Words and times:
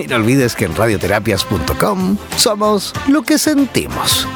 Y 0.00 0.06
no 0.06 0.14
olvides 0.16 0.54
que 0.54 0.66
en 0.66 0.76
radioterapias.com 0.76 2.18
somos 2.36 2.92
lo 3.08 3.22
que 3.22 3.38
sentimos. 3.38 4.28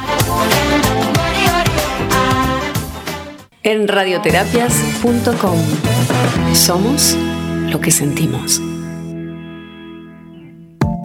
En 3.63 3.87
radioterapias.com 3.87 5.57
somos 6.53 7.15
lo 7.69 7.79
que 7.79 7.91
sentimos. 7.91 8.61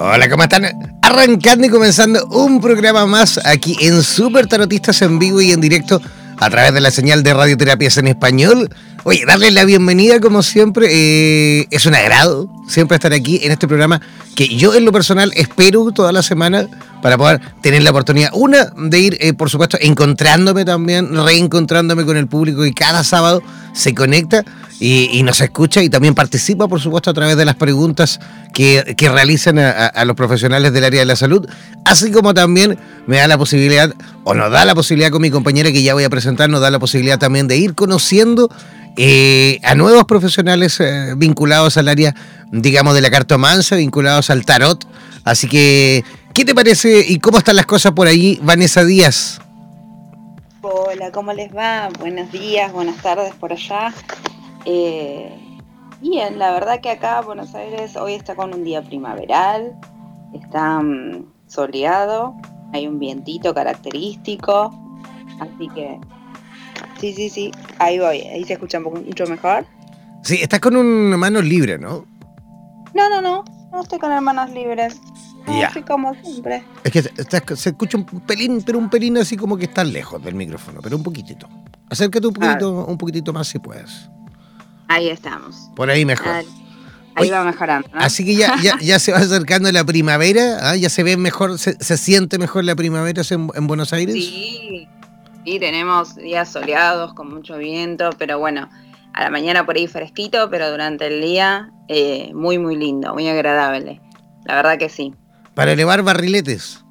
Hola, 0.00 0.30
¿cómo 0.30 0.44
están? 0.44 0.64
Arrancando 1.02 1.66
y 1.66 1.70
comenzando 1.70 2.24
un 2.26 2.60
programa 2.60 3.04
más 3.06 3.44
aquí 3.44 3.76
en 3.80 4.04
Super 4.04 4.46
Tarotistas 4.46 5.02
en 5.02 5.18
vivo 5.18 5.40
y 5.40 5.50
en 5.50 5.60
directo 5.60 6.00
a 6.36 6.48
través 6.50 6.72
de 6.72 6.80
la 6.80 6.92
señal 6.92 7.24
de 7.24 7.34
Radioterapias 7.34 7.96
en 7.96 8.06
Español. 8.06 8.70
Oye, 9.02 9.24
darles 9.26 9.52
la 9.54 9.64
bienvenida 9.64 10.20
como 10.20 10.44
siempre. 10.44 10.86
Eh, 10.88 11.66
es 11.72 11.84
un 11.86 11.96
agrado 11.96 12.48
siempre 12.68 12.94
estar 12.94 13.12
aquí 13.12 13.40
en 13.42 13.50
este 13.50 13.66
programa 13.66 14.00
que 14.36 14.46
yo 14.46 14.72
en 14.72 14.84
lo 14.84 14.92
personal 14.92 15.32
espero 15.34 15.90
toda 15.90 16.12
la 16.12 16.22
semana 16.22 16.68
para 17.02 17.18
poder 17.18 17.40
tener 17.60 17.82
la 17.82 17.90
oportunidad, 17.90 18.30
una, 18.34 18.66
de 18.76 18.98
ir, 19.00 19.18
eh, 19.20 19.32
por 19.32 19.50
supuesto, 19.50 19.78
encontrándome 19.80 20.64
también, 20.64 21.12
reencontrándome 21.12 22.04
con 22.04 22.16
el 22.16 22.28
público 22.28 22.64
y 22.64 22.72
cada 22.72 23.02
sábado 23.02 23.42
se 23.72 23.96
conecta 23.96 24.44
y, 24.80 25.22
nos 25.24 25.40
escucha 25.40 25.82
y 25.82 25.88
también 25.88 26.14
participa, 26.14 26.68
por 26.68 26.80
supuesto, 26.80 27.10
a 27.10 27.14
través 27.14 27.36
de 27.36 27.44
las 27.44 27.56
preguntas 27.56 28.20
que, 28.52 28.94
realizan 28.98 29.58
a, 29.58 30.04
los 30.04 30.14
profesionales 30.14 30.72
del 30.72 30.84
área 30.84 31.00
de 31.00 31.06
la 31.06 31.16
salud, 31.16 31.48
así 31.84 32.12
como 32.12 32.34
también 32.34 32.78
me 33.06 33.16
da 33.16 33.26
la 33.26 33.38
posibilidad, 33.38 33.92
o 34.24 34.34
nos 34.34 34.50
da 34.52 34.64
la 34.64 34.74
posibilidad 34.74 35.10
con 35.10 35.22
mi 35.22 35.30
compañera 35.30 35.72
que 35.72 35.82
ya 35.82 35.94
voy 35.94 36.04
a 36.04 36.10
presentar, 36.10 36.48
nos 36.48 36.60
da 36.60 36.70
la 36.70 36.78
posibilidad 36.78 37.18
también 37.18 37.48
de 37.48 37.56
ir 37.56 37.74
conociendo 37.74 38.50
eh, 38.96 39.60
a 39.64 39.74
nuevos 39.74 40.04
profesionales 40.04 40.78
eh, 40.80 41.14
vinculados 41.16 41.76
al 41.76 41.88
área, 41.88 42.14
digamos, 42.52 42.94
de 42.94 43.00
la 43.00 43.10
cartomancia, 43.10 43.76
vinculados 43.76 44.30
al 44.30 44.44
tarot. 44.44 44.86
Así 45.24 45.48
que, 45.48 46.04
¿qué 46.34 46.44
te 46.44 46.54
parece 46.54 47.04
y 47.06 47.18
cómo 47.18 47.38
están 47.38 47.56
las 47.56 47.66
cosas 47.66 47.92
por 47.92 48.06
allí, 48.06 48.38
Vanessa 48.42 48.84
Díaz? 48.84 49.40
Hola, 50.62 51.10
¿cómo 51.12 51.32
les 51.32 51.54
va? 51.54 51.88
Buenos 51.98 52.30
días, 52.32 52.72
buenas 52.72 53.00
tardes 53.02 53.32
por 53.34 53.52
allá. 53.52 53.92
Eh, 54.70 55.32
bien, 56.02 56.38
la 56.38 56.52
verdad 56.52 56.80
que 56.82 56.90
acá 56.90 57.22
Buenos 57.22 57.54
Aires 57.54 57.96
hoy 57.96 58.12
está 58.12 58.36
con 58.36 58.52
un 58.52 58.64
día 58.64 58.82
primaveral, 58.82 59.74
está 60.34 60.80
mm, 60.80 61.24
soleado, 61.46 62.36
hay 62.74 62.86
un 62.86 62.98
vientito 62.98 63.54
característico, 63.54 64.70
así 65.40 65.68
que 65.74 65.98
sí, 67.00 67.14
sí, 67.14 67.30
sí, 67.30 67.50
ahí 67.78 67.98
voy, 67.98 68.20
ahí 68.20 68.44
se 68.44 68.52
escucha 68.52 68.78
mucho 68.78 69.26
mejor. 69.26 69.64
Sí, 70.22 70.38
estás 70.42 70.60
con 70.60 70.76
un 70.76 71.16
manos 71.18 71.44
libre, 71.44 71.78
¿no? 71.78 72.04
No, 72.92 73.08
no, 73.08 73.22
no, 73.22 73.44
no 73.72 73.80
estoy 73.80 73.98
con 73.98 74.22
manos 74.22 74.50
libres. 74.50 75.00
No, 75.46 75.86
como 75.86 76.14
siempre. 76.22 76.62
Es 76.84 76.92
que 76.92 77.02
se, 77.56 77.70
escucha 77.70 77.96
un 77.96 78.04
pelín, 78.04 78.62
pero 78.66 78.76
un 78.76 78.90
pelín 78.90 79.16
así 79.16 79.34
como 79.34 79.56
que 79.56 79.64
está 79.64 79.82
lejos 79.82 80.22
del 80.22 80.34
micrófono, 80.34 80.80
pero 80.82 80.94
un 80.94 81.02
poquitito. 81.02 81.48
Acércate 81.88 82.26
un 82.26 82.34
poquito, 82.34 82.84
un 82.84 82.98
poquitito 82.98 83.32
más 83.32 83.48
si 83.48 83.58
puedes. 83.58 84.10
Ahí 84.88 85.08
estamos. 85.08 85.70
Por 85.76 85.90
ahí 85.90 86.04
mejor. 86.04 86.44
Ahí, 87.14 87.30
va 87.30 87.44
mejorando. 87.44 87.88
Así 87.94 88.24
que 88.24 88.34
ya, 88.34 88.54
ya, 88.80 88.98
se 88.98 89.12
va 89.12 89.18
acercando 89.18 89.70
la 89.72 89.84
primavera, 89.84 90.70
¿ah? 90.70 90.76
ya 90.76 90.88
se 90.88 91.02
ve 91.02 91.16
mejor, 91.16 91.58
se, 91.58 91.74
siente 91.96 92.38
mejor 92.38 92.64
la 92.64 92.76
primavera 92.76 93.22
en, 93.28 93.66
Buenos 93.66 93.92
Aires. 93.92 94.14
Sí, 94.14 94.88
sí, 95.44 95.58
tenemos 95.58 96.14
días 96.16 96.50
soleados 96.50 97.14
con 97.14 97.28
mucho 97.28 97.58
viento, 97.58 98.10
pero 98.18 98.38
bueno, 98.38 98.70
a 99.12 99.24
la 99.24 99.30
mañana 99.30 99.66
por 99.66 99.76
ahí 99.76 99.88
fresquito, 99.88 100.48
pero 100.48 100.70
durante 100.70 101.08
el 101.08 101.20
día 101.20 101.72
eh, 101.88 102.30
muy, 102.34 102.58
muy 102.58 102.76
lindo, 102.76 103.12
muy 103.14 103.28
agradable. 103.28 104.00
La 104.44 104.54
verdad 104.54 104.78
que 104.78 104.88
sí. 104.88 105.12
Para 105.54 105.72
elevar 105.72 106.02
barriletes. 106.02 106.84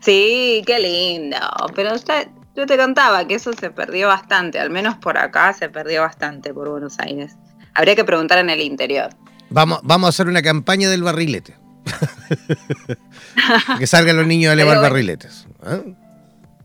Sí, 0.00 0.62
qué 0.66 0.78
lindo. 0.78 1.36
Pero 1.74 1.94
está, 1.94 2.28
yo 2.56 2.66
te 2.66 2.76
contaba 2.76 3.26
que 3.26 3.34
eso 3.34 3.52
se 3.52 3.70
perdió 3.70 4.08
bastante, 4.08 4.58
al 4.58 4.70
menos 4.70 4.96
por 4.96 5.18
acá 5.18 5.52
se 5.52 5.68
perdió 5.68 6.02
bastante 6.02 6.54
por 6.54 6.68
Buenos 6.68 6.98
Aires. 6.98 7.36
Habría 7.74 7.94
que 7.94 8.04
preguntar 8.04 8.38
en 8.38 8.50
el 8.50 8.60
interior. 8.60 9.10
Vamos, 9.50 9.80
vamos 9.82 10.06
a 10.06 10.10
hacer 10.10 10.26
una 10.26 10.42
campaña 10.42 10.88
del 10.88 11.02
barrilete. 11.02 11.56
que 13.78 13.86
salgan 13.86 14.16
los 14.16 14.26
niños 14.26 14.50
a 14.50 14.54
elevar 14.54 14.80
barriletes. 14.80 15.46
¿eh? 15.66 15.94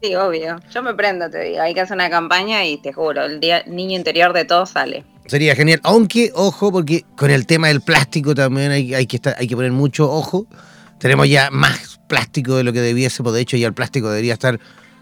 Sí, 0.02 0.16
obvio. 0.16 0.60
Yo 0.74 0.82
me 0.82 0.96
prendo, 0.96 1.30
te 1.30 1.44
digo. 1.44 1.62
Hay 1.62 1.74
que 1.74 1.82
hacer 1.82 1.96
una 1.96 2.10
campaña 2.10 2.66
y 2.66 2.82
te 2.82 2.94
juro, 2.94 3.26
el 3.26 3.40
día, 3.40 3.64
niño 3.68 3.96
interior 3.96 4.34
de 4.34 4.46
todo 4.46 4.66
sale. 4.66 5.04
Sería 5.28 5.56
genial. 5.56 5.80
Aunque, 5.84 6.32
ojo, 6.34 6.72
porque 6.72 7.06
con 7.16 7.30
el 7.30 7.46
tema 7.46 7.68
del 7.68 7.82
plástico 7.82 8.34
también 8.34 8.72
hay, 8.72 9.06
que, 9.06 9.18
estar, 9.18 9.36
hay 9.38 9.48
que 9.48 9.56
poner 9.56 9.72
mucho 9.72 10.12
ojo 10.12 10.48
tenemos 11.02 11.28
ya 11.28 11.50
más 11.50 12.00
plástico 12.08 12.56
de 12.56 12.64
lo 12.64 12.72
que 12.72 12.80
debiésemos. 12.80 13.34
De 13.34 13.42
hecho, 13.42 13.58
ya 13.58 13.66
el 13.66 13.74
plástico 13.74 14.10
debería 14.10 14.34
estar 14.34 14.60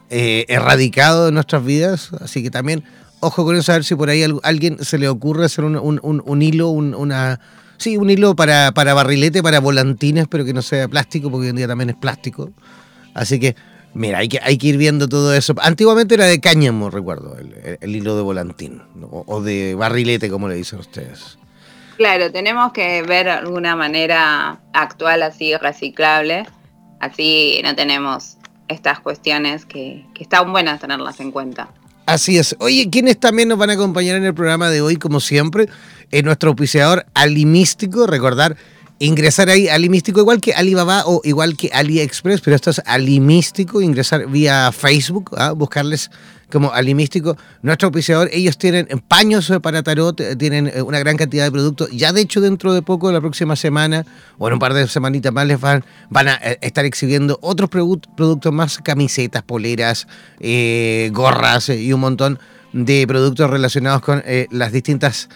eh, 0.09 0.45
erradicado 0.47 1.25
de 1.25 1.31
nuestras 1.31 1.63
vidas. 1.63 2.11
Así 2.21 2.44
que 2.44 2.51
también, 2.51 2.83
ojo 3.19 3.45
con 3.45 3.56
eso, 3.56 3.71
a 3.71 3.75
ver 3.75 3.83
si 3.83 3.95
por 3.95 4.09
ahí 4.09 4.23
alguien 4.44 4.83
se 4.83 4.97
le 4.97 5.07
ocurre 5.07 5.45
hacer 5.45 5.65
un, 5.65 6.00
un, 6.01 6.41
hilo, 6.41 6.69
una... 6.69 7.39
Sí, 7.77 7.95
un 7.95 8.09
hilo 8.09 8.35
para, 8.35 8.73
para 8.73 8.94
barrilete, 8.94 9.41
para 9.41 9.59
volantines, 9.59 10.27
pero 10.27 10.44
que 10.44 10.53
no 10.53 10.61
sea 10.61 10.88
plástico, 10.89 11.31
porque 11.31 11.45
hoy 11.45 11.50
en 11.51 11.56
día 11.56 11.67
también 11.67 11.89
es 11.91 11.95
plástico. 11.95 12.51
Así 13.13 13.39
que, 13.39 13.56
mira, 13.94 14.17
hay 14.17 14.27
que, 14.27 14.39
hay 14.44 14.57
que 14.57 14.67
ir 14.67 14.77
viendo 14.77 15.07
todo 15.07 15.33
eso. 15.33 15.53
Antiguamente 15.61 16.15
era 16.15 16.25
de 16.25 16.41
cáñamo, 16.41 16.89
recuerdo, 16.89 17.38
el, 17.38 17.95
hilo 17.95 18.17
de 18.17 18.21
volantín, 18.21 18.81
o 19.09 19.41
de 19.41 19.75
barrilete, 19.75 20.29
como 20.29 20.50
le 20.50 20.56
dicen 20.56 20.79
ustedes. 20.79 21.39
Claro, 22.00 22.31
tenemos 22.31 22.71
que 22.71 23.01
ver 23.03 23.27
alguna 23.27 23.75
manera 23.75 24.61
actual 24.71 25.21
así 25.21 25.53
reciclable, 25.57 26.45
así 27.01 27.59
no 27.61 27.75
tenemos 27.75 28.38
estas 28.69 29.01
cuestiones 29.01 29.66
que, 29.66 30.06
que 30.13 30.24
están 30.24 30.51
buenas 30.51 30.80
tenerlas 30.80 31.19
en 31.19 31.31
cuenta. 31.31 31.69
Así 32.06 32.38
es. 32.38 32.56
Oye, 32.60 32.89
¿quiénes 32.89 33.19
también 33.19 33.50
nos 33.50 33.60
van 33.60 33.69
a 33.69 33.74
acompañar 33.74 34.16
en 34.16 34.25
el 34.25 34.33
programa 34.33 34.69
de 34.69 34.81
hoy, 34.81 34.95
como 34.95 35.19
siempre? 35.19 35.69
Es 36.10 36.24
nuestro 36.24 36.50
auspiciador 36.50 37.06
Alimístico. 37.13 38.07
Recordar, 38.07 38.57
ingresar 38.98 39.50
ahí 39.50 39.68
Alimístico, 39.68 40.19
igual 40.19 40.42
que 40.42 40.54
Alibaba 40.54 41.04
o 41.06 41.21
igual 41.24 41.56
que 41.56 41.69
AliExpress, 41.71 42.42
pero 42.42 42.56
esto 42.56 42.71
es 42.71 42.81
Alimístico. 42.86 43.81
Ingresar 43.81 44.25
vía 44.27 44.71
Facebook, 44.71 45.36
¿ah? 45.38 45.51
buscarles 45.51 46.10
como 46.51 46.73
Alimístico, 46.73 47.37
nuestro 47.61 47.87
auspiciador, 47.87 48.29
ellos 48.31 48.57
tienen 48.57 48.87
paños 49.07 49.51
para 49.61 49.83
tarot, 49.83 50.19
eh, 50.19 50.35
tienen 50.35 50.71
eh, 50.73 50.81
una 50.81 50.99
gran 50.99 51.17
cantidad 51.17 51.45
de 51.45 51.51
productos. 51.51 51.89
Ya 51.91 52.11
de 52.11 52.21
hecho 52.21 52.41
dentro 52.41 52.73
de 52.73 52.81
poco, 52.81 53.11
la 53.11 53.21
próxima 53.21 53.55
semana, 53.55 54.05
o 54.37 54.47
en 54.47 54.53
un 54.53 54.59
par 54.59 54.73
de 54.73 54.87
semanitas 54.87 55.31
más, 55.31 55.45
les 55.45 55.59
van, 55.59 55.85
van 56.09 56.27
a 56.27 56.35
eh, 56.35 56.57
estar 56.61 56.85
exhibiendo 56.85 57.37
otros 57.41 57.69
productos 57.69 58.51
más, 58.51 58.79
camisetas, 58.79 59.43
poleras, 59.43 60.07
gorras 61.11 61.69
y 61.69 61.93
un 61.93 61.99
montón 61.99 62.39
de 62.73 63.05
productos 63.07 63.49
relacionados 63.49 64.01
con 64.01 64.23
las 64.51 64.71
distintas 64.71 65.29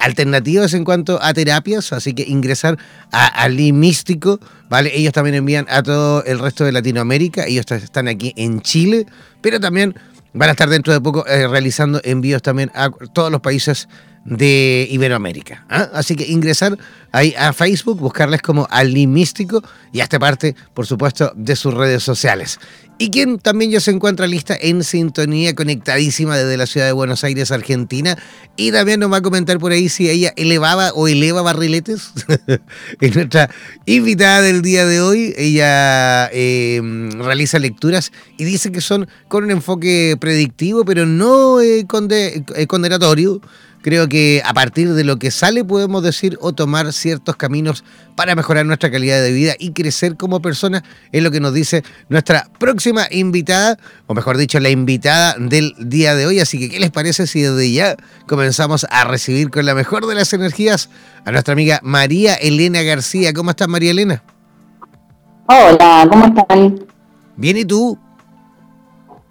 alternativas 0.00 0.74
en 0.74 0.84
cuanto 0.84 1.22
a 1.22 1.32
terapias, 1.32 1.92
así 1.92 2.14
que 2.14 2.24
ingresar 2.24 2.76
a 3.12 3.26
Alimístico, 3.26 4.40
¿vale? 4.68 4.90
Ellos 4.96 5.12
también 5.12 5.36
envían 5.36 5.66
a 5.68 5.82
todo 5.82 6.24
el 6.24 6.38
resto 6.38 6.64
de 6.64 6.72
Latinoamérica, 6.72 7.46
ellos 7.46 7.66
están 7.70 8.08
aquí 8.08 8.32
en 8.36 8.62
Chile, 8.62 9.06
pero 9.40 9.60
también 9.60 9.94
van 10.36 10.50
a 10.50 10.52
estar 10.52 10.68
dentro 10.68 10.92
de 10.92 11.00
poco 11.00 11.26
eh, 11.26 11.48
realizando 11.48 12.00
envíos 12.04 12.42
también 12.42 12.70
a 12.74 12.90
todos 12.90 13.32
los 13.32 13.40
países 13.40 13.88
de 14.26 14.88
Iberoamérica. 14.90 15.64
¿ah? 15.68 15.88
Así 15.94 16.16
que 16.16 16.26
ingresar 16.26 16.76
ahí 17.12 17.34
a 17.38 17.52
Facebook, 17.52 17.98
buscarles 17.98 18.42
como 18.42 18.66
Alimístico 18.70 19.62
y 19.92 20.00
hasta 20.00 20.18
parte, 20.18 20.54
por 20.74 20.86
supuesto, 20.86 21.32
de 21.34 21.56
sus 21.56 21.72
redes 21.72 22.02
sociales. 22.02 22.58
Y 22.98 23.10
quien 23.10 23.38
también 23.38 23.70
ya 23.70 23.80
se 23.80 23.90
encuentra 23.90 24.26
lista 24.26 24.56
en 24.58 24.82
sintonía, 24.82 25.54
conectadísima 25.54 26.36
desde 26.38 26.56
la 26.56 26.66
ciudad 26.66 26.86
de 26.86 26.92
Buenos 26.92 27.24
Aires, 27.24 27.50
Argentina. 27.50 28.16
Y 28.56 28.72
también 28.72 29.00
nos 29.00 29.12
va 29.12 29.18
a 29.18 29.22
comentar 29.22 29.58
por 29.58 29.72
ahí 29.72 29.90
si 29.90 30.08
ella 30.08 30.32
elevaba 30.36 30.92
o 30.94 31.06
eleva 31.06 31.42
barriletes. 31.42 32.12
es 33.00 33.14
nuestra 33.14 33.50
invitada 33.84 34.40
del 34.40 34.62
día 34.62 34.86
de 34.86 35.02
hoy. 35.02 35.34
Ella 35.36 36.30
eh, 36.32 36.80
realiza 37.18 37.58
lecturas 37.58 38.12
y 38.38 38.44
dice 38.44 38.72
que 38.72 38.80
son 38.80 39.08
con 39.28 39.44
un 39.44 39.50
enfoque 39.50 40.16
predictivo, 40.18 40.86
pero 40.86 41.04
no 41.04 41.60
eh, 41.60 41.80
eh, 41.80 42.66
condenatorio 42.66 43.42
creo 43.86 44.08
que 44.08 44.42
a 44.44 44.52
partir 44.52 44.94
de 44.94 45.04
lo 45.04 45.16
que 45.16 45.30
sale 45.30 45.64
podemos 45.64 46.02
decir 46.02 46.36
o 46.40 46.52
tomar 46.52 46.92
ciertos 46.92 47.36
caminos 47.36 47.84
para 48.16 48.34
mejorar 48.34 48.66
nuestra 48.66 48.90
calidad 48.90 49.22
de 49.22 49.30
vida 49.30 49.52
y 49.60 49.70
crecer 49.70 50.16
como 50.16 50.42
persona, 50.42 50.82
es 51.12 51.22
lo 51.22 51.30
que 51.30 51.38
nos 51.38 51.54
dice 51.54 51.84
nuestra 52.08 52.48
próxima 52.58 53.02
invitada, 53.12 53.78
o 54.08 54.14
mejor 54.14 54.38
dicho, 54.38 54.58
la 54.58 54.70
invitada 54.70 55.36
del 55.38 55.72
día 55.78 56.16
de 56.16 56.26
hoy. 56.26 56.40
Así 56.40 56.58
que, 56.58 56.68
¿qué 56.68 56.80
les 56.80 56.90
parece 56.90 57.28
si 57.28 57.42
desde 57.42 57.70
ya 57.70 57.94
comenzamos 58.26 58.88
a 58.90 59.04
recibir 59.04 59.50
con 59.50 59.64
la 59.64 59.76
mejor 59.76 60.06
de 60.06 60.16
las 60.16 60.32
energías 60.32 60.90
a 61.24 61.30
nuestra 61.30 61.52
amiga 61.52 61.78
María 61.84 62.34
Elena 62.34 62.82
García? 62.82 63.32
¿Cómo 63.32 63.50
estás, 63.50 63.68
María 63.68 63.92
Elena? 63.92 64.20
Hola, 65.46 66.08
¿cómo 66.10 66.26
están? 66.26 66.80
Bien, 67.36 67.56
¿y 67.56 67.64
tú? 67.64 67.96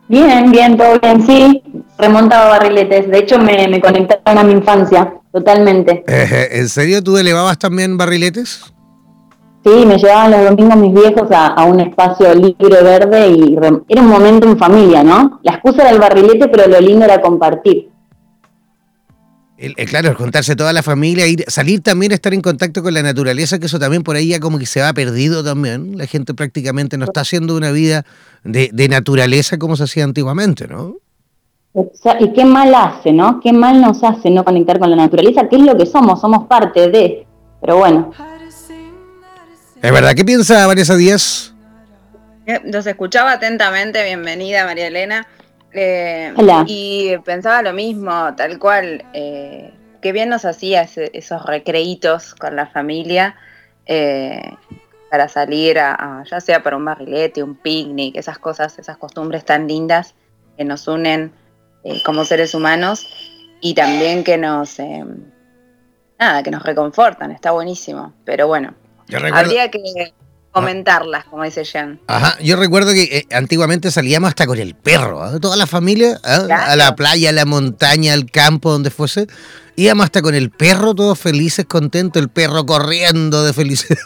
Bien, 0.07 0.49
bien, 0.49 0.77
todo 0.77 0.97
bien, 1.01 1.27
sí. 1.27 1.61
Remontaba 1.97 2.49
barriletes. 2.49 3.09
De 3.09 3.19
hecho, 3.19 3.39
me, 3.39 3.67
me 3.67 3.79
conectaron 3.79 4.37
a 4.37 4.43
mi 4.43 4.53
infancia, 4.53 5.13
totalmente. 5.31 6.03
Eh, 6.07 6.49
¿En 6.51 6.69
serio 6.69 7.01
tú 7.01 7.17
elevabas 7.17 7.57
también 7.57 7.97
barriletes? 7.97 8.61
Sí, 9.65 9.83
me 9.83 9.97
llevaban 9.97 10.29
los 10.29 10.43
domingos 10.43 10.77
mis 10.77 10.93
viejos 10.93 11.27
a, 11.31 11.63
un 11.63 11.79
espacio 11.79 12.35
libre 12.35 12.83
verde 12.83 13.29
y 13.29 13.55
era 13.89 14.01
un 14.01 14.07
momento 14.07 14.47
en 14.47 14.59
familia, 14.59 15.03
¿no? 15.03 15.39
La 15.41 15.53
excusa 15.53 15.81
era 15.81 15.89
el 15.89 15.99
barrilete, 15.99 16.49
pero 16.49 16.67
lo 16.67 16.79
lindo 16.79 17.03
era 17.03 17.19
compartir. 17.19 17.89
El, 19.57 19.73
claro, 19.73 20.13
juntarse 20.13 20.55
toda 20.55 20.71
la 20.71 20.83
familia, 20.83 21.25
ir, 21.25 21.45
salir 21.47 21.81
también, 21.81 22.11
estar 22.11 22.31
en 22.35 22.41
contacto 22.41 22.83
con 22.83 22.93
la 22.93 23.01
naturaleza, 23.01 23.57
que 23.57 23.65
eso 23.65 23.79
también 23.79 24.03
por 24.03 24.17
ahí 24.17 24.27
ya 24.27 24.39
como 24.39 24.59
que 24.59 24.67
se 24.67 24.81
va 24.81 24.93
perdido 24.93 25.43
también. 25.43 25.97
La 25.97 26.05
gente 26.05 26.35
prácticamente 26.35 26.97
no 26.99 27.05
está 27.05 27.21
haciendo 27.21 27.55
una 27.55 27.71
vida 27.71 28.05
de, 28.43 28.69
de 28.71 28.87
naturaleza 28.87 29.57
como 29.57 29.75
se 29.77 29.85
hacía 29.85 30.03
antiguamente, 30.03 30.67
¿no? 30.67 30.97
Y 32.19 32.31
qué 32.31 32.45
mal 32.45 32.73
hace, 32.73 33.11
¿no? 33.11 33.41
Qué 33.41 33.51
mal 33.51 33.81
nos 33.81 34.01
hace 34.01 34.29
no 34.29 34.45
conectar 34.45 34.79
con 34.79 34.89
la 34.89 34.95
naturaleza, 34.95 35.49
que 35.49 35.57
es 35.57 35.61
lo 35.61 35.77
que 35.77 35.85
somos, 35.85 36.21
somos 36.21 36.47
parte 36.47 36.89
de. 36.89 37.27
Pero 37.59 37.77
bueno. 37.77 38.11
¿Es 39.81 39.91
verdad? 39.91 40.13
¿Qué 40.15 40.23
piensa 40.23 40.65
Vanessa 40.67 40.95
Díaz? 40.95 41.53
Eh, 42.45 42.61
los 42.63 42.87
escuchaba 42.87 43.33
atentamente, 43.33 44.03
bienvenida 44.05 44.63
María 44.63 44.87
Elena. 44.87 45.27
Eh, 45.73 46.33
y 46.65 47.17
pensaba 47.25 47.61
lo 47.61 47.73
mismo, 47.73 48.33
tal 48.37 48.57
cual. 48.57 49.03
Eh, 49.11 49.73
qué 50.01 50.13
bien 50.13 50.29
nos 50.29 50.45
hacía 50.45 50.83
esos 50.83 51.45
recreitos 51.45 52.35
con 52.35 52.55
la 52.55 52.67
familia 52.67 53.35
para 55.11 55.27
salir 55.27 55.77
a, 55.79 56.23
ya 56.29 56.39
sea 56.39 56.63
para 56.63 56.77
un 56.77 56.85
barrilete, 56.85 57.43
un 57.43 57.55
picnic, 57.55 58.15
esas 58.15 58.39
cosas, 58.39 58.79
esas 58.79 58.97
costumbres 58.97 59.43
tan 59.43 59.67
lindas 59.67 60.15
que 60.57 60.63
nos 60.63 60.87
unen 60.87 61.33
eh, 61.85 62.01
como 62.03 62.25
seres 62.25 62.55
humanos 62.55 63.07
y 63.61 63.75
también 63.75 64.23
que 64.23 64.39
nos, 64.39 64.79
eh, 64.79 65.05
nada, 66.19 66.41
que 66.41 66.49
nos 66.49 66.63
reconfortan, 66.63 67.29
está 67.29 67.51
buenísimo, 67.51 68.11
pero 68.25 68.47
bueno, 68.47 68.73
habría 69.31 69.69
que 69.69 69.79
comentarlas, 70.49 71.25
como 71.25 71.43
dice 71.43 71.63
Jen. 71.63 71.99
Ajá, 72.07 72.39
yo 72.41 72.55
recuerdo 72.55 72.91
que 72.91 73.03
eh, 73.03 73.27
antiguamente 73.31 73.91
salíamos 73.91 74.29
hasta 74.29 74.47
con 74.47 74.57
el 74.57 74.73
perro, 74.73 75.39
toda 75.39 75.57
la 75.57 75.67
familia, 75.67 76.19
a 76.23 76.75
la 76.75 76.95
playa, 76.95 77.29
a 77.29 77.33
la 77.33 77.45
montaña, 77.45 78.13
al 78.13 78.31
campo, 78.31 78.71
donde 78.71 78.89
fuese. 78.89 79.27
Íbamos 79.75 80.05
hasta 80.05 80.23
con 80.23 80.33
el 80.33 80.49
perro, 80.49 80.95
todos 80.95 81.19
felices, 81.19 81.65
contentos, 81.65 82.19
el 82.19 82.29
perro 82.29 82.65
corriendo 82.65 83.43
de 83.43 83.53
felicidad. 83.53 83.99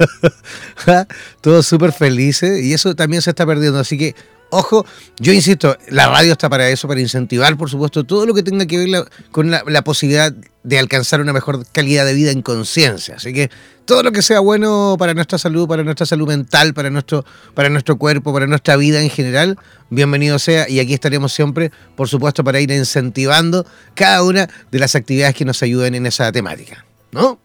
todos 1.41 1.65
súper 1.65 1.93
felices 1.93 2.61
y 2.61 2.73
eso 2.73 2.93
también 2.93 3.21
se 3.21 3.29
está 3.29 3.45
perdiendo. 3.45 3.79
Así 3.79 3.97
que 3.97 4.15
Ojo, 4.51 4.83
yo 5.19 5.31
insisto, 5.31 5.77
la 5.89 6.07
radio 6.07 6.31
está 6.31 6.49
para 6.49 6.67
eso, 6.69 6.87
para 6.87 6.99
incentivar, 6.99 7.55
por 7.55 7.69
supuesto, 7.69 8.03
todo 8.03 8.25
lo 8.25 8.33
que 8.33 8.41
tenga 8.41 8.65
que 8.65 8.79
ver 8.79 9.05
con 9.31 9.51
la, 9.51 9.81
posibilidad 9.83 10.33
de 10.63 10.79
alcanzar 10.79 11.21
una 11.21 11.33
mejor 11.33 11.67
calidad 11.71 12.03
de 12.05 12.15
vida 12.15 12.31
en 12.31 12.41
conciencia. 12.41 13.15
Así 13.15 13.31
que 13.31 13.51
todo 13.85 14.01
lo 14.01 14.11
que 14.11 14.23
sea 14.23 14.39
bueno 14.39 14.95
para 14.97 15.13
nuestra 15.13 15.37
salud, 15.37 15.67
para 15.67 15.83
nuestra 15.83 16.07
salud 16.07 16.27
mental, 16.27 16.73
para 16.73 16.89
nuestro, 16.89 17.25
para 17.53 17.69
nuestro 17.69 17.97
cuerpo, 17.97 18.33
para 18.33 18.47
nuestra 18.47 18.75
vida 18.75 19.01
en 19.01 19.11
general, 19.11 19.57
bienvenido 19.91 20.39
sea. 20.39 20.67
Y 20.67 20.79
aquí 20.79 20.95
estaremos 20.95 21.31
siempre, 21.31 21.71
por 21.95 22.07
supuesto, 22.07 22.43
para 22.43 22.59
ir 22.59 22.71
incentivando 22.71 23.67
cada 23.93 24.23
una 24.23 24.49
de 24.71 24.79
las 24.79 24.95
actividades 24.95 25.35
que 25.35 25.45
nos 25.45 25.61
ayuden 25.61 25.93
en 25.93 26.07
esa 26.07 26.31
temática. 26.31 26.85
¿No? 27.11 27.39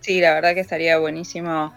Sí, 0.00 0.20
la 0.20 0.34
verdad 0.34 0.54
que 0.54 0.60
estaría 0.60 0.98
buenísimo 0.98 1.72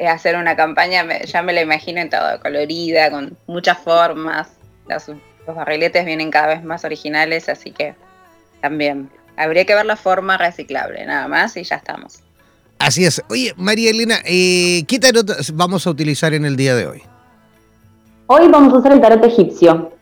hacer 0.00 0.36
una 0.36 0.56
campaña, 0.56 1.06
ya 1.24 1.42
me 1.42 1.52
la 1.52 1.62
imagino 1.62 2.00
en 2.00 2.10
todo 2.10 2.40
colorida, 2.40 3.10
con 3.10 3.36
muchas 3.46 3.78
formas. 3.78 4.48
Los, 4.88 5.10
barriletes 5.46 6.04
vienen 6.04 6.30
cada 6.30 6.48
vez 6.48 6.64
más 6.64 6.84
originales, 6.84 7.48
así 7.48 7.70
que 7.70 7.94
también 8.60 9.10
habría 9.36 9.64
que 9.64 9.74
ver 9.74 9.86
la 9.86 9.96
forma 9.96 10.38
reciclable, 10.38 11.04
nada 11.04 11.28
más, 11.28 11.56
y 11.56 11.64
ya 11.64 11.76
estamos. 11.76 12.20
Así 12.78 13.04
es. 13.04 13.22
Oye, 13.28 13.52
María 13.56 13.90
Elena, 13.90 14.20
eh, 14.24 14.84
¿qué 14.88 14.98
tarot 14.98 15.30
vamos 15.52 15.86
a 15.86 15.90
utilizar 15.90 16.34
en 16.34 16.44
el 16.44 16.56
día 16.56 16.74
de 16.74 16.86
hoy? 16.86 17.02
Hoy 18.26 18.48
vamos 18.48 18.72
a 18.72 18.78
usar 18.78 18.92
el 18.92 19.00
tarot 19.00 19.24
egipcio. 19.24 19.92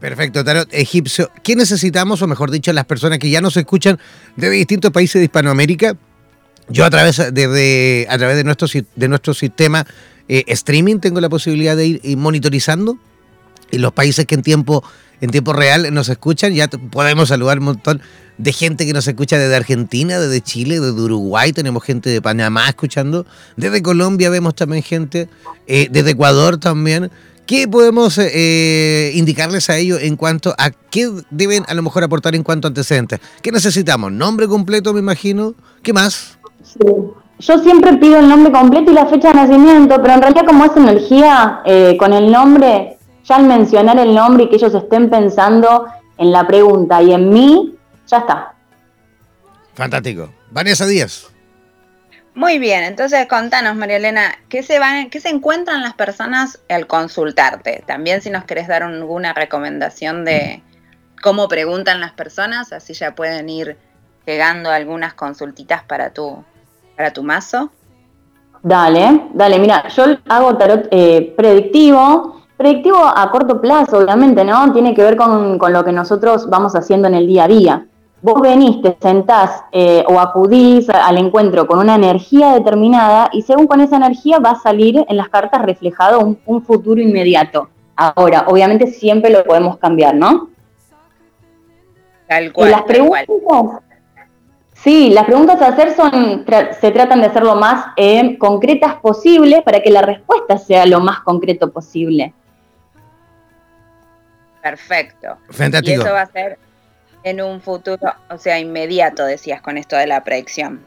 Perfecto, 0.00 0.44
tarot 0.44 0.72
egipcio. 0.72 1.30
¿Qué 1.42 1.54
necesitamos, 1.54 2.22
o 2.22 2.26
mejor 2.26 2.50
dicho, 2.50 2.72
las 2.72 2.86
personas 2.86 3.18
que 3.18 3.30
ya 3.30 3.40
nos 3.40 3.56
escuchan 3.56 3.98
de 4.36 4.48
distintos 4.50 4.90
países 4.90 5.20
de 5.20 5.24
Hispanoamérica? 5.24 5.96
Yo 6.68 6.84
a 6.84 6.90
través 6.90 7.16
de, 7.32 8.06
a 8.08 8.18
través 8.18 8.36
de 8.36 8.44
nuestro, 8.44 8.68
de 8.94 9.08
nuestro 9.08 9.34
sistema 9.34 9.86
eh, 10.28 10.44
streaming 10.46 10.98
tengo 10.98 11.20
la 11.20 11.28
posibilidad 11.28 11.76
de 11.76 11.86
ir 11.86 12.16
monitorizando 12.16 12.98
en 13.70 13.82
los 13.82 13.92
países 13.92 14.26
que 14.26 14.34
en 14.34 14.42
tiempo 14.42 14.84
en 15.22 15.30
tiempo 15.30 15.52
real 15.52 15.94
nos 15.94 16.08
escuchan. 16.08 16.52
Ya 16.52 16.68
podemos 16.68 17.28
saludar 17.28 17.60
un 17.60 17.66
montón 17.66 18.02
de 18.38 18.52
gente 18.52 18.84
que 18.84 18.92
nos 18.92 19.06
escucha 19.06 19.38
desde 19.38 19.54
Argentina, 19.54 20.18
desde 20.18 20.40
Chile, 20.40 20.80
desde 20.80 21.00
Uruguay. 21.00 21.52
Tenemos 21.52 21.84
gente 21.84 22.10
de 22.10 22.20
Panamá 22.20 22.68
escuchando. 22.68 23.24
Desde 23.56 23.82
Colombia 23.82 24.30
vemos 24.30 24.56
también 24.56 24.82
gente. 24.82 25.28
Eh, 25.66 25.88
desde 25.90 26.10
Ecuador 26.10 26.58
también. 26.58 27.10
¿Qué 27.46 27.68
podemos 27.68 28.18
eh, 28.18 29.12
indicarles 29.14 29.70
a 29.70 29.76
ellos 29.76 30.00
en 30.02 30.16
cuanto 30.16 30.54
a 30.58 30.70
qué 30.70 31.10
deben 31.30 31.64
a 31.68 31.74
lo 31.74 31.82
mejor 31.82 32.02
aportar 32.02 32.34
en 32.34 32.42
cuanto 32.42 32.66
a 32.66 32.70
antecedentes? 32.70 33.20
¿Qué 33.42 33.52
necesitamos? 33.52 34.10
¿Nombre 34.10 34.48
completo, 34.48 34.92
me 34.92 35.00
imagino? 35.00 35.54
¿Qué 35.82 35.92
más? 35.92 36.38
Sí. 36.62 36.78
Yo 37.38 37.58
siempre 37.58 37.94
pido 37.94 38.18
el 38.18 38.28
nombre 38.28 38.52
completo 38.52 38.92
y 38.92 38.94
la 38.94 39.06
fecha 39.06 39.28
de 39.28 39.34
nacimiento, 39.34 40.00
pero 40.00 40.14
en 40.14 40.22
realidad 40.22 40.46
como 40.46 40.64
es 40.64 40.76
energía 40.76 41.60
eh, 41.64 41.96
con 41.98 42.12
el 42.12 42.30
nombre, 42.30 42.98
ya 43.24 43.36
al 43.36 43.44
mencionar 43.44 43.98
el 43.98 44.14
nombre 44.14 44.44
y 44.44 44.48
que 44.48 44.56
ellos 44.56 44.74
estén 44.74 45.10
pensando 45.10 45.86
en 46.18 46.30
la 46.30 46.46
pregunta 46.46 47.02
y 47.02 47.12
en 47.12 47.30
mí, 47.30 47.76
ya 48.06 48.18
está. 48.18 48.54
Fantástico. 49.74 50.30
Vanessa 50.50 50.86
Díaz. 50.86 51.32
Muy 52.34 52.58
bien, 52.58 52.84
entonces 52.84 53.26
contanos, 53.26 53.76
María 53.76 53.96
Elena, 53.96 54.38
¿qué 54.48 54.62
se, 54.62 54.78
van, 54.78 55.10
¿qué 55.10 55.20
se 55.20 55.28
encuentran 55.28 55.82
las 55.82 55.94
personas 55.94 56.60
al 56.70 56.86
consultarte? 56.86 57.82
También 57.86 58.22
si 58.22 58.30
nos 58.30 58.44
querés 58.44 58.68
dar 58.68 58.82
alguna 58.82 59.34
recomendación 59.34 60.24
de 60.24 60.62
cómo 61.20 61.48
preguntan 61.48 62.00
las 62.00 62.12
personas, 62.12 62.72
así 62.72 62.94
ya 62.94 63.14
pueden 63.14 63.50
ir 63.50 63.76
llegando 64.24 64.70
algunas 64.70 65.12
consultitas 65.12 65.82
para 65.82 66.14
tu, 66.14 66.42
para 66.96 67.12
tu 67.12 67.22
mazo. 67.22 67.70
Dale, 68.62 69.28
dale, 69.34 69.58
mira, 69.58 69.88
yo 69.88 70.04
hago 70.28 70.56
tarot 70.56 70.86
eh, 70.90 71.34
predictivo, 71.36 72.42
predictivo 72.56 72.98
a 72.98 73.30
corto 73.30 73.60
plazo, 73.60 73.98
obviamente, 73.98 74.44
¿no? 74.44 74.72
Tiene 74.72 74.94
que 74.94 75.02
ver 75.02 75.16
con, 75.16 75.58
con 75.58 75.72
lo 75.72 75.84
que 75.84 75.92
nosotros 75.92 76.48
vamos 76.48 76.74
haciendo 76.76 77.08
en 77.08 77.14
el 77.14 77.26
día 77.26 77.44
a 77.44 77.48
día 77.48 77.86
vos 78.22 78.40
venís, 78.40 78.80
te 78.80 78.96
sentás 79.02 79.64
eh, 79.72 80.04
o 80.06 80.18
acudís 80.20 80.88
al 80.88 81.18
encuentro 81.18 81.66
con 81.66 81.80
una 81.80 81.96
energía 81.96 82.52
determinada 82.52 83.28
y 83.32 83.42
según 83.42 83.66
con 83.66 83.80
esa 83.80 83.96
energía 83.96 84.38
va 84.38 84.52
a 84.52 84.60
salir 84.60 85.04
en 85.08 85.16
las 85.16 85.28
cartas 85.28 85.62
reflejado 85.62 86.20
un, 86.20 86.62
futuro 86.62 87.00
inmediato. 87.00 87.68
Ahora, 87.96 88.46
obviamente 88.46 88.86
siempre 88.86 89.30
lo 89.30 89.44
podemos 89.44 89.76
cambiar, 89.76 90.14
¿no? 90.14 90.48
Tal 92.28 92.52
cual. 92.52 92.70
las 92.70 92.82
preguntas, 92.82 93.26
sí, 94.82 95.10
las 95.10 95.24
preguntas 95.24 95.60
a 95.62 95.68
hacer 95.68 95.94
son, 95.94 96.44
se 96.80 96.90
tratan 96.90 97.20
de 97.20 97.30
ser 97.30 97.42
lo 97.42 97.54
más 97.54 97.86
eh, 97.96 98.36
concretas 98.38 98.96
posible 98.96 99.62
para 99.62 99.80
que 99.80 99.90
la 99.90 100.02
respuesta 100.02 100.58
sea 100.58 100.86
lo 100.86 101.00
más 101.00 101.20
concreto 101.20 101.70
posible. 101.70 102.34
Perfecto. 104.62 105.38
Y 105.82 105.90
eso 105.92 106.12
va 106.12 106.22
a 106.22 106.26
ser 106.26 106.58
en 107.24 107.40
un 107.40 107.60
futuro, 107.60 108.12
o 108.30 108.38
sea, 108.38 108.58
inmediato, 108.58 109.24
decías 109.24 109.60
con 109.60 109.76
esto 109.78 109.96
de 109.96 110.06
la 110.06 110.22
predicción. 110.22 110.84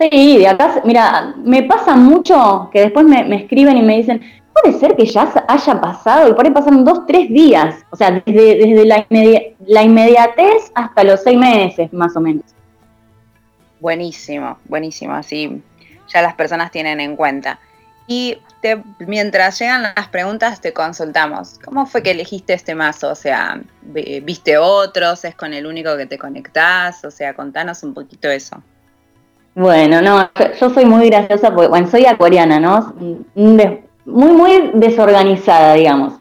Sí, 0.00 0.38
de 0.38 0.48
acá, 0.48 0.80
mira, 0.84 1.34
me 1.36 1.62
pasa 1.62 1.94
mucho 1.94 2.68
que 2.72 2.80
después 2.80 3.06
me, 3.06 3.36
escriben 3.36 3.76
y 3.76 3.82
me 3.82 3.96
dicen, 3.96 4.20
puede 4.52 4.76
ser 4.78 4.96
que 4.96 5.06
ya 5.06 5.32
haya 5.48 5.80
pasado, 5.80 6.28
y 6.28 6.34
por 6.34 6.44
ahí 6.44 6.52
pasaron 6.52 6.84
dos, 6.84 7.06
tres 7.06 7.28
días, 7.28 7.76
o 7.90 7.96
sea, 7.96 8.22
desde, 8.26 8.56
desde 8.56 8.84
la, 8.84 9.06
la 9.66 9.82
inmediatez 9.82 10.70
hasta 10.74 11.04
los 11.04 11.22
seis 11.22 11.38
meses, 11.38 11.92
más 11.92 12.16
o 12.16 12.20
menos. 12.20 12.44
Buenísimo, 13.84 14.56
buenísimo, 14.64 15.12
así 15.12 15.60
ya 16.08 16.22
las 16.22 16.32
personas 16.36 16.70
tienen 16.70 17.00
en 17.00 17.16
cuenta. 17.16 17.58
Y 18.06 18.38
mientras 19.00 19.58
llegan 19.58 19.82
las 19.82 20.08
preguntas 20.08 20.62
te 20.62 20.72
consultamos. 20.72 21.60
¿Cómo 21.62 21.84
fue 21.84 22.02
que 22.02 22.12
elegiste 22.12 22.54
este 22.54 22.74
mazo? 22.74 23.10
O 23.10 23.14
sea, 23.14 23.60
¿viste 23.82 24.56
otros? 24.56 25.26
¿Es 25.26 25.34
con 25.34 25.52
el 25.52 25.66
único 25.66 25.98
que 25.98 26.06
te 26.06 26.16
conectás? 26.16 27.04
O 27.04 27.10
sea, 27.10 27.34
contanos 27.34 27.82
un 27.82 27.92
poquito 27.92 28.30
eso. 28.30 28.56
Bueno, 29.54 30.00
no, 30.00 30.30
yo 30.58 30.70
soy 30.70 30.86
muy 30.86 31.10
graciosa 31.10 31.54
porque, 31.54 31.68
bueno, 31.68 31.86
soy 31.86 32.06
acuariana, 32.06 32.58
¿no? 32.58 32.94
muy, 33.34 33.82
muy 34.06 34.70
desorganizada, 34.72 35.74
digamos. 35.74 36.14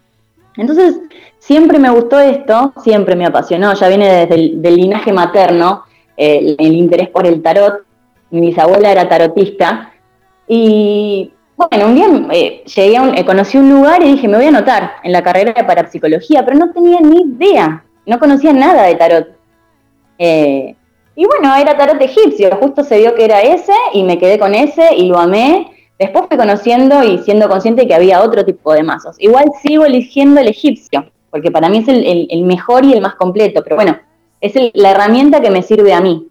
Entonces, 0.58 0.98
siempre 1.40 1.80
me 1.80 1.90
gustó 1.92 2.20
esto, 2.20 2.74
siempre 2.84 3.16
me 3.16 3.26
apasionó, 3.26 3.74
ya 3.74 3.88
viene 3.88 4.26
desde 4.26 4.36
el 4.36 4.76
linaje 4.76 5.14
materno, 5.14 5.86
el, 6.18 6.56
el 6.60 6.74
interés 6.74 7.10
por 7.10 7.26
el 7.26 7.42
tarot. 7.42 7.84
Mi 8.32 8.42
bisabuela 8.42 8.92
era 8.92 9.08
tarotista 9.08 9.94
y 10.48 11.32
bueno, 11.56 11.86
un 11.86 11.96
día 11.96 12.08
eh, 12.32 12.64
llegué 12.66 12.98
a 12.98 13.10
eh, 13.16 13.26
conocí 13.26 13.58
un 13.58 13.70
lugar 13.70 14.02
y 14.02 14.14
dije, 14.14 14.28
me 14.28 14.38
voy 14.38 14.46
a 14.46 14.50
anotar 14.50 14.94
en 15.04 15.12
la 15.12 15.24
carrera 15.24 15.54
de 15.54 15.64
parapsicología, 15.64 16.44
pero 16.44 16.58
no 16.58 16.72
tenía 16.72 17.00
ni 17.00 17.22
idea, 17.22 17.84
no 18.06 18.20
conocía 18.20 18.54
nada 18.54 18.84
de 18.84 18.96
tarot. 18.96 19.28
Eh, 20.18 20.76
y 21.16 21.26
bueno, 21.26 21.56
era 21.56 21.78
tarot 21.78 22.02
egipcio, 22.02 22.56
justo 22.60 22.84
se 22.84 22.98
vio 22.98 23.14
que 23.14 23.26
era 23.26 23.42
ese 23.42 23.74
y 23.94 24.04
me 24.04 24.18
quedé 24.18 24.40
con 24.40 24.56
ese 24.56 24.96
y 24.96 25.08
lo 25.08 25.20
amé. 25.20 25.70
Después 26.00 26.26
fui 26.28 26.38
conociendo 26.38 27.04
y 27.04 27.20
siendo 27.20 27.48
consciente 27.48 27.88
que 27.88 27.94
había 27.94 28.24
otro 28.24 28.44
tipo 28.44 28.74
de 28.74 28.82
mazos. 28.82 29.16
Igual 29.20 29.46
sigo 29.62 29.86
eligiendo 29.86 30.42
el 30.42 30.48
egipcio, 30.48 31.06
porque 31.30 31.52
para 31.52 31.70
mí 31.70 31.78
es 31.78 31.88
el, 31.88 32.44
mejor 32.44 32.84
y 32.84 32.94
el 32.94 33.02
más 33.02 33.14
completo, 33.16 33.62
pero 33.64 33.76
bueno, 33.76 33.98
es 34.44 34.72
la 34.74 34.92
herramienta 34.92 35.42
que 35.42 35.50
me 35.50 35.64
sirve 35.64 35.94
a 35.94 36.02
mí. 36.02 36.28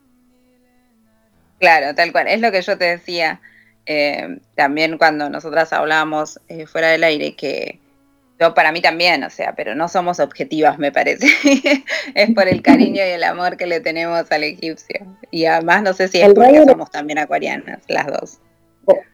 Claro, 1.58 1.94
tal 1.94 2.12
cual, 2.12 2.28
es 2.28 2.40
lo 2.40 2.50
que 2.50 2.62
yo 2.62 2.76
te 2.76 2.84
decía 2.84 3.40
eh, 3.86 4.38
también 4.54 4.98
cuando 4.98 5.28
nosotras 5.28 5.72
hablábamos 5.72 6.40
eh, 6.48 6.66
fuera 6.66 6.88
del 6.88 7.04
aire, 7.04 7.34
que 7.34 7.78
yo 8.40 8.54
para 8.54 8.72
mí 8.72 8.80
también, 8.80 9.22
o 9.24 9.30
sea, 9.30 9.54
pero 9.54 9.74
no 9.74 9.88
somos 9.88 10.20
objetivas, 10.20 10.78
me 10.78 10.92
parece. 10.92 11.26
es 12.14 12.30
por 12.34 12.48
el 12.48 12.62
cariño 12.62 12.96
y 12.96 13.10
el 13.10 13.24
amor 13.24 13.56
que 13.56 13.66
le 13.66 13.80
tenemos 13.80 14.30
al 14.30 14.44
egipcio. 14.44 15.06
Y 15.30 15.44
además 15.46 15.82
no 15.82 15.92
sé 15.92 16.08
si 16.08 16.20
es 16.20 16.32
porque 16.34 16.64
somos 16.66 16.90
también 16.90 17.18
acuarianas, 17.18 17.80
las 17.88 18.06
dos. 18.06 18.38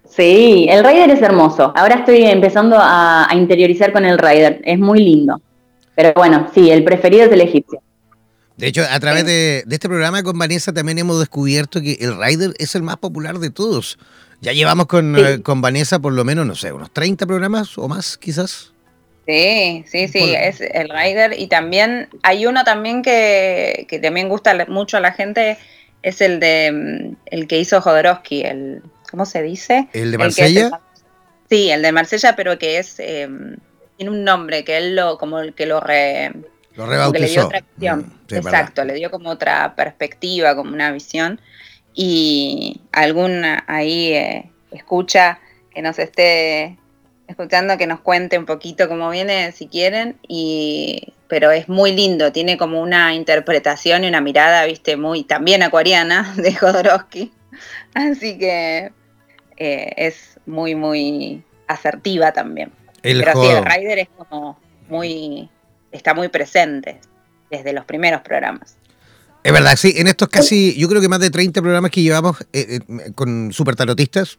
Sí, 0.05 0.67
el 0.71 0.83
Raider 0.83 1.11
es 1.11 1.21
hermoso. 1.21 1.73
Ahora 1.77 1.97
estoy 1.97 2.25
empezando 2.25 2.79
a, 2.81 3.29
interiorizar 3.35 3.93
con 3.93 4.07
el 4.07 4.17
Raider. 4.19 4.63
Es 4.65 4.79
muy 4.79 5.01
lindo. 5.01 5.41
Pero 5.95 6.13
bueno, 6.15 6.49
sí, 6.55 6.71
el 6.71 6.85
preferido 6.85 7.27
es 7.27 7.33
el 7.33 7.43
egipcio. 7.43 7.83
De 8.59 8.67
hecho, 8.67 8.83
a 8.91 9.01
través 9.01 9.25
de, 9.25 9.63
de, 9.67 9.75
este 9.75 9.89
programa 9.89 10.23
con 10.23 10.37
Vanessa 10.37 10.73
también 10.73 10.99
hemos 10.99 11.19
descubierto 11.21 11.81
que 11.81 11.93
el 12.01 12.19
Raider 12.19 12.55
es 12.59 12.75
el 12.75 12.83
más 12.83 12.97
popular 12.97 13.39
de 13.39 13.51
todos. 13.51 13.99
Ya 14.41 14.53
llevamos 14.53 14.87
eh, 14.93 15.41
con, 15.43 15.61
Vanessa 15.61 15.99
por 15.99 16.13
lo 16.13 16.25
menos, 16.25 16.47
no 16.47 16.55
sé, 16.55 16.73
unos 16.73 16.93
30 16.93 17.27
programas 17.27 17.77
o 17.77 17.89
más 17.89 18.17
quizás. 18.17 18.73
Sí, 19.27 19.85
sí, 19.87 20.09
sí, 20.09 20.35
es 20.35 20.61
el 20.61 20.89
Rider 20.89 21.39
y 21.39 21.49
también 21.49 22.09
hay 22.23 22.47
uno 22.47 22.65
también 22.65 23.03
que, 23.03 23.87
también 24.03 24.29
gusta 24.29 24.67
mucho 24.69 24.97
a 24.97 25.01
la 25.01 25.13
gente, 25.13 25.59
es 26.03 26.21
el 26.21 26.41
de 26.41 26.73
mm, 26.73 27.17
el 27.27 27.47
que 27.47 27.59
hizo 27.59 27.81
Jodorowsky, 27.81 28.43
el 28.43 28.83
¿cómo 29.11 29.27
se 29.27 29.43
dice? 29.43 29.89
¿El 29.93 30.13
de 30.13 30.19
Marsella? 30.19 30.81
sí, 31.51 31.71
el 31.71 31.83
de 31.83 31.93
Marsella, 31.93 32.37
pero 32.37 32.59
que 32.59 32.79
es 32.79 32.99
em, 33.01 33.57
tiene 33.97 34.13
un 34.13 34.25
nombre 34.25 34.65
que 34.65 34.79
él 34.79 34.97
lo 34.97 35.19
como 35.19 35.41
el 35.41 35.53
que 35.53 35.67
lo 35.67 35.81
re 35.81 36.33
lo 36.79 36.87
rebautizó. 36.87 37.23
le 37.25 37.29
dio 37.29 37.47
otra 37.47 37.61
visión. 37.61 38.15
Mm, 38.31 38.35
Exacto, 38.35 38.85
le 38.85 38.95
dio 38.95 39.11
como 39.11 39.31
otra 39.31 39.75
perspectiva, 39.75 40.55
como 40.55 40.73
una 40.73 40.93
visión 40.93 41.41
y 41.93 42.81
algún 42.93 43.43
ahí 43.67 44.13
eh, 44.13 44.51
escucha 44.71 45.41
que 45.75 45.83
nos 45.83 45.99
esté 45.99 46.79
escuchando, 47.27 47.77
que 47.77 47.89
nos 47.89 48.01
cuente 48.01 48.39
un 48.39 48.47
poquito 48.47 48.89
cómo 48.89 49.11
viene, 49.11 49.51
si 49.51 49.67
quieren, 49.67 50.17
y, 50.29 51.13
pero 51.27 51.51
es 51.51 51.69
muy 51.69 51.91
lindo, 51.93 52.31
tiene 52.31 52.57
como 52.57 52.81
una 52.81 53.13
interpretación 53.15 54.05
y 54.05 54.09
una 54.09 54.21
mirada, 54.21 54.65
viste, 54.65 54.97
muy 54.97 55.25
también 55.25 55.65
acuariana 55.65 56.33
de 56.37 56.55
Jodorowsky, 56.55 57.33
así 57.95 58.39
que 58.39 58.93
eh, 59.57 59.93
es 59.97 60.39
muy, 60.47 60.77
muy 60.77 61.43
asertiva 61.67 62.33
también. 62.33 62.71
El 63.03 63.19
pero 63.25 63.43
sí, 63.43 63.49
el 63.49 63.65
Rider 63.65 63.99
es 63.99 64.09
como 64.17 64.59
muy, 64.89 65.51
está 65.93 66.15
muy 66.15 66.29
presente 66.29 67.01
desde 67.51 67.73
los 67.73 67.85
primeros 67.85 68.23
programas. 68.23 68.77
Es 69.45 69.53
verdad, 69.53 69.77
sí, 69.77 69.95
en 69.97 70.09
estos 70.09 70.29
casi, 70.29 70.75
yo 70.79 70.89
creo 70.89 71.01
que 71.01 71.09
más 71.09 71.21
de 71.21 71.31
30 71.31 71.63
programas 71.63 71.91
que 71.91 72.03
llevamos 72.03 72.41
eh, 72.53 72.81
eh, 72.87 73.13
con 73.15 73.53
super 73.53 73.77
tarotistas, 73.77 74.39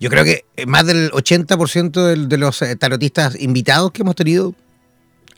yo 0.00 0.10
creo 0.10 0.24
que 0.24 0.44
más 0.66 0.86
del 0.86 1.10
80% 1.12 2.26
de, 2.26 2.38
los 2.38 2.60
eh, 2.62 2.76
tarotistas 2.76 3.40
invitados 3.40 3.92
que 3.92 4.02
hemos 4.02 4.16
tenido 4.16 4.54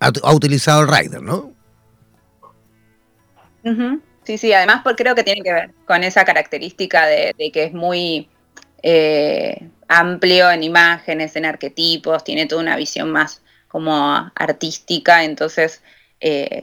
ha, 0.01 0.33
utilizado 0.33 0.83
el 0.83 0.89
Rider, 0.89 1.23
¿no? 1.23 1.53
Sí, 4.25 4.39
sí, 4.39 4.53
además 4.53 4.81
porque 4.83 5.03
creo 5.03 5.15
que 5.15 5.25
tiene 5.25 5.43
que 5.43 5.53
ver 5.53 5.71
con 5.87 6.03
esa 6.05 6.25
característica 6.25 7.07
de, 7.07 7.35
que 7.53 7.65
es 7.65 7.73
muy 7.73 8.29
amplio 9.89 10.51
en 10.51 10.63
imágenes, 10.63 11.37
en 11.37 11.45
arquetipos, 11.45 12.25
tiene 12.25 12.47
toda 12.47 12.63
una 12.63 12.77
visión 12.77 13.11
más 13.11 13.43
como 13.69 14.31
artística, 14.35 15.25
entonces 15.25 15.83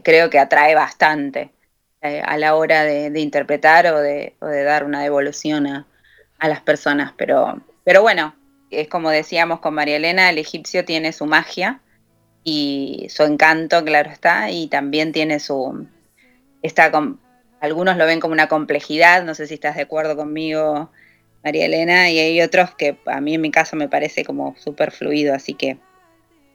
creo 0.03 0.29
que 0.29 0.39
atrae 0.39 0.75
bastante. 0.75 1.51
Eh, 2.03 2.21
a 2.21 2.35
la 2.37 2.55
hora 2.55 2.83
de, 2.83 3.17
interpretar 3.21 3.87
o 3.87 4.01
de, 4.01 4.35
dar 4.41 4.83
una 4.83 5.01
devolución 5.01 5.67
a, 5.67 5.87
las 6.41 6.59
personas. 6.59 7.13
Pero, 7.15 7.61
pero 7.85 8.01
bueno, 8.01 8.35
es 8.71 8.89
como 8.89 9.09
decíamos 9.09 9.61
con 9.61 9.73
María 9.73 9.95
Elena, 9.95 10.29
el 10.29 10.37
egipcio 10.37 10.83
tiene 10.83 11.13
su 11.13 11.25
magia 11.25 11.79
y 12.43 13.07
su 13.09 13.23
encanto, 13.23 13.85
claro 13.85 14.09
está, 14.09 14.51
y 14.51 14.67
también 14.67 15.13
tiene 15.13 15.39
su, 15.39 15.87
está 16.61 16.91
con, 16.91 17.21
algunos 17.61 17.95
lo 17.95 18.05
ven 18.05 18.19
como 18.19 18.33
una 18.33 18.49
complejidad, 18.49 19.23
no 19.23 19.33
sé 19.33 19.47
si 19.47 19.53
estás 19.53 19.77
de 19.77 19.83
acuerdo 19.83 20.17
conmigo, 20.17 20.91
María 21.41 21.67
Elena, 21.67 22.09
y 22.09 22.19
hay 22.19 22.41
otros 22.41 22.75
que 22.75 22.97
a 23.05 23.21
mí 23.21 23.35
en 23.35 23.41
mi 23.41 23.51
caso 23.51 23.77
me 23.77 23.87
parece 23.87 24.25
como 24.25 24.57
súper 24.57 24.91
fluido, 24.91 25.33
así 25.33 25.53
que 25.53 25.77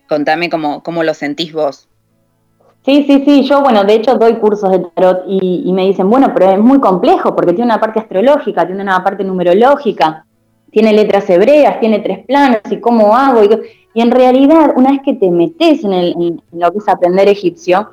contame 0.09 0.51
cómo, 0.51 0.83
cómo 0.83 1.03
lo 1.03 1.15
sentís 1.15 1.53
vos. 1.53 1.89
Sí, 2.85 3.05
sí, 3.07 3.23
sí, 3.25 3.43
yo 3.43 3.61
bueno, 3.61 3.85
de 3.85 3.95
hecho 3.95 4.15
doy 4.15 4.37
cursos 4.37 4.71
de 4.71 4.79
tarot 4.79 5.25
y, 5.27 5.71
me 5.73 5.85
dicen, 5.87 6.09
bueno, 6.09 6.33
pero 6.33 6.53
es 6.53 6.59
muy 6.59 6.81
complejo 6.81 7.37
porque 7.37 7.53
tiene 7.53 7.67
una 7.67 7.81
parte 7.81 8.01
astrológica, 8.01 8.67
tiene 8.67 8.83
una 8.83 9.05
parte 9.05 9.25
numerológica, 9.25 10.25
tiene 10.71 10.93
letras 10.93 11.29
hebreas, 11.29 11.81
tiene 11.81 11.99
tres 11.99 12.25
planos 12.25 12.61
y 12.71 12.81
cómo 12.81 13.15
hago. 13.15 13.45
Y, 13.45 13.51
y 13.95 14.01
en 14.01 14.11
realidad, 14.11 14.73
una 14.77 14.93
vez 14.93 15.01
que 15.05 15.15
te 15.15 15.31
metes 15.31 15.85
en, 15.85 15.93
el, 15.93 16.43
lo 16.53 16.73
que 16.73 16.79
es 16.79 16.89
aprender 16.89 17.29
egipcio, 17.29 17.91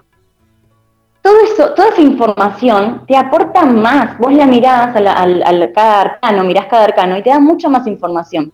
todo 1.21 1.33
eso, 1.43 1.73
toda 1.73 1.89
esa 1.89 2.01
información 2.01 3.01
te 3.07 3.17
aporta 3.17 3.65
más. 3.65 4.17
Vos 4.19 4.31
la 4.31 4.45
mirás 4.45 4.95
al, 4.95 5.07
al, 5.07 5.71
cada 5.73 6.01
arcano, 6.01 6.43
mirás 6.43 6.67
cada 6.67 6.83
arcano 6.83 7.17
y 7.17 7.23
te 7.23 7.31
da 7.31 7.39
mucha 7.39 7.67
más 7.67 7.87
información. 7.87 8.53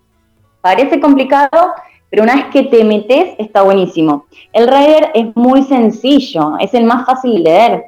Parece 0.61 1.01
complicado, 1.01 1.73
pero 2.11 2.23
una 2.23 2.35
vez 2.35 2.45
que 2.51 2.63
te 2.63 2.83
metes 2.83 3.35
está 3.39 3.63
buenísimo. 3.63 4.27
El 4.53 4.67
Rider 4.67 5.09
es 5.15 5.35
muy 5.35 5.63
sencillo, 5.63 6.57
es 6.59 6.73
el 6.75 6.83
más 6.83 7.07
fácil 7.07 7.33
de 7.35 7.39
leer, 7.39 7.83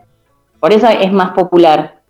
por 0.60 0.74
eso 0.74 0.88
es 0.88 1.12
más 1.12 1.34
popular. 1.34 2.01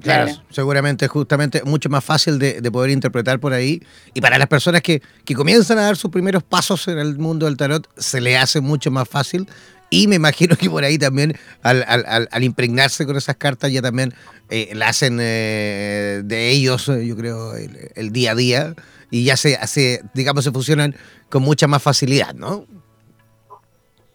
Claro, 0.00 0.30
seguramente 0.50 1.08
justamente 1.08 1.62
mucho 1.64 1.88
más 1.88 2.04
fácil 2.04 2.38
de, 2.38 2.60
poder 2.70 2.90
interpretar 2.90 3.38
por 3.38 3.52
ahí. 3.52 3.82
Y 4.12 4.20
para 4.20 4.38
las 4.38 4.46
personas 4.46 4.82
que, 4.82 5.00
que, 5.24 5.34
comienzan 5.34 5.78
a 5.78 5.82
dar 5.82 5.96
sus 5.96 6.10
primeros 6.10 6.42
pasos 6.42 6.86
en 6.88 6.98
el 6.98 7.16
mundo 7.16 7.46
del 7.46 7.56
tarot, 7.56 7.88
se 7.96 8.20
le 8.20 8.36
hace 8.36 8.60
mucho 8.60 8.90
más 8.90 9.08
fácil. 9.08 9.48
Y 9.88 10.08
me 10.08 10.16
imagino 10.16 10.56
que 10.56 10.68
por 10.68 10.84
ahí 10.84 10.98
también, 10.98 11.36
al, 11.62 11.84
al, 11.86 12.28
al 12.30 12.44
impregnarse 12.44 13.06
con 13.06 13.16
esas 13.16 13.36
cartas, 13.36 13.70
ya 13.72 13.80
también 13.80 14.12
eh, 14.48 14.70
la 14.74 14.88
hacen 14.88 15.18
eh, 15.20 16.22
de 16.24 16.50
ellos, 16.50 16.86
yo 16.86 17.16
creo, 17.16 17.54
el, 17.54 18.12
día 18.12 18.32
a 18.32 18.34
día. 18.34 18.74
Y 19.10 19.24
ya 19.24 19.36
se 19.36 19.56
hace, 19.56 20.02
digamos, 20.14 20.44
se 20.44 20.50
fusionan 20.50 20.96
con 21.30 21.42
mucha 21.42 21.66
más 21.66 21.82
facilidad, 21.82 22.34
¿no? 22.34 22.64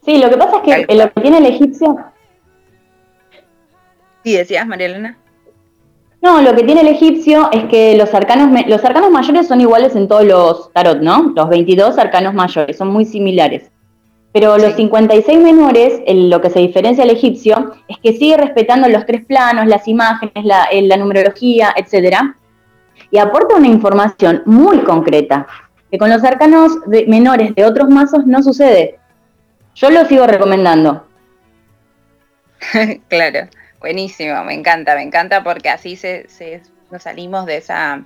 Sí, 0.06 0.18
lo 0.18 0.30
que 0.30 0.38
pasa 0.38 0.58
es 0.58 0.86
que 0.88 0.96
lo 0.96 1.14
que 1.14 1.22
tiene 1.22 1.38
el 1.38 1.46
egipcio. 1.46 1.98
Sí, 4.24 4.36
decías, 4.36 4.68
María 4.68 4.88
Elena. 4.88 5.18
No, 6.22 6.42
lo 6.42 6.56
que 6.56 6.64
tiene 6.64 6.82
el 6.82 6.88
egipcio 6.88 7.50
es 7.52 7.66
que 7.66 7.98
los 7.98 8.14
arcanos, 8.14 8.66
los 8.68 8.86
arcanos 8.86 9.10
mayores 9.10 9.48
son 9.48 9.60
iguales 9.60 9.96
en 9.96 10.08
todos 10.08 10.24
los 10.24 10.72
tarot, 10.72 11.02
¿no? 11.02 11.34
Los 11.36 11.50
22 11.50 11.98
arcanos 11.98 12.34
mayores 12.34 12.78
son 12.78 12.90
muy 12.90 13.06
similares. 13.06 13.72
Pero 14.32 14.58
los 14.58 14.76
56 14.76 15.40
menores, 15.40 16.02
lo 16.08 16.40
que 16.40 16.52
se 16.52 16.60
diferencia 16.60 17.04
al 17.04 17.10
egipcio 17.10 17.74
es 17.88 17.98
que 17.98 18.14
sigue 18.14 18.38
respetando 18.38 18.88
los 18.88 19.06
tres 19.06 19.26
planos, 19.26 19.66
las 19.68 19.88
imágenes, 19.88 20.46
la, 20.46 20.70
la 20.72 20.98
numerología, 20.98 21.74
etcétera, 21.76 22.38
y 23.10 23.18
aporta 23.18 23.56
una 23.56 23.68
información 23.68 24.42
muy 24.46 24.80
concreta, 24.80 25.48
que 25.92 25.98
con 25.98 26.10
los 26.10 26.24
arcanos 26.24 26.72
menores 27.08 27.54
de 27.54 27.66
otros 27.66 27.90
mazos 27.90 28.26
no 28.26 28.42
sucede. 28.42 28.98
Yo 29.76 29.92
lo 29.92 30.06
sigo 30.06 30.26
recomendando. 30.26 31.06
claro. 33.10 33.50
Buenísimo, 33.82 34.44
me 34.44 34.54
encanta, 34.54 34.94
me 34.96 35.02
encanta 35.02 35.44
porque 35.44 35.70
así 35.70 35.96
se, 35.96 36.28
nos 36.92 37.02
salimos 37.02 37.48
de 37.48 37.58
esa, 37.58 38.06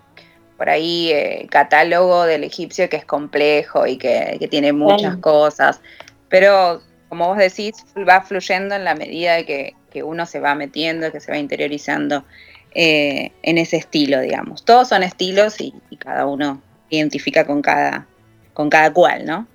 por 0.55 0.69
ahí, 0.69 1.11
eh, 1.11 1.47
catálogo 1.51 2.23
del 2.23 2.45
egipcio 2.45 2.87
que 2.87 2.95
es 2.95 3.03
complejo 3.03 3.85
y 3.85 3.97
que, 3.97 4.37
tiene 4.49 4.71
muchas 4.71 5.17
cosas. 5.17 5.81
Pero, 6.29 6.81
como 7.09 7.27
vos 7.27 7.37
decís, 7.37 7.73
va 8.07 8.21
fluyendo 8.21 8.73
en 8.73 8.85
la 8.85 8.95
medida 8.95 9.33
de 9.35 9.45
que, 9.45 9.75
uno 10.03 10.25
se 10.25 10.41
va 10.41 10.55
metiendo, 10.55 11.09
que 11.09 11.21
se 11.21 11.31
va 11.31 11.37
interiorizando 11.37 12.25
eh, 12.73 13.31
en 13.43 13.57
ese 13.57 13.77
estilo, 13.77 14.19
digamos. 14.19 14.65
Todos 14.65 14.89
son 14.89 15.03
estilos 15.03 15.61
y, 15.61 15.73
y, 15.89 15.95
cada 15.95 16.25
uno 16.25 16.61
identifica 16.89 17.45
con 17.45 17.61
cada, 17.61 18.07
con 18.53 18.69
cada 18.69 18.91
cual, 18.93 19.25
¿no? 19.25 19.47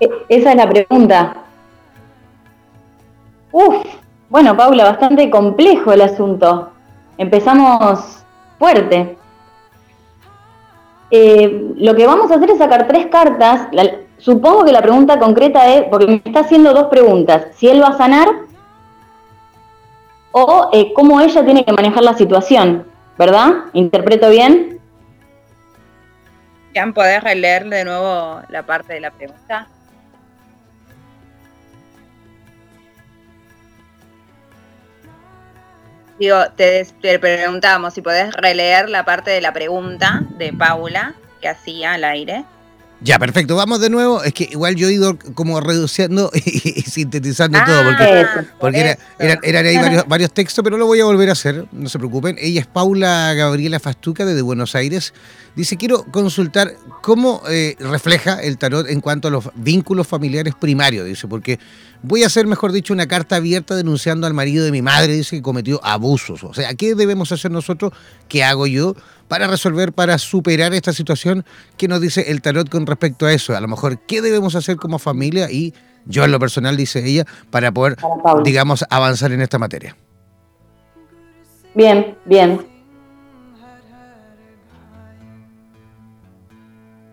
E, 0.00 0.08
esa 0.28 0.50
es 0.50 0.56
la 0.56 0.68
pregunta. 0.68 1.49
Uf, 3.52 3.74
bueno, 4.28 4.56
Paula, 4.56 4.84
bastante 4.84 5.28
complejo 5.28 5.92
el 5.92 6.02
asunto. 6.02 6.70
Empezamos 7.18 8.24
fuerte. 8.58 9.16
lo 11.10 11.94
que 11.96 12.06
vamos 12.06 12.30
a 12.30 12.36
hacer 12.36 12.50
es 12.50 12.58
sacar 12.58 12.86
tres 12.86 13.06
cartas. 13.06 13.68
Supongo 14.18 14.64
que 14.64 14.72
la 14.72 14.82
pregunta 14.82 15.18
concreta 15.18 15.66
es, 15.74 15.84
porque 15.84 16.06
me 16.06 16.22
está 16.24 16.40
haciendo 16.40 16.72
dos 16.74 16.88
preguntas, 16.88 17.46
si 17.56 17.68
él 17.68 17.82
va 17.82 17.88
a 17.88 17.96
sanar 17.96 18.28
o 20.32 20.70
eh, 20.72 20.92
cómo 20.94 21.20
ella 21.20 21.44
tiene 21.44 21.64
que 21.64 21.72
manejar 21.72 22.02
la 22.02 22.14
situación, 22.14 22.86
¿verdad? 23.18 23.64
¿Interpreto 23.72 24.28
bien? 24.30 24.78
Jan, 26.74 26.92
¿podés 26.92 27.22
releer 27.24 27.68
de 27.68 27.84
nuevo 27.84 28.40
la 28.48 28.62
parte 28.62 28.94
de 28.94 29.00
la 29.00 29.10
pregunta? 29.10 29.66
Digo, 36.20 36.36
te, 36.54 36.86
te 37.00 37.18
preguntábamos 37.18 37.94
si 37.94 38.02
podés 38.02 38.34
releer 38.34 38.90
la 38.90 39.06
parte 39.06 39.30
de 39.30 39.40
la 39.40 39.54
pregunta 39.54 40.22
de 40.36 40.52
Paula 40.52 41.14
que 41.40 41.48
hacía 41.48 41.94
al 41.94 42.04
aire. 42.04 42.44
Ya, 43.02 43.18
perfecto. 43.18 43.56
Vamos 43.56 43.80
de 43.80 43.88
nuevo. 43.88 44.22
Es 44.22 44.34
que 44.34 44.48
igual 44.50 44.76
yo 44.76 44.88
he 44.88 44.92
ido 44.92 45.18
como 45.34 45.60
reduciendo 45.60 46.30
y, 46.34 46.82
sintetizando 46.82 47.58
todo, 47.64 47.84
porque, 47.84 48.26
porque 48.60 48.96
eran 49.18 49.66
ahí 49.66 49.76
varios, 49.80 50.06
varios, 50.06 50.32
textos, 50.32 50.62
pero 50.62 50.76
lo 50.76 50.86
voy 50.86 51.00
a 51.00 51.04
volver 51.04 51.30
a 51.30 51.32
hacer, 51.32 51.66
no 51.72 51.88
se 51.88 51.98
preocupen. 51.98 52.36
Ella 52.38 52.60
es 52.60 52.66
Paula 52.66 53.32
Gabriela 53.34 53.80
Fastuca 53.80 54.24
desde 54.26 54.42
Buenos 54.42 54.74
Aires. 54.74 55.14
Dice, 55.56 55.76
quiero 55.76 56.04
consultar 56.04 56.74
cómo 57.02 57.42
eh, 57.48 57.74
refleja 57.80 58.40
el 58.40 58.58
tarot 58.58 58.88
en 58.88 59.00
cuanto 59.00 59.28
a 59.28 59.30
los 59.30 59.50
vínculos 59.54 60.06
familiares 60.06 60.54
primarios, 60.54 61.06
dice, 61.06 61.26
porque 61.26 61.58
voy 62.02 62.22
a 62.22 62.26
hacer, 62.26 62.46
mejor 62.46 62.70
dicho, 62.72 62.92
una 62.92 63.08
carta 63.08 63.36
abierta 63.36 63.74
denunciando 63.74 64.26
al 64.26 64.34
marido 64.34 64.64
de 64.64 64.70
mi 64.70 64.82
madre, 64.82 65.14
dice 65.14 65.36
que 65.36 65.42
cometió 65.42 65.80
abusos. 65.82 66.44
O 66.44 66.54
sea, 66.54 66.74
¿qué 66.74 66.94
debemos 66.94 67.32
hacer 67.32 67.50
nosotros? 67.50 67.92
¿Qué 68.28 68.44
hago 68.44 68.66
yo? 68.66 68.94
Para 69.30 69.46
resolver, 69.46 69.92
para 69.92 70.18
superar 70.18 70.74
esta 70.74 70.92
situación. 70.92 71.44
¿Qué 71.76 71.86
nos 71.86 72.00
dice 72.00 72.32
el 72.32 72.42
tarot 72.42 72.68
con 72.68 72.84
respecto 72.84 73.26
a 73.26 73.32
eso? 73.32 73.56
A 73.56 73.60
lo 73.60 73.68
mejor, 73.68 74.00
¿qué 74.00 74.20
debemos 74.20 74.56
hacer 74.56 74.74
como 74.76 74.98
familia? 74.98 75.48
Y 75.48 75.72
yo 76.04 76.24
en 76.24 76.32
lo 76.32 76.40
personal, 76.40 76.76
dice 76.76 76.98
ella, 77.06 77.24
para 77.48 77.70
poder, 77.70 77.96
digamos, 78.42 78.84
avanzar 78.90 79.30
en 79.30 79.40
esta 79.40 79.56
materia. 79.56 79.96
Bien, 81.76 82.16
bien. 82.24 82.66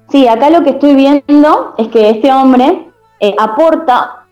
Sí, 0.10 0.28
acá 0.28 0.50
lo 0.50 0.64
que 0.64 0.72
estoy 0.72 0.96
viendo 0.96 1.76
es 1.78 1.88
que 1.90 2.10
este 2.10 2.34
hombre 2.34 2.88
eh, 3.20 3.36
aporta 3.38 4.26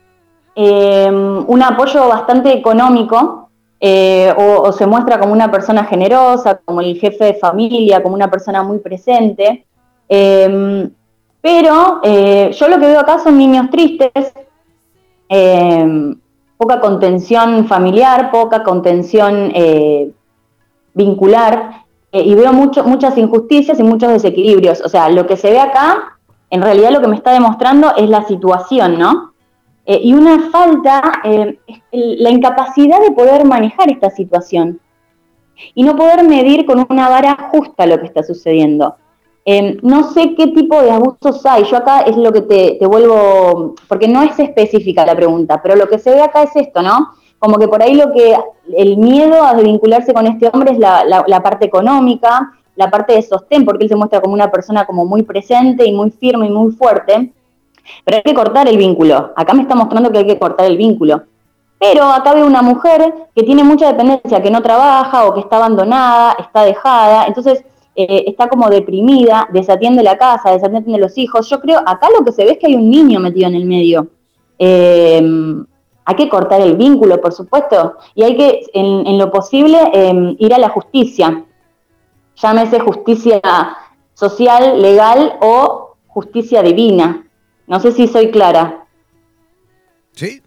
eh, 0.55 1.11
un 1.11 1.61
apoyo 1.61 2.07
bastante 2.07 2.51
económico 2.51 3.44
eh, 3.79 4.33
o, 4.37 4.71
se 4.71 4.85
muestra 4.85 5.19
como 5.19 5.33
una 5.33 5.51
persona 5.51 5.83
generosa, 5.85 6.59
como 6.63 6.81
el 6.81 6.97
jefe 6.99 7.25
de 7.25 7.33
familia, 7.35 8.01
como 8.01 8.15
una 8.15 8.31
persona 8.31 8.63
muy 8.63 8.79
presente. 8.79 9.65
Em, 10.07 10.89
pero 11.41 11.99
eh, 12.03 12.51
yo 12.57 12.67
lo 12.67 12.79
que 12.79 12.87
veo 12.87 12.99
acá 12.99 13.19
son 13.19 13.37
niños 13.37 13.69
tristes, 13.69 14.33
em, 15.29 16.15
poca 16.57 16.79
contención 16.79 17.67
familiar, 17.67 18.31
poca 18.31 18.63
contención 18.63 19.51
eh, 19.53 20.09
vincular, 20.93 21.83
y 22.11 22.33
veo 22.33 22.53
muchas 22.53 23.17
injusticias 23.17 23.77
y 23.77 23.83
muchos 23.83 24.09
desequilibrios. 24.09 24.79
O 24.79 24.87
sea, 24.87 25.09
lo 25.09 25.27
que 25.27 25.35
se 25.35 25.51
ve 25.51 25.59
acá, 25.59 26.17
en 26.49 26.61
realidad 26.61 26.91
lo 26.91 27.01
que 27.01 27.09
me 27.09 27.17
está 27.17 27.33
demostrando 27.33 27.93
es 27.97 28.09
la 28.09 28.23
situación, 28.23 28.97
¿no? 28.97 29.33
Eh, 29.85 29.99
y 30.03 30.13
una 30.13 30.49
falta, 30.49 31.21
eh, 31.23 31.59
la 31.91 32.31
incapacidad 32.31 32.99
de 33.01 33.11
poder 33.11 33.45
manejar 33.45 33.91
esta 33.91 34.09
situación 34.09 34.79
y 35.75 35.83
no 35.83 35.95
poder 35.95 36.27
medir 36.27 36.65
con 36.65 36.85
una 36.89 37.07
vara 37.07 37.49
justa 37.51 37.85
lo 37.85 37.99
que 37.99 38.07
está 38.07 38.23
sucediendo. 38.23 38.95
Eh, 39.45 39.77
no 39.83 40.11
sé 40.11 40.33
qué 40.35 40.47
tipo 40.47 40.81
de 40.81 40.89
abusos 40.89 41.45
hay. 41.45 41.65
Yo 41.65 41.77
acá 41.77 42.01
es 42.01 42.17
lo 42.17 42.33
que 42.33 42.41
te, 42.41 42.87
vuelvo, 42.87 43.75
porque 43.87 44.07
no 44.07 44.23
es 44.23 44.39
específica 44.39 45.05
la 45.05 45.15
pregunta, 45.15 45.61
pero 45.61 45.75
lo 45.75 45.87
que 45.87 45.99
se 45.99 46.09
ve 46.09 46.21
acá 46.21 46.43
es 46.43 46.55
esto, 46.55 46.81
¿no? 46.81 47.09
Como 47.37 47.59
que 47.59 47.67
por 47.67 47.83
ahí 47.83 47.93
lo 47.93 48.11
que, 48.11 48.35
el 48.75 48.97
miedo 48.97 49.43
a 49.43 49.53
vincularse 49.53 50.15
con 50.15 50.25
este 50.25 50.49
hombre 50.51 50.71
es 50.71 50.79
la, 50.79 51.05
la 51.05 51.43
parte 51.43 51.65
económica, 51.65 52.53
la 52.75 52.89
parte 52.89 53.13
de 53.13 53.21
sostén, 53.21 53.65
porque 53.65 53.83
él 53.83 53.89
se 53.89 53.95
muestra 53.95 54.19
como 54.19 54.33
una 54.33 54.49
persona 54.49 54.85
como 54.85 55.05
muy 55.05 55.21
presente 55.21 55.85
y 55.85 55.93
muy 55.93 56.09
firme 56.09 56.47
y 56.47 56.49
muy 56.49 56.71
fuerte 56.71 57.31
pero 58.03 58.17
hay 58.17 58.23
que 58.23 58.33
cortar 58.33 58.67
el 58.67 58.77
vínculo. 58.77 59.33
Acá 59.35 59.53
me 59.53 59.63
está 59.63 59.75
mostrando 59.75 60.11
que 60.11 60.19
hay 60.19 60.27
que 60.27 60.39
cortar 60.39 60.65
el 60.65 60.77
vínculo. 60.77 61.23
Pero 61.79 62.05
acá 62.05 62.33
veo 62.33 62.45
una 62.45 62.61
mujer 62.61 63.13
que 63.35 63.43
tiene 63.43 63.63
mucha 63.63 63.87
dependencia, 63.87 64.41
que 64.41 64.49
no 64.49 64.61
trabaja 64.61 65.25
o 65.25 65.33
que 65.33 65.41
está 65.41 65.57
abandonada, 65.57 66.35
está 66.39 66.63
dejada, 66.63 67.25
entonces 67.27 67.63
eh, 67.95 68.25
está 68.27 68.49
como 68.49 68.69
deprimida, 68.69 69.47
desatiende 69.51 70.03
la 70.03 70.17
casa, 70.17 70.51
desatiende 70.51 70.97
los 70.97 71.17
hijos. 71.17 71.49
Yo 71.49 71.59
creo, 71.59 71.79
acá 71.85 72.07
lo 72.17 72.25
que 72.25 72.31
se 72.31 72.43
ve 72.43 72.51
es 72.51 72.57
que 72.57 72.67
hay 72.67 72.75
un 72.75 72.89
niño 72.89 73.19
metido 73.19 73.47
en 73.47 73.55
el 73.55 73.65
medio. 73.65 74.07
Em, 74.57 75.65
hay 76.05 76.15
que 76.15 76.29
cortar 76.29 76.61
el 76.61 76.75
vínculo, 76.75 77.19
por 77.21 77.33
supuesto, 77.33 77.95
y 78.13 78.23
hay 78.23 78.37
que, 78.37 78.61
en, 78.73 79.17
lo 79.17 79.31
posible, 79.31 79.77
em, 79.93 80.35
ir 80.39 80.53
a 80.53 80.59
la 80.59 80.69
justicia. 80.69 81.45
Llámese 82.35 82.79
justicia 82.79 83.41
social, 84.13 84.81
legal 84.81 85.37
o 85.41 85.95
justicia 86.07 86.61
divina. 86.61 87.25
No 87.67 87.79
sé 87.79 87.91
si 87.91 88.07
soy 88.07 88.31
clara. 88.31 88.85
Sí, 90.15 90.41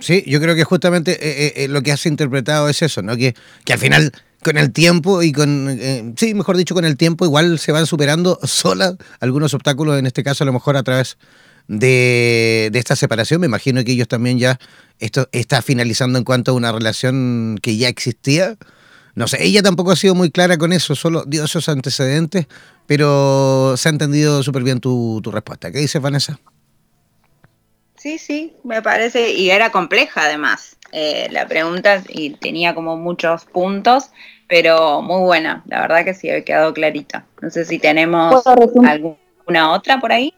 sí, 0.00 0.24
yo 0.26 0.40
creo 0.40 0.54
que 0.54 0.64
justamente 0.64 1.12
eh, 1.12 1.46
eh, 1.46 1.52
eh, 1.64 1.68
lo 1.68 1.82
que 1.82 1.92
has 1.92 2.06
interpretado 2.06 2.68
es 2.68 2.82
eso, 2.82 3.02
¿no? 3.02 3.16
Que, 3.16 3.34
que 3.64 3.72
al 3.72 3.78
final 3.78 4.12
con 4.42 4.56
el 4.56 4.72
tiempo 4.72 5.22
y 5.22 5.32
con, 5.32 6.14
sí, 6.16 6.34
mejor 6.34 6.56
dicho, 6.56 6.74
con 6.74 6.84
el 6.84 6.96
tiempo 6.96 7.24
igual 7.24 7.58
se 7.58 7.70
van 7.70 7.86
superando 7.86 8.40
solas 8.42 8.96
algunos 9.20 9.54
obstáculos, 9.54 9.98
en 9.98 10.06
este 10.06 10.24
caso 10.24 10.42
a 10.42 10.46
lo 10.46 10.52
mejor 10.52 10.76
a 10.76 10.82
través 10.82 11.16
de, 11.68 12.70
de, 12.72 12.78
esta 12.78 12.96
separación. 12.96 13.40
Me 13.40 13.46
imagino 13.46 13.84
que 13.84 13.92
ellos 13.92 14.08
también 14.08 14.38
ya, 14.38 14.58
esto 14.98 15.28
está 15.30 15.62
finalizando 15.62 16.18
en 16.18 16.24
cuanto 16.24 16.50
a 16.50 16.54
una 16.54 16.72
relación 16.72 17.58
que 17.62 17.76
ya 17.76 17.88
existía. 17.88 18.56
No 19.14 19.28
sé, 19.28 19.44
ella 19.44 19.62
tampoco 19.62 19.90
ha 19.90 19.96
sido 19.96 20.14
muy 20.14 20.30
clara 20.30 20.56
con 20.56 20.72
eso, 20.72 20.94
solo 20.94 21.24
dio 21.26 21.44
esos 21.44 21.68
antecedentes, 21.68 22.46
pero 22.86 23.74
se 23.76 23.88
ha 23.88 23.92
entendido 23.92 24.42
súper 24.42 24.62
bien 24.62 24.80
tu, 24.80 25.20
tu 25.22 25.30
respuesta. 25.30 25.70
¿Qué 25.70 25.78
dices, 25.78 26.00
Vanessa? 26.00 26.38
Sí, 27.96 28.18
sí, 28.18 28.56
me 28.64 28.82
parece, 28.82 29.32
y 29.32 29.50
era 29.50 29.70
compleja 29.70 30.24
además 30.24 30.76
eh, 30.90 31.28
la 31.30 31.46
pregunta 31.46 32.02
y 32.08 32.30
tenía 32.30 32.74
como 32.74 32.96
muchos 32.96 33.44
puntos, 33.44 34.10
pero 34.48 35.00
muy 35.00 35.22
buena, 35.22 35.62
la 35.66 35.82
verdad 35.82 36.04
que 36.04 36.12
sí, 36.12 36.28
había 36.28 36.44
quedado 36.44 36.74
clarita. 36.74 37.24
No 37.40 37.48
sé 37.48 37.64
si 37.64 37.78
tenemos 37.78 38.44
alguna 38.46 39.72
otra 39.72 40.00
por 40.00 40.10
ahí. 40.10 40.34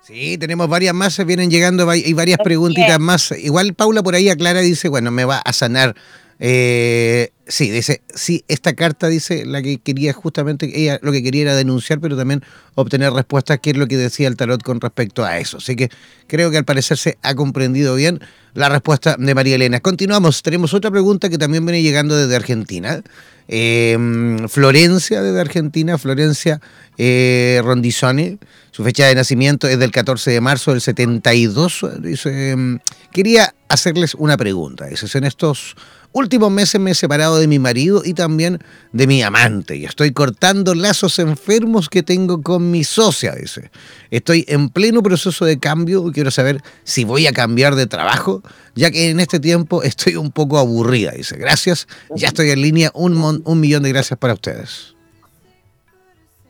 Sí, 0.00 0.38
tenemos 0.38 0.68
varias 0.68 0.94
más, 0.94 1.12
se 1.12 1.24
vienen 1.24 1.50
llegando, 1.50 1.88
hay 1.90 2.12
varias 2.14 2.38
preguntitas 2.42 2.98
más. 2.98 3.32
Igual 3.32 3.74
Paula 3.74 4.02
por 4.02 4.14
ahí 4.14 4.30
aclara, 4.30 4.60
dice, 4.60 4.88
bueno, 4.88 5.10
me 5.10 5.26
va 5.26 5.38
a 5.38 5.52
sanar 5.52 5.94
eh, 6.40 7.30
sí, 7.48 7.70
dice, 7.70 8.02
sí, 8.14 8.44
esta 8.46 8.74
carta 8.74 9.08
dice 9.08 9.44
la 9.46 9.62
que 9.62 9.78
quería 9.78 10.12
justamente, 10.12 10.70
ella 10.74 10.98
lo 11.02 11.10
que 11.10 11.22
quería 11.22 11.42
era 11.42 11.56
denunciar, 11.56 11.98
pero 11.98 12.16
también 12.16 12.44
obtener 12.74 13.12
respuestas, 13.12 13.58
que 13.58 13.70
es 13.70 13.76
lo 13.76 13.86
que 13.86 13.96
decía 13.96 14.28
el 14.28 14.36
tarot 14.36 14.62
con 14.62 14.80
respecto 14.80 15.24
a 15.24 15.38
eso. 15.38 15.56
Así 15.56 15.74
que 15.74 15.88
creo 16.26 16.50
que 16.50 16.58
al 16.58 16.64
parecer 16.64 16.98
se 16.98 17.18
ha 17.22 17.34
comprendido 17.34 17.94
bien 17.94 18.20
la 18.54 18.68
respuesta 18.68 19.16
de 19.18 19.34
María 19.34 19.56
Elena. 19.56 19.80
Continuamos, 19.80 20.42
tenemos 20.42 20.74
otra 20.74 20.90
pregunta 20.90 21.28
que 21.28 21.38
también 21.38 21.64
viene 21.64 21.82
llegando 21.82 22.16
desde 22.16 22.36
Argentina. 22.36 23.02
Em, 23.48 24.46
Florencia 24.48 25.22
desde 25.22 25.40
Argentina, 25.40 25.96
Florencia 25.96 26.60
eh, 26.98 27.62
Rondizone, 27.64 28.38
su 28.72 28.84
fecha 28.84 29.06
de 29.06 29.14
nacimiento 29.14 29.66
es 29.66 29.78
del 29.78 29.90
14 29.90 30.30
de 30.30 30.40
marzo 30.42 30.72
del 30.72 30.82
72. 30.82 31.86
Dice, 32.00 32.50
em, 32.50 32.78
quería 33.10 33.54
hacerles 33.68 34.14
una 34.14 34.36
pregunta. 34.36 34.86
Dice, 34.86 35.16
en 35.16 35.24
estos 35.24 35.76
últimos 36.12 36.50
meses 36.50 36.80
me 36.80 36.90
he 36.90 36.94
separado 36.94 37.37
de 37.38 37.48
mi 37.48 37.58
marido 37.58 38.02
y 38.04 38.14
también 38.14 38.58
de 38.92 39.06
mi 39.06 39.22
amante 39.22 39.76
y 39.76 39.84
estoy 39.84 40.12
cortando 40.12 40.74
lazos 40.74 41.18
enfermos 41.18 41.88
que 41.88 42.02
tengo 42.02 42.42
con 42.42 42.70
mi 42.70 42.84
socia, 42.84 43.32
dice. 43.32 43.70
Estoy 44.10 44.44
en 44.48 44.70
pleno 44.70 45.02
proceso 45.02 45.44
de 45.44 45.58
cambio 45.58 46.10
quiero 46.12 46.30
saber 46.30 46.60
si 46.84 47.04
voy 47.04 47.26
a 47.26 47.32
cambiar 47.32 47.74
de 47.74 47.86
trabajo, 47.86 48.42
ya 48.74 48.90
que 48.90 49.10
en 49.10 49.20
este 49.20 49.40
tiempo 49.40 49.82
estoy 49.82 50.16
un 50.16 50.30
poco 50.30 50.58
aburrida, 50.58 51.12
dice. 51.12 51.36
Gracias, 51.36 51.86
ya 52.14 52.28
estoy 52.28 52.50
en 52.50 52.62
línea, 52.62 52.90
un, 52.94 53.42
un 53.44 53.60
millón 53.60 53.82
de 53.82 53.90
gracias 53.90 54.18
para 54.18 54.34
ustedes. 54.34 54.94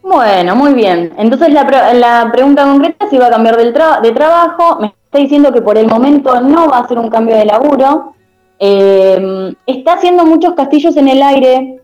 Bueno, 0.02 0.56
muy 0.56 0.72
bien. 0.72 1.12
Entonces 1.18 1.52
la, 1.52 1.64
la 1.92 2.30
pregunta 2.32 2.64
concreta 2.64 3.04
es 3.04 3.10
si 3.10 3.18
va 3.18 3.26
a 3.26 3.30
cambiar 3.30 3.56
del 3.58 3.74
de 3.74 4.12
trabajo. 4.12 4.78
Me 4.80 4.86
está 4.86 5.18
diciendo 5.18 5.52
que 5.52 5.60
por 5.60 5.76
el 5.76 5.86
momento 5.86 6.40
no 6.40 6.68
va 6.68 6.78
a 6.78 6.88
ser 6.88 6.98
un 6.98 7.10
cambio 7.10 7.36
de 7.36 7.44
laburo, 7.44 8.14
eh, 8.58 9.54
está 9.66 9.94
haciendo 9.94 10.24
muchos 10.24 10.54
castillos 10.54 10.96
en 10.96 11.08
el 11.08 11.22
aire 11.22 11.80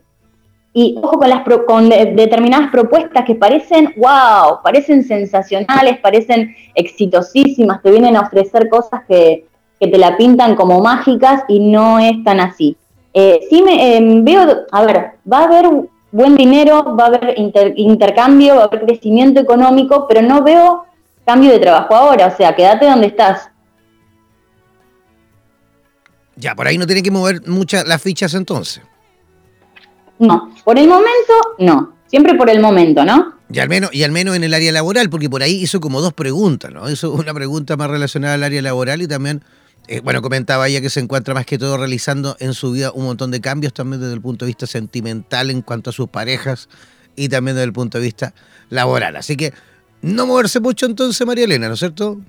y 0.73 0.93
ojo 1.01 1.17
con 1.17 1.29
las 1.29 1.41
con 1.65 1.87
determinadas 1.87 2.69
propuestas 2.69 3.23
que 3.23 3.35
parecen 3.35 3.93
wow, 3.95 4.59
parecen 4.61 5.03
sensacionales, 5.03 5.99
parecen 5.99 6.53
exitosísimas, 6.73 7.81
te 7.81 7.91
vienen 7.91 8.17
a 8.17 8.21
ofrecer 8.21 8.67
cosas 8.67 9.03
que, 9.07 9.45
te 9.79 9.97
la 9.99 10.17
pintan 10.17 10.55
como 10.55 10.81
mágicas 10.81 11.43
y 11.47 11.59
no 11.59 11.99
es 11.99 12.23
tan 12.23 12.39
así. 12.39 12.75
Eh, 13.13 13.41
sí 13.49 13.61
me 13.61 13.97
em, 13.97 14.25
veo, 14.25 14.65
a 14.71 14.83
ver, 14.83 15.11
va 15.31 15.39
a 15.39 15.43
haber 15.43 15.69
buen 16.11 16.35
dinero, 16.35 16.95
va 16.95 17.03
a 17.03 17.07
haber 17.07 17.35
intercambio, 17.75 18.55
va 18.55 18.63
a 18.63 18.65
haber 18.65 18.85
crecimiento 18.85 19.39
económico, 19.39 20.07
pero 20.07 20.23
no 20.23 20.41
veo 20.41 20.85
cambio 21.23 21.51
de 21.51 21.59
trabajo 21.59 21.95
ahora, 21.95 22.27
o 22.27 22.35
sea, 22.35 22.55
quédate 22.55 22.85
donde 22.85 23.07
estás. 23.07 23.49
Ya, 26.35 26.55
por 26.55 26.67
ahí 26.67 26.77
no 26.77 26.85
tiene 26.85 27.01
que 27.01 27.11
mover 27.11 27.47
muchas 27.47 27.87
las 27.87 28.01
fichas 28.01 28.33
entonces. 28.33 28.81
No, 30.19 30.53
por 30.63 30.77
el 30.77 30.87
momento 30.87 31.33
no. 31.59 31.93
Siempre 32.07 32.35
por 32.35 32.49
el 32.49 32.59
momento, 32.59 33.03
¿no? 33.03 33.33
Y 33.51 33.59
al 33.59 33.69
menos, 33.69 33.93
y 33.93 34.03
al 34.03 34.11
menos 34.11 34.35
en 34.35 34.43
el 34.43 34.53
área 34.53 34.71
laboral, 34.71 35.09
porque 35.09 35.29
por 35.29 35.43
ahí 35.43 35.55
hizo 35.55 35.79
como 35.79 36.01
dos 36.01 36.13
preguntas, 36.13 36.71
¿no? 36.71 36.89
Hizo 36.89 37.11
una 37.11 37.33
pregunta 37.33 37.77
más 37.77 37.89
relacionada 37.89 38.35
al 38.35 38.43
área 38.43 38.61
laboral 38.61 39.01
y 39.01 39.07
también, 39.07 39.43
eh, 39.87 40.01
bueno, 40.01 40.21
comentaba 40.21 40.67
ella 40.67 40.81
que 40.81 40.89
se 40.89 40.99
encuentra 40.99 41.33
más 41.33 41.45
que 41.45 41.57
todo 41.57 41.77
realizando 41.77 42.37
en 42.39 42.53
su 42.53 42.71
vida 42.71 42.91
un 42.91 43.05
montón 43.05 43.31
de 43.31 43.41
cambios 43.41 43.73
también 43.73 44.01
desde 44.01 44.13
el 44.13 44.21
punto 44.21 44.45
de 44.45 44.49
vista 44.49 44.67
sentimental 44.67 45.49
en 45.49 45.61
cuanto 45.61 45.89
a 45.89 45.93
sus 45.93 46.07
parejas 46.07 46.69
y 47.15 47.29
también 47.29 47.55
desde 47.55 47.65
el 47.65 47.73
punto 47.73 47.97
de 47.97 48.05
vista 48.05 48.33
laboral. 48.69 49.15
Así 49.15 49.35
que 49.35 49.53
no 50.01 50.27
moverse 50.27 50.59
mucho 50.59 50.85
entonces, 50.85 51.25
María 51.25 51.45
Elena, 51.45 51.67
¿no 51.67 51.73
es 51.73 51.79
cierto? 51.79 52.19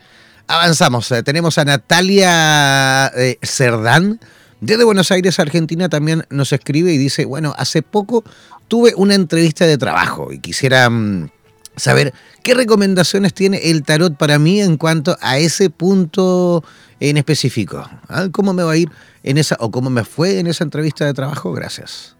Avanzamos. 0.47 1.11
Eh, 1.11 1.23
tenemos 1.23 1.57
a 1.57 1.65
Natalia 1.65 3.07
eh, 3.15 3.37
Cerdán. 3.41 4.19
Desde 4.61 4.85
Buenos 4.85 5.11
Aires, 5.11 5.39
Argentina, 5.39 5.89
también 5.89 6.23
nos 6.29 6.51
escribe 6.53 6.91
y 6.91 6.97
dice, 6.97 7.25
bueno, 7.25 7.53
hace 7.57 7.81
poco 7.83 8.23
tuve 8.67 8.93
una 8.95 9.13
entrevista 9.13 9.67
de 9.67 9.77
trabajo 9.77 10.31
y 10.31 10.39
quisiera 10.39 10.89
mm, 10.89 11.29
saber 11.75 12.13
qué 12.43 12.53
recomendaciones 12.53 13.33
tiene 13.33 13.69
el 13.69 13.83
tarot 13.83 14.15
para 14.15 14.39
mí 14.39 14.61
en 14.61 14.77
cuanto 14.77 15.17
a 15.21 15.37
ese 15.37 15.69
punto 15.69 16.63
en 16.99 17.17
específico. 17.17 17.87
¿Ah? 18.07 18.27
¿Cómo 18.31 18.53
me 18.53 18.63
va 18.63 18.71
a 18.71 18.77
ir 18.77 18.89
en 19.23 19.37
esa 19.37 19.57
o 19.59 19.69
cómo 19.69 19.89
me 19.89 20.03
fue 20.03 20.39
en 20.39 20.47
esa 20.47 20.63
entrevista 20.63 21.05
de 21.05 21.13
trabajo? 21.13 21.51
Gracias. 21.51 22.15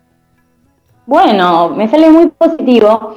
Bueno, 1.05 1.69
me 1.69 1.89
sale 1.89 2.09
muy 2.09 2.27
positivo. 2.27 3.15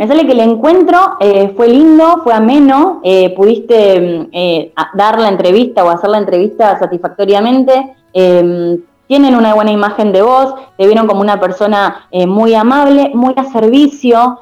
Me 0.00 0.08
sale 0.08 0.24
que 0.24 0.32
el 0.32 0.40
encuentro 0.40 1.18
eh, 1.20 1.52
fue 1.54 1.68
lindo, 1.68 2.22
fue 2.24 2.32
ameno, 2.32 3.02
eh, 3.04 3.34
pudiste 3.36 4.00
mm, 4.00 4.28
eh, 4.32 4.72
dar 4.94 5.20
la 5.20 5.28
entrevista 5.28 5.84
o 5.84 5.90
hacer 5.90 6.08
la 6.08 6.16
entrevista 6.16 6.78
satisfactoriamente, 6.78 7.96
em, 8.14 8.80
tienen 9.06 9.36
una 9.36 9.52
buena 9.52 9.72
imagen 9.72 10.10
de 10.10 10.22
vos, 10.22 10.54
te 10.78 10.86
vieron 10.86 11.06
como 11.06 11.20
una 11.20 11.38
persona 11.38 12.08
muy 12.26 12.54
amable, 12.54 13.10
muy 13.12 13.34
a 13.36 13.44
servicio, 13.44 14.38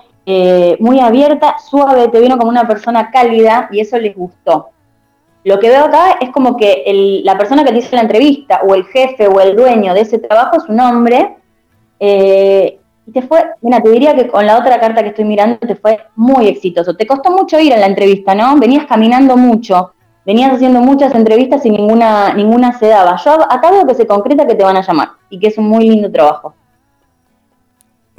muy 0.78 1.00
abierta, 1.00 1.56
suave, 1.58 2.06
te 2.08 2.20
vieron 2.20 2.38
como 2.38 2.50
una 2.50 2.68
persona 2.68 3.10
cálida 3.10 3.68
y 3.72 3.80
eso 3.80 3.98
les 3.98 4.14
gustó. 4.14 4.68
Lo 5.42 5.58
que 5.58 5.70
veo 5.70 5.86
acá 5.86 6.18
es 6.20 6.30
como 6.30 6.56
que 6.56 7.22
la 7.24 7.38
persona 7.38 7.64
que 7.64 7.72
te 7.72 7.78
hizo 7.78 7.96
la 7.96 8.02
entrevista 8.02 8.60
o 8.62 8.74
el 8.74 8.84
jefe 8.84 9.26
o 9.26 9.40
el 9.40 9.56
dueño 9.56 9.94
de 9.94 10.02
ese 10.02 10.18
trabajo 10.18 10.58
es 10.58 10.68
un 10.68 10.78
hombre 10.78 11.36
y 13.08 13.10
te 13.10 13.22
fue, 13.22 13.42
mira, 13.62 13.80
te 13.80 13.88
diría 13.88 14.14
que 14.14 14.28
con 14.28 14.44
la 14.44 14.58
otra 14.58 14.78
carta 14.78 15.02
que 15.02 15.08
estoy 15.08 15.24
mirando 15.24 15.56
te 15.60 15.74
fue 15.74 15.98
muy 16.14 16.46
exitoso. 16.46 16.94
Te 16.94 17.06
costó 17.06 17.30
mucho 17.30 17.58
ir 17.58 17.72
a 17.72 17.78
la 17.78 17.86
entrevista, 17.86 18.34
¿no? 18.34 18.54
Venías 18.58 18.84
caminando 18.84 19.34
mucho, 19.34 19.94
venías 20.26 20.52
haciendo 20.52 20.80
muchas 20.80 21.14
entrevistas 21.14 21.64
y 21.64 21.70
ninguna, 21.70 22.34
ninguna 22.34 22.78
se 22.78 22.88
daba. 22.88 23.16
Yo 23.16 23.32
acá 23.50 23.70
veo 23.70 23.86
que 23.86 23.94
se 23.94 24.06
concreta 24.06 24.46
que 24.46 24.54
te 24.54 24.62
van 24.62 24.76
a 24.76 24.82
llamar 24.82 25.08
y 25.30 25.38
que 25.38 25.46
es 25.46 25.56
un 25.56 25.68
muy 25.68 25.88
lindo 25.88 26.12
trabajo. 26.12 26.54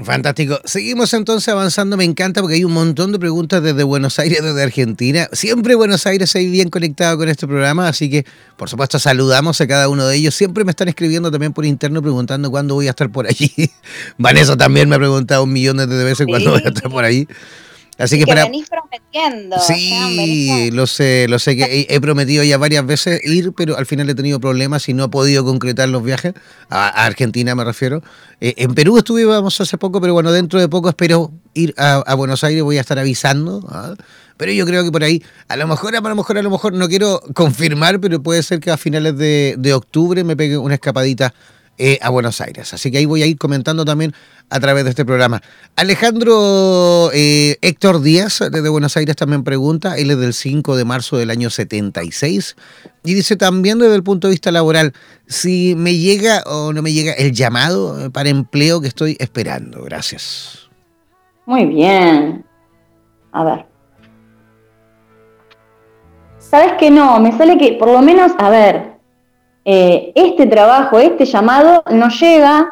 Fantástico. 0.04 0.60
Seguimos 0.64 1.14
entonces 1.14 1.50
avanzando. 1.50 1.98
Me 1.98 2.06
encanta 2.06 2.42
porque 2.42 2.56
hay 2.56 2.64
un 2.64 2.72
montón 2.72 3.12
de 3.12 3.20
preguntas 3.20 3.62
desde 3.62 3.84
Buenos 3.84 4.18
Aires, 4.18 4.42
desde 4.42 4.64
Argentina. 4.64 5.28
Siempre 5.34 5.76
Buenos 5.76 6.06
Aires 6.06 6.34
ahí 6.36 6.50
bien 6.50 6.70
conectado 6.70 7.18
con 7.18 7.28
este 7.28 7.46
programa, 7.48 7.88
así 7.88 8.10
que 8.10 8.26
por 8.56 8.70
supuesto 8.70 8.98
saludamos 8.98 9.60
a 9.60 9.68
cada 9.68 9.90
uno 9.90 10.08
de 10.08 10.16
ellos. 10.16 10.36
Siempre 10.36 10.64
me 10.64 10.72
están 10.72 10.88
escribiendo 10.88 11.32
también 11.32 11.52
por 11.52 11.66
interno 11.66 12.02
preguntando 12.02 12.50
cuándo 12.50 12.76
voy 12.76 12.88
a 12.88 12.92
estar 12.92 13.10
por 13.10 13.28
allí. 13.28 13.52
Vanessa 14.18 14.56
también 14.56 14.88
me 14.88 14.96
ha 14.96 15.00
preguntado 15.00 15.44
un 15.44 15.52
millón 15.52 15.78
de 15.78 15.86
veces 15.86 16.26
cuándo 16.28 16.52
voy 16.52 16.62
a 16.64 16.70
estar 16.70 16.90
por 16.90 17.04
ahí. 17.04 17.28
Así 18.00 18.18
que, 18.18 18.26
para... 18.26 18.46
venís 18.46 18.70
prometiendo. 18.70 19.60
Sí, 19.60 20.72
lo 20.72 20.88
sé, 20.88 21.28
lo 21.28 21.38
sé 21.38 21.58
que 21.58 21.86
he, 21.90 22.02
prometido 22.02 22.46
ya 22.46 22.58
varias 22.58 22.86
veces 22.86 23.20
ir, 23.26 23.52
pero 23.52 23.78
al 23.78 23.86
final 23.86 24.10
he 24.10 24.16
tenido 24.16 24.40
problemas 24.40 24.88
y 24.88 24.94
no 24.94 25.04
he 25.04 25.10
podido 25.10 25.44
concretar 25.44 25.90
los 25.90 26.02
viajes. 26.02 26.34
A, 26.70 26.88
Argentina 27.06 27.56
me 27.56 27.66
refiero. 27.66 28.02
Eh, 28.40 28.54
en 28.56 28.74
Perú 28.74 28.98
estuvimos 28.98 29.60
hace 29.60 29.78
poco, 29.78 30.00
pero 30.00 30.14
bueno, 30.14 30.32
dentro 30.32 30.62
de 30.62 30.70
poco 30.70 30.88
espero 30.88 31.32
ir 31.54 31.76
a, 31.78 32.14
Buenos 32.16 32.46
Aires, 32.46 32.64
voy 32.64 32.78
a 32.78 32.82
estar 32.82 32.98
avisando. 32.98 33.68
¿ah? 33.70 33.96
Pero 34.38 34.54
yo 34.54 34.66
creo 34.66 34.86
que 34.86 34.92
por 34.94 35.04
ahí, 35.04 35.22
a 35.50 35.58
lo 35.58 35.68
mejor, 35.68 35.94
a 35.94 36.00
lo 36.00 36.16
mejor, 36.16 36.38
a 36.38 36.42
lo 36.42 36.50
mejor, 36.50 36.72
no 36.72 36.88
quiero 36.88 37.22
confirmar, 37.34 38.00
pero 38.00 38.24
puede 38.24 38.44
ser 38.44 38.62
que 38.62 38.72
a 38.72 38.78
finales 38.78 39.18
de, 39.18 39.56
de 39.58 39.74
octubre 39.74 40.24
me 40.24 40.38
pegue 40.38 40.58
una 40.58 40.76
escapadita 40.76 41.34
eh, 41.80 41.98
a 42.02 42.10
Buenos 42.10 42.42
Aires. 42.42 42.74
Así 42.74 42.92
que 42.92 42.98
ahí 42.98 43.06
voy 43.06 43.24
a 43.24 43.26
ir 43.26 43.38
comentando 43.38 43.86
también 43.86 44.14
a 44.50 44.60
través 44.60 44.84
de 44.84 44.90
este 44.90 45.06
programa. 45.06 45.42
Alejandro 45.76 47.10
eh, 47.14 47.58
Héctor 47.62 48.02
Díaz, 48.02 48.44
desde 48.52 48.68
Buenos 48.70 48.98
Aires, 48.98 49.16
también 49.16 49.44
pregunta. 49.44 49.98
Él 49.98 50.12
es 50.12 50.20
del 50.20 50.34
5 50.34 50.76
de 50.76 50.86
marzo 50.86 51.18
del 51.18 51.30
año 51.30 51.50
76. 51.50 52.56
Y 53.06 53.14
dice 53.14 53.38
también 53.38 53.80
desde 53.80 53.96
el 53.96 54.04
punto 54.04 54.28
de 54.28 54.32
vista 54.32 54.52
laboral, 54.52 54.94
si 55.26 55.74
me 55.76 55.96
llega 55.96 56.44
o 56.46 56.74
no 56.74 56.82
me 56.82 56.92
llega 56.92 57.14
el 57.14 57.32
llamado 57.32 58.12
para 58.12 58.30
empleo 58.30 58.82
que 58.82 58.88
estoy 58.88 59.16
esperando. 59.20 59.82
Gracias. 59.84 60.70
Muy 61.46 61.66
bien. 61.66 62.46
A 63.32 63.44
ver. 63.44 63.66
¿Sabes 66.38 66.74
que 66.74 66.92
no? 66.92 67.20
Me 67.20 67.32
sale 67.38 67.58
que 67.58 67.74
por 67.74 67.90
lo 67.90 68.02
menos, 68.02 68.34
a 68.38 68.50
ver, 68.50 68.99
eh, 69.72 70.12
este 70.16 70.48
trabajo, 70.48 70.98
este 70.98 71.26
llamado 71.26 71.84
no 71.92 72.10
llega, 72.10 72.72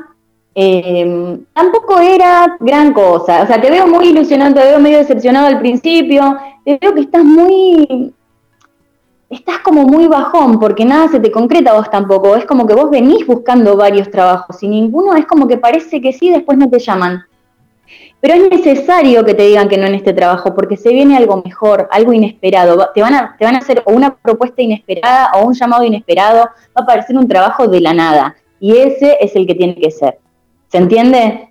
eh, 0.55 1.37
tampoco 1.53 1.99
era 1.99 2.57
gran 2.59 2.91
cosa. 2.91 3.43
O 3.43 3.45
sea, 3.45 3.61
te 3.61 3.69
veo 3.69 3.85
muy 3.85 4.07
ilusionado, 4.07 4.55
te 4.55 4.63
veo 4.63 4.79
medio 4.79 4.97
decepcionado 4.97 5.45
al 5.45 5.59
principio, 5.59 6.37
te 6.65 6.79
veo 6.81 6.95
que 6.95 7.01
estás 7.01 7.23
muy, 7.23 8.15
estás 9.29 9.59
como 9.59 9.83
muy 9.83 10.07
bajón, 10.07 10.59
porque 10.59 10.85
nada 10.85 11.07
se 11.09 11.19
te 11.19 11.29
concreta 11.31 11.73
vos 11.73 11.87
tampoco. 11.91 12.35
Es 12.35 12.45
como 12.45 12.65
que 12.65 12.73
vos 12.73 12.89
venís 12.89 13.27
buscando 13.27 13.77
varios 13.77 14.09
trabajos 14.09 14.63
y 14.63 14.67
ninguno 14.67 15.13
es 15.13 15.27
como 15.27 15.47
que 15.47 15.59
parece 15.59 16.01
que 16.01 16.13
sí, 16.13 16.31
después 16.31 16.57
no 16.57 16.67
te 16.67 16.79
llaman. 16.79 17.26
Pero 18.19 18.33
es 18.33 18.49
necesario 18.49 19.23
que 19.23 19.35
te 19.35 19.43
digan 19.43 19.69
que 19.69 19.77
no 19.77 19.85
en 19.85 19.95
este 19.95 20.13
trabajo, 20.13 20.55
porque 20.55 20.75
se 20.75 20.89
viene 20.89 21.15
algo 21.15 21.41
mejor, 21.43 21.87
algo 21.91 22.13
inesperado. 22.13 22.89
Te 22.93 23.01
van 23.01 23.13
a, 23.13 23.35
te 23.37 23.45
van 23.45 23.55
a 23.55 23.59
hacer 23.59 23.83
una 23.85 24.15
propuesta 24.15 24.61
inesperada 24.61 25.31
o 25.35 25.45
un 25.45 25.53
llamado 25.53 25.83
inesperado, 25.83 26.39
va 26.39 26.51
a 26.75 26.81
aparecer 26.81 27.15
un 27.15 27.27
trabajo 27.27 27.67
de 27.67 27.81
la 27.81 27.93
nada. 27.93 28.35
Y 28.59 28.75
ese 28.75 29.17
es 29.21 29.35
el 29.35 29.45
que 29.45 29.53
tiene 29.53 29.75
que 29.75 29.91
ser. 29.91 30.17
¿Se 30.67 30.77
entiende? 30.77 31.49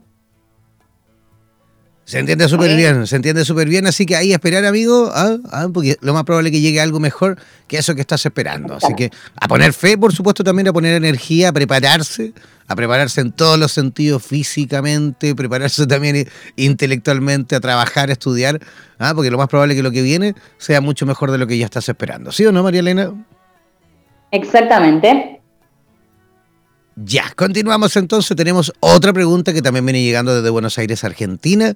Se 2.06 2.20
entiende 2.20 2.48
súper 2.48 2.76
bien, 2.76 3.04
se 3.08 3.16
entiende 3.16 3.44
súper 3.44 3.68
bien, 3.68 3.84
así 3.88 4.06
que 4.06 4.14
ahí 4.14 4.32
esperar, 4.32 4.64
amigo, 4.64 5.10
¿ah? 5.12 5.38
¿Ah? 5.50 5.66
porque 5.74 5.96
lo 6.00 6.14
más 6.14 6.22
probable 6.22 6.50
es 6.50 6.52
que 6.52 6.60
llegue 6.60 6.80
algo 6.80 7.00
mejor 7.00 7.36
que 7.66 7.78
eso 7.78 7.96
que 7.96 8.00
estás 8.00 8.24
esperando. 8.24 8.76
Así 8.76 8.94
que 8.94 9.10
a 9.34 9.48
poner 9.48 9.72
fe, 9.72 9.98
por 9.98 10.14
supuesto, 10.14 10.44
también 10.44 10.68
a 10.68 10.72
poner 10.72 10.94
energía, 10.94 11.48
a 11.48 11.52
prepararse, 11.52 12.32
a 12.68 12.76
prepararse 12.76 13.22
en 13.22 13.32
todos 13.32 13.58
los 13.58 13.72
sentidos, 13.72 14.24
físicamente, 14.24 15.34
prepararse 15.34 15.84
también 15.88 16.28
intelectualmente, 16.54 17.56
a 17.56 17.60
trabajar, 17.60 18.08
a 18.08 18.12
estudiar, 18.12 18.60
¿ah? 19.00 19.12
porque 19.12 19.32
lo 19.32 19.38
más 19.38 19.48
probable 19.48 19.74
es 19.74 19.78
que 19.78 19.82
lo 19.82 19.90
que 19.90 20.02
viene 20.02 20.36
sea 20.58 20.80
mucho 20.80 21.06
mejor 21.06 21.32
de 21.32 21.38
lo 21.38 21.48
que 21.48 21.58
ya 21.58 21.64
estás 21.64 21.88
esperando. 21.88 22.30
¿Sí 22.30 22.46
o 22.46 22.52
no, 22.52 22.62
María 22.62 22.80
Elena? 22.82 23.14
Exactamente. 24.30 25.35
Ya, 26.96 27.24
continuamos 27.36 27.94
entonces. 27.96 28.34
Tenemos 28.34 28.72
otra 28.80 29.12
pregunta 29.12 29.52
que 29.52 29.60
también 29.60 29.84
viene 29.84 30.02
llegando 30.02 30.34
desde 30.34 30.48
Buenos 30.48 30.78
Aires, 30.78 31.04
Argentina. 31.04 31.74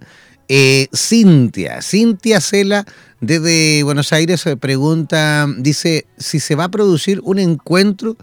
Eh, 0.48 0.88
Cintia, 0.92 1.80
Cintia 1.83 2.40
Cela 2.40 2.85
desde 3.20 3.85
Buenos 3.85 4.12
Aires 4.12 4.44
eh, 4.46 4.56
pregunta, 4.56 5.46
dice, 5.59 6.06
si 6.16 6.40
se 6.40 6.56
va 6.56 6.64
a 6.64 6.68
producir 6.70 7.20
un 7.22 7.38
encuentro 7.38 8.16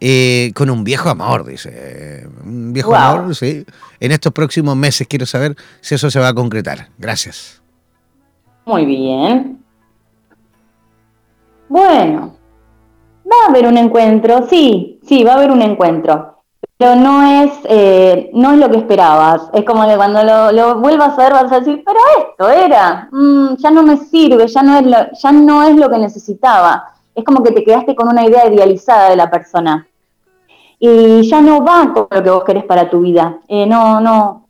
eh, 0.00 0.52
con 0.54 0.70
un 0.70 0.84
viejo 0.84 1.10
amor, 1.10 1.44
dice. 1.44 2.28
Un 2.44 2.72
viejo 2.72 2.94
amor, 2.94 3.34
sí. 3.34 3.66
En 3.98 4.12
estos 4.12 4.32
próximos 4.32 4.76
meses 4.76 5.08
quiero 5.08 5.26
saber 5.26 5.56
si 5.80 5.96
eso 5.96 6.08
se 6.08 6.20
va 6.20 6.28
a 6.28 6.34
concretar. 6.34 6.88
Gracias. 6.98 7.60
Muy 8.64 8.86
bien. 8.86 9.58
Bueno, 11.68 12.36
va 13.26 13.46
a 13.46 13.50
haber 13.50 13.66
un 13.66 13.76
encuentro, 13.76 14.46
sí, 14.48 15.00
sí, 15.06 15.24
va 15.24 15.32
a 15.32 15.36
haber 15.36 15.50
un 15.50 15.60
encuentro 15.60 16.33
pero 16.76 16.96
no 16.96 17.22
es, 17.22 17.52
eh, 17.64 18.30
no 18.34 18.52
es 18.52 18.58
lo 18.58 18.70
que 18.70 18.78
esperabas. 18.78 19.42
Es 19.52 19.64
como 19.64 19.86
que 19.86 19.96
cuando 19.96 20.22
lo, 20.24 20.80
vuelvas 20.80 21.18
a 21.18 21.22
ver 21.22 21.32
vas 21.32 21.52
a 21.52 21.60
decir, 21.60 21.82
pero 21.86 21.98
esto 22.18 22.48
era, 22.50 23.08
mm, 23.12 23.56
ya 23.56 23.70
no 23.70 23.82
me 23.82 23.96
sirve, 23.96 24.46
ya 24.48 24.62
no, 24.62 24.78
es 24.78 24.86
lo, 24.86 24.96
ya 25.12 25.32
no 25.32 25.62
es 25.62 25.76
lo 25.76 25.88
que 25.88 25.98
necesitaba. 25.98 26.92
Es 27.14 27.24
como 27.24 27.42
que 27.42 27.52
te 27.52 27.64
quedaste 27.64 27.94
con 27.94 28.08
una 28.08 28.26
idea 28.26 28.52
idealizada 28.52 29.10
de 29.10 29.16
la 29.16 29.30
persona. 29.30 29.86
Y 30.80 31.22
ya 31.28 31.40
no 31.40 31.64
va 31.64 31.92
con 31.92 32.08
lo 32.10 32.22
que 32.22 32.30
vos 32.30 32.44
querés 32.44 32.64
para 32.64 32.90
tu 32.90 33.00
vida. 33.00 33.38
Eh, 33.46 33.66
no, 33.66 34.00
no. 34.00 34.48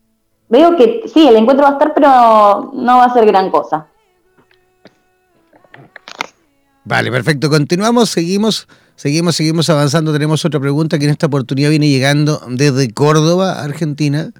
Veo 0.48 0.76
que 0.76 1.02
sí, 1.12 1.28
el 1.28 1.36
encuentro 1.36 1.64
va 1.64 1.70
a 1.70 1.72
estar, 1.74 1.92
pero 1.94 2.70
no 2.72 2.98
va 2.98 3.04
a 3.04 3.12
ser 3.12 3.26
gran 3.26 3.50
cosa. 3.50 3.86
Vale, 6.84 7.10
perfecto. 7.10 7.50
Continuamos, 7.50 8.10
seguimos 8.10 8.66
Seguimos, 8.96 9.36
seguimos 9.36 9.68
avanzando. 9.70 10.12
Tenemos 10.12 10.44
otra 10.44 10.60
pregunta 10.60 10.98
que 10.98 11.04
en 11.04 11.10
esta 11.10 11.26
oportunidad 11.26 11.70
viene 11.70 11.88
llegando 11.88 12.40
desde 12.48 12.90
Córdoba, 12.92 13.62
Argentina. 13.62 14.30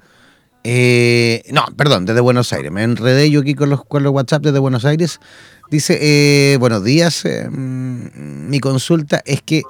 Eh, 0.63 1.43
no, 1.51 1.65
perdón, 1.77 2.05
desde 2.05 2.21
Buenos 2.21 2.51
Aires. 2.53 2.71
Me 2.71 2.83
enredé 2.83 3.29
yo 3.29 3.41
aquí 3.41 3.53
con 3.53 3.69
los, 3.69 3.83
con 3.85 4.03
los 4.03 4.13
WhatsApp 4.13 4.43
desde 4.43 4.59
Buenos 4.59 4.85
Aires. 4.85 5.19
Dice, 5.69 5.99
eh, 6.01 6.57
buenos 6.57 6.83
días. 6.83 7.25
Eh, 7.25 7.49
mm, 7.49 8.49
mi 8.49 8.59
consulta 8.59 9.21
es 9.25 9.41
que 9.41 9.63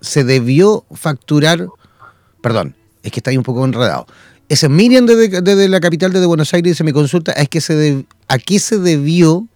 se 0.00 0.24
debió 0.24 0.84
facturar, 0.94 1.66
perdón, 2.40 2.74
es 3.02 3.12
que 3.12 3.20
está 3.20 3.30
ahí 3.30 3.36
un 3.36 3.44
poco 3.44 3.64
enredado. 3.64 4.06
Ese 4.48 4.68
Miriam 4.68 5.04
desde, 5.04 5.42
desde 5.42 5.68
la 5.68 5.80
capital 5.80 6.12
de 6.12 6.24
Buenos 6.24 6.54
Aires 6.54 6.72
dice, 6.72 6.84
mi 6.84 6.92
consulta 6.92 7.32
es 7.32 7.48
que 7.48 7.60
se 7.60 7.76
de, 7.76 8.06
a 8.28 8.38
qué 8.38 8.58
se 8.58 8.78
debió, 8.78 9.46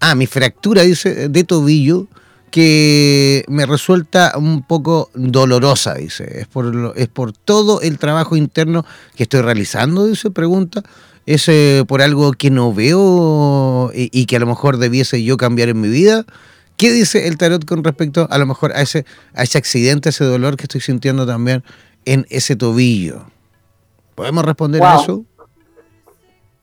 ah, 0.00 0.16
mi 0.16 0.26
fractura, 0.26 0.82
dice, 0.82 1.28
de 1.28 1.44
tobillo 1.44 2.08
que 2.50 3.44
me 3.48 3.66
resulta 3.66 4.34
un 4.36 4.62
poco 4.62 5.10
dolorosa, 5.14 5.94
dice. 5.94 6.40
Es 6.40 6.46
por, 6.46 6.92
es 6.96 7.08
por 7.08 7.32
todo 7.32 7.80
el 7.80 7.98
trabajo 7.98 8.36
interno 8.36 8.84
que 9.16 9.24
estoy 9.24 9.42
realizando, 9.42 10.06
dice, 10.06 10.30
pregunta. 10.30 10.82
Es 11.26 11.48
eh, 11.48 11.84
por 11.86 12.02
algo 12.02 12.32
que 12.32 12.50
no 12.50 12.74
veo 12.74 13.90
y, 13.94 14.26
que 14.26 14.36
a 14.36 14.40
lo 14.40 14.46
mejor 14.46 14.78
debiese 14.78 15.22
yo 15.22 15.36
cambiar 15.36 15.68
en 15.68 15.80
mi 15.80 15.88
vida. 15.88 16.24
¿Qué 16.76 16.92
dice 16.92 17.28
el 17.28 17.36
tarot 17.36 17.64
con 17.64 17.84
respecto 17.84 18.26
a 18.30 18.38
lo 18.38 18.46
mejor 18.46 18.72
a 18.72 18.80
ese, 18.80 19.04
a 19.34 19.42
ese 19.42 19.58
accidente, 19.58 20.08
ese 20.08 20.24
dolor 20.24 20.56
que 20.56 20.64
estoy 20.64 20.80
sintiendo 20.80 21.26
también 21.26 21.62
en 22.04 22.26
ese 22.30 22.56
tobillo? 22.56 23.26
¿Podemos 24.14 24.44
responder 24.44 24.82
a 24.82 24.96
eso? 24.96 25.24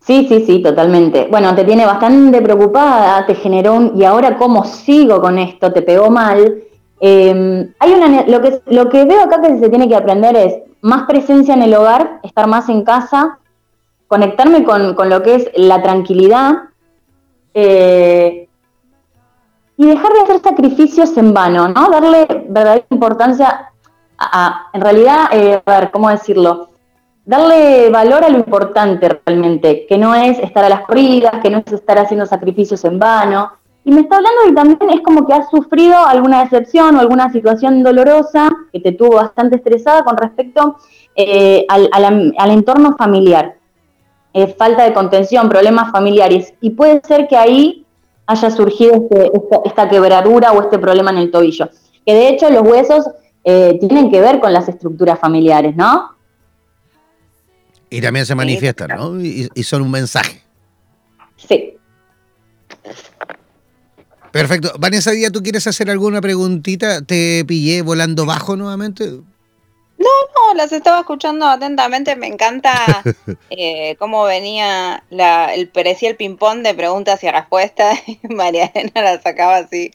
Sí, 0.08 0.26
sí, 0.30 0.46
sí, 0.46 0.62
totalmente. 0.62 1.28
Bueno, 1.30 1.54
te 1.54 1.66
tiene 1.66 1.86
bastante 1.86 2.42
preocupada, 2.42 3.26
te 3.26 3.36
generó 3.36 3.74
un, 3.74 3.92
y 3.94 4.06
ahora 4.06 4.38
cómo 4.38 4.64
sigo 4.64 5.20
con 5.20 5.38
esto, 5.38 5.74
te 5.74 5.82
pegó 5.82 6.10
mal. 6.10 6.64
Em, 7.02 7.74
hay 7.78 7.92
una, 7.92 8.22
lo, 8.26 8.42
que, 8.42 8.62
lo 8.68 8.88
que 8.88 9.04
veo 9.04 9.24
acá 9.24 9.42
que 9.42 9.60
se 9.60 9.68
tiene 9.68 9.90
que 9.90 9.98
aprender 9.98 10.38
es 10.38 10.56
más 10.80 11.04
presencia 11.08 11.54
en 11.56 11.62
el 11.62 11.74
hogar, 11.74 12.22
estar 12.24 12.48
más 12.48 12.70
en 12.70 12.86
casa, 12.86 13.40
conectarme 14.08 14.64
con, 14.64 14.96
lo 15.10 15.22
que 15.24 15.36
es 15.36 15.52
la 15.56 15.84
tranquilidad 15.84 16.54
eh, 17.54 18.48
y 19.76 19.86
dejar 19.88 20.14
de 20.14 20.22
hacer 20.22 20.40
sacrificios 20.40 21.18
en 21.18 21.34
vano, 21.34 21.68
¿no? 21.68 21.90
Darle 21.90 22.46
verdadera 22.48 22.86
importancia 22.92 23.74
a, 24.18 24.70
en 24.72 24.80
realidad, 24.80 25.26
eh, 25.34 25.62
a 25.66 25.80
ver, 25.80 25.92
¿cómo 25.92 26.10
decirlo? 26.10 26.70
Darle 27.28 27.90
valor 27.90 28.24
a 28.24 28.30
lo 28.30 28.38
importante 28.38 29.20
realmente, 29.26 29.86
que 29.86 29.98
no 29.98 30.16
es 30.16 30.40
estar 30.40 30.64
a 30.64 30.70
las 30.70 30.86
corridas, 30.86 31.42
que 31.44 31.50
no 31.50 31.58
es 31.58 31.74
estar 31.74 32.00
haciendo 32.00 32.26
sacrificios 32.26 32.86
en 32.86 32.98
vano, 32.98 33.52
y 33.84 33.92
me 33.92 34.02
está 34.02 34.16
hablando 34.18 34.42
y 34.50 34.54
también 34.54 34.90
es 34.92 35.02
como 35.02 35.26
que 35.26 35.34
has 35.34 35.50
sufrido 35.50 35.98
alguna 36.06 36.44
decepción 36.44 36.96
o 36.96 37.00
alguna 37.00 37.32
situación 37.32 37.84
dolorosa 37.84 38.50
que 38.72 38.82
te 38.82 38.94
tuvo 38.94 39.16
bastante 39.16 39.58
estresada 39.58 40.04
con 40.04 40.18
respecto 40.18 40.78
eh, 41.16 41.66
al, 41.68 42.52
entorno 42.52 42.96
familiar. 42.98 43.56
Falta 44.58 44.84
de 44.84 44.94
contención, 44.94 45.50
problemas 45.50 45.92
familiares. 45.92 46.54
Y 46.60 46.72
puede 46.72 47.02
ser 47.06 47.30
que 47.30 47.38
ahí 47.38 47.86
haya 48.26 48.52
surgido 48.52 48.96
este, 48.96 49.32
esta, 49.66 49.90
quebradura 49.90 50.52
o 50.52 50.62
este 50.62 50.80
problema 50.80 51.12
en 51.12 51.18
el 51.20 51.32
tobillo. 51.32 51.70
Que 52.06 52.14
de 52.14 52.30
hecho 52.30 52.50
los 52.50 52.64
huesos 52.64 53.10
eh, 53.46 53.78
tienen 53.80 54.12
que 54.12 54.20
ver 54.20 54.40
con 54.40 54.52
las 54.52 54.68
estructuras 54.68 55.18
familiares, 55.18 55.78
¿no? 55.78 56.17
Y 57.90 58.02
también 58.02 58.26
se 58.26 58.36
manifiestan, 58.36 58.90
¿no? 58.90 59.22
y 59.22 59.64
son 59.64 59.82
un 59.82 59.92
mensaje. 59.92 60.42
Sí. 61.38 61.78
Perfecto. 64.32 64.74
Vanessa 64.78 65.12
Díaz, 65.12 65.32
¿tú 65.32 65.42
quieres 65.42 65.66
hacer 65.68 65.90
alguna 65.90 66.22
preguntita? 66.22 67.02
¿Te 67.02 67.44
pillé 67.46 67.82
volando 67.82 68.26
bajo 68.26 68.56
nuevamente? 68.56 69.10
No, 69.10 70.06
no, 70.36 70.54
las 70.56 70.72
estaba 70.72 71.00
escuchando 71.00 71.48
atentamente. 71.48 72.16
Me 72.16 72.28
encanta 72.28 73.04
eh, 73.50 73.96
cómo 73.98 74.26
venía 74.26 75.04
la, 75.10 75.54
el 75.56 75.70
parecía 75.70 76.10
el 76.10 76.18
ping-pong 76.18 76.62
de 76.62 76.74
preguntas 76.74 77.24
y 77.24 77.32
respuestas. 77.32 78.00
María 78.30 78.66
Elena 78.76 79.02
las 79.02 79.24
sacaba 79.24 79.58
así, 79.58 79.92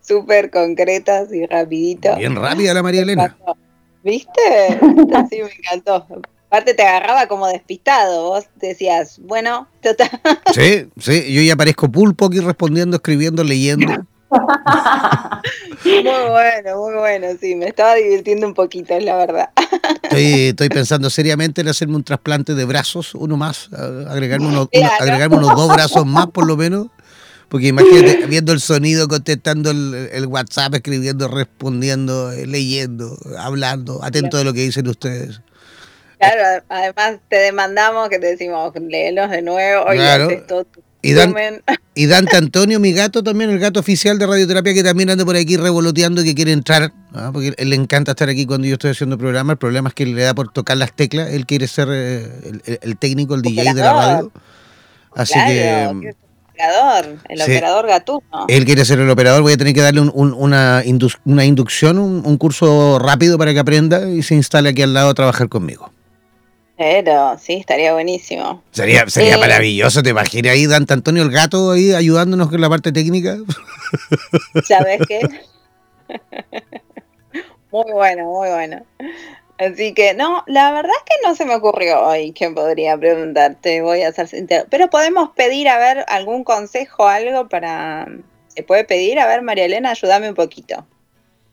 súper 0.00 0.50
concretas 0.50 1.32
y 1.32 1.46
rapidito. 1.46 2.14
Bien 2.16 2.36
rápida 2.36 2.74
la 2.74 2.82
María 2.82 3.02
Elena. 3.02 3.36
¿Viste? 4.04 4.78
Sí, 5.30 5.40
me 5.42 5.52
encantó. 5.58 6.06
Aparte 6.52 6.74
te 6.74 6.82
agarraba 6.82 7.28
como 7.28 7.46
despistado, 7.46 8.24
vos 8.24 8.44
decías, 8.56 9.18
bueno, 9.22 9.68
total. 9.80 10.10
Sí, 10.52 10.86
sí, 10.98 11.32
yo 11.32 11.40
ya 11.40 11.56
parezco 11.56 11.90
pulpo 11.90 12.26
aquí 12.26 12.40
respondiendo, 12.40 12.96
escribiendo, 12.98 13.42
leyendo. 13.42 13.86
muy 15.84 16.02
bueno, 16.02 16.76
muy 16.76 16.94
bueno, 16.94 17.28
sí, 17.40 17.54
me 17.54 17.68
estaba 17.68 17.94
divirtiendo 17.94 18.46
un 18.46 18.52
poquito, 18.52 18.92
es 18.92 19.02
la 19.02 19.16
verdad. 19.16 19.48
Estoy, 20.10 20.68
pensando 20.68 21.08
seriamente 21.08 21.62
en 21.62 21.68
hacerme 21.68 21.96
un 21.96 22.04
trasplante 22.04 22.54
de 22.54 22.66
brazos, 22.66 23.14
uno 23.14 23.38
más, 23.38 23.70
agregarme 23.72 24.48
unos, 24.48 24.68
agregarme 25.00 25.38
unos 25.38 25.56
dos 25.56 25.72
brazos 25.72 26.04
más 26.04 26.26
por 26.26 26.46
lo 26.46 26.58
menos. 26.58 26.88
Porque 27.48 27.68
imagínate, 27.68 28.26
viendo 28.26 28.52
el 28.52 28.60
sonido, 28.60 29.08
contestando 29.08 29.70
el, 29.70 30.10
el, 30.12 30.26
WhatsApp, 30.26 30.74
escribiendo, 30.74 31.28
respondiendo, 31.28 32.30
leyendo, 32.30 33.16
hablando, 33.38 34.04
atento 34.04 34.36
de 34.36 34.44
lo 34.44 34.52
que 34.52 34.60
dicen 34.60 34.86
ustedes. 34.86 35.40
Claro, 36.22 36.64
además 36.68 37.20
te 37.28 37.36
demandamos 37.36 38.08
que 38.08 38.20
te 38.20 38.26
decimos, 38.26 38.72
léelos 38.76 39.28
de 39.28 39.42
nuevo, 39.42 39.86
claro. 39.86 40.28
y, 41.02 41.14
Dan, 41.14 41.34
y 41.96 42.06
Dante 42.06 42.36
Antonio, 42.36 42.78
mi 42.78 42.92
gato 42.92 43.24
también, 43.24 43.50
el 43.50 43.58
gato 43.58 43.80
oficial 43.80 44.20
de 44.20 44.28
radioterapia 44.28 44.72
que 44.72 44.84
también 44.84 45.10
anda 45.10 45.24
por 45.24 45.34
aquí 45.34 45.56
revoloteando 45.56 46.20
y 46.22 46.26
que 46.26 46.34
quiere 46.36 46.52
entrar, 46.52 46.92
porque 47.32 47.54
él 47.56 47.70
le 47.70 47.74
encanta 47.76 48.12
estar 48.12 48.28
aquí 48.28 48.46
cuando 48.46 48.68
yo 48.68 48.74
estoy 48.74 48.92
haciendo 48.92 49.18
programa. 49.18 49.54
El 49.54 49.58
problema 49.58 49.88
es 49.88 49.96
que 49.96 50.06
le 50.06 50.22
da 50.22 50.32
por 50.32 50.52
tocar 50.52 50.76
las 50.76 50.92
teclas, 50.92 51.30
él 51.30 51.44
quiere 51.44 51.66
ser 51.66 51.88
eh, 51.90 52.78
el, 52.82 52.96
técnico, 52.98 53.34
el 53.34 53.42
DJ 53.42 53.74
de 53.74 53.80
la 53.80 53.92
radio. 53.92 54.32
Así 55.16 55.34
que... 55.44 55.90
Mm, 55.92 56.02
el 57.28 57.42
operador 57.42 57.88
gatuno. 57.88 58.46
Él 58.46 58.64
quiere 58.64 58.84
ser 58.84 59.00
el 59.00 59.10
operador, 59.10 59.42
voy 59.42 59.54
a 59.54 59.56
tener 59.56 59.74
que 59.74 59.80
darle 59.80 60.00
una, 60.02 60.84
una 61.24 61.44
inducción, 61.44 61.98
un, 61.98 62.22
un, 62.24 62.36
curso 62.36 63.00
rápido 63.00 63.36
para 63.38 63.52
que 63.52 63.58
aprenda 63.58 64.08
y 64.08 64.22
se 64.22 64.36
instale 64.36 64.68
aquí 64.68 64.82
al 64.82 64.94
lado 64.94 65.08
a 65.08 65.14
trabajar 65.14 65.48
conmigo. 65.48 65.90
Pero 66.76 67.38
sí, 67.38 67.54
estaría 67.54 67.92
buenísimo. 67.92 68.62
Sería, 68.70 69.06
sería 69.08 69.36
maravilloso, 69.38 70.02
¿te 70.02 70.10
imaginas 70.10 70.52
ahí 70.52 70.66
Dante 70.66 70.94
Antonio 70.94 71.22
el 71.22 71.30
gato 71.30 71.72
ahí 71.72 71.92
ayudándonos 71.92 72.48
con 72.48 72.60
la 72.60 72.68
parte 72.68 72.92
técnica? 72.92 73.36
¿Sabes 74.64 75.00
qué? 75.06 75.20
muy 77.70 77.92
bueno, 77.92 78.24
muy 78.24 78.48
bueno. 78.48 78.84
Así 79.58 79.92
que 79.92 80.14
no, 80.14 80.42
la 80.46 80.72
verdad 80.72 80.90
es 80.90 81.04
que 81.04 81.28
no 81.28 81.34
se 81.36 81.44
me 81.44 81.54
ocurrió 81.54 82.00
hoy 82.00 82.32
que 82.32 82.50
podría 82.50 82.96
preguntarte, 82.96 83.82
voy 83.82 84.02
a 84.02 84.12
ser 84.12 84.26
sincero. 84.26 84.66
Pero 84.70 84.88
podemos 84.88 85.30
pedir, 85.36 85.68
a 85.68 85.78
ver, 85.78 86.04
algún 86.08 86.42
consejo, 86.42 87.06
algo 87.06 87.48
para... 87.48 88.08
¿Se 88.48 88.62
puede 88.62 88.84
pedir? 88.84 89.18
A 89.18 89.26
ver, 89.26 89.42
María 89.42 89.66
Elena, 89.66 89.90
ayúdame 89.90 90.28
un 90.28 90.34
poquito. 90.34 90.84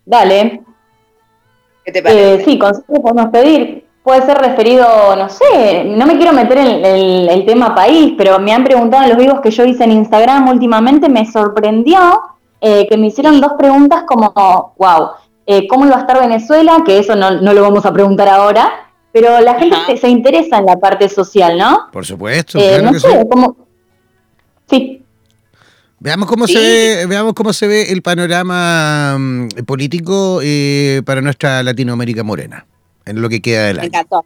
Dale. 0.05 0.61
¿Qué 1.85 1.91
te 1.91 2.01
parece? 2.01 2.33
Eh, 2.35 2.45
sí, 2.45 2.57
consejo 2.57 3.01
podemos 3.01 3.27
pedir 3.31 3.88
puede 4.09 4.25
ser 4.25 4.39
referido, 4.39 5.15
no 5.15 5.29
sé, 5.29 5.83
no 5.85 6.07
me 6.07 6.17
quiero 6.17 6.33
meter 6.33 6.57
en 6.57 7.29
el, 7.29 7.45
tema 7.45 7.75
país, 7.75 8.15
pero 8.17 8.39
me 8.39 8.51
han 8.51 8.63
preguntado 8.63 9.03
en 9.03 9.09
los 9.09 9.19
vivos 9.19 9.39
que 9.39 9.51
yo 9.51 9.63
hice 9.65 9.83
en 9.83 9.91
Instagram 9.91 10.47
últimamente, 10.47 11.07
me 11.09 11.31
sorprendió 11.31 11.99
eh, 12.59 12.87
que 12.89 12.97
me 12.97 13.05
hicieron 13.05 13.39
dos 13.39 13.51
preguntas 13.55 14.05
como, 14.07 14.33
wow, 14.79 15.09
eh, 15.45 15.67
¿cómo 15.67 15.85
iba 15.85 15.97
a 15.97 15.99
estar 15.99 16.19
Venezuela? 16.19 16.81
Que 16.83 16.97
eso 16.97 17.15
no, 17.15 17.29
lo 17.29 17.61
vamos 17.61 17.85
a 17.85 17.93
preguntar 17.93 18.27
ahora, 18.29 18.71
pero 19.11 19.39
la 19.41 19.59
gente 19.59 19.95
se, 19.95 20.09
interesa 20.09 20.57
en 20.57 20.65
la 20.65 20.77
parte 20.77 21.07
social, 21.07 21.55
¿no? 21.55 21.89
Por 21.91 22.03
supuesto. 22.03 22.57
Eh, 22.57 22.81
no 22.81 22.99
sé, 22.99 23.27
Sí. 24.67 25.03
Veamos 25.99 26.27
cómo 26.27 26.47
se 26.47 26.57
ve, 26.57 27.05
veamos 27.05 27.35
cómo 27.35 27.53
se 27.53 27.67
ve 27.67 27.91
el 27.91 28.01
panorama 28.01 29.17
mm, 29.19 29.49
político 29.67 30.41
para 31.05 31.21
nuestra 31.21 31.61
Latinoamérica 31.61 32.23
morena 32.23 32.65
en 33.09 33.21
lo 33.21 33.29
que 33.29 33.41
queda 33.41 33.65
del 33.65 33.77
Me 33.77 33.85
encantó. 33.85 34.25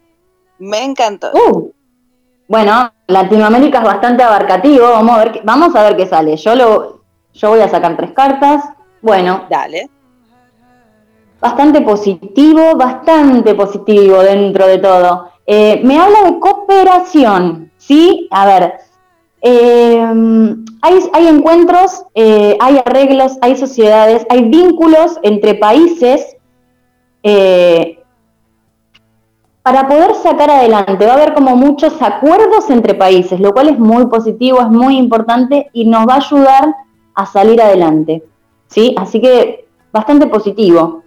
Me 0.60 0.84
encantó. 0.84 1.32
Uh. 1.34 1.72
bueno, 2.48 2.92
Latinoamérica 3.08 3.80
es 3.80 3.86
bastante 3.86 4.24
abarcativo. 4.24 4.92
Vamos 4.92 5.16
a 5.16 5.24
ver, 5.24 5.42
vamos 5.44 5.76
a 5.76 5.84
ver 5.84 5.98
qué 5.98 6.06
sale. 6.06 6.36
Yo 6.38 6.56
lo, 6.56 7.02
yo 7.34 7.50
voy 7.50 7.62
a 7.62 7.70
sacar 7.70 7.96
tres 7.96 8.12
cartas. 8.12 8.64
Bueno. 9.02 9.46
Dale. 9.50 9.90
Bastante 11.40 11.82
positivo, 11.82 12.76
bastante 12.76 13.54
positivo 13.56 14.22
dentro 14.22 14.68
de 14.68 14.78
todo. 14.78 15.30
Eh, 15.46 15.82
me 15.84 15.98
habla 15.98 16.24
de 16.24 16.40
cooperación, 16.40 17.72
¿sí? 17.78 18.30
A 18.32 18.46
ver, 18.46 18.74
eh, 19.42 20.06
hay, 20.82 21.00
hay, 21.12 21.28
encuentros, 21.28 22.06
eh, 22.16 22.58
hay 22.62 22.80
arreglos, 22.86 23.38
hay 23.42 23.58
sociedades, 23.58 24.26
hay 24.30 24.44
vínculos 24.46 25.20
entre 25.22 25.56
países 25.56 26.38
para 29.64 29.88
poder 29.88 30.14
sacar 30.22 30.52
adelante. 30.52 31.06
Va 31.06 31.14
a 31.14 31.16
haber 31.16 31.34
como 31.34 31.56
muchos 31.56 31.94
acuerdos 32.02 32.70
entre 32.70 32.94
países, 32.94 33.40
lo 33.40 33.54
cual 33.54 33.70
es 33.70 33.80
muy 33.80 34.06
positivo, 34.08 34.62
es 34.62 34.68
muy 34.68 34.98
importante 34.98 35.70
y 35.74 35.86
nos 35.86 36.08
va 36.08 36.16
a 36.16 36.18
ayudar 36.18 36.76
a 37.16 37.26
salir 37.26 37.62
adelante. 37.62 38.24
¿Sí? 38.68 38.94
Así 38.98 39.22
que 39.22 39.66
bastante 39.92 40.28
positivo. 40.28 41.04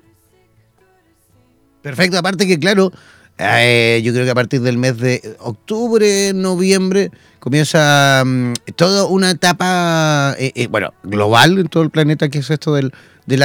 Perfecto, 1.83 2.19
aparte 2.19 2.47
que 2.47 2.59
claro, 2.59 2.91
eh, 3.39 4.01
yo 4.03 4.13
creo 4.13 4.25
que 4.25 4.31
a 4.31 4.35
partir 4.35 4.63
del 4.63 4.79
mes 4.79 4.99
de 4.99 5.37
octubre, 5.41 6.33
noviembre, 6.35 7.11
comienza 7.39 8.23
mm, 8.25 8.53
toda 8.75 9.05
una 9.05 9.31
etapa, 9.31 10.35
eh, 10.39 10.53
eh, 10.55 10.67
bueno, 10.69 10.95
global 11.03 11.59
en 11.59 11.69
todo 11.69 11.83
el 11.83 11.91
planeta, 11.91 12.29
que 12.29 12.39
es 12.39 12.51
esto 12.51 12.75
del, 12.75 12.93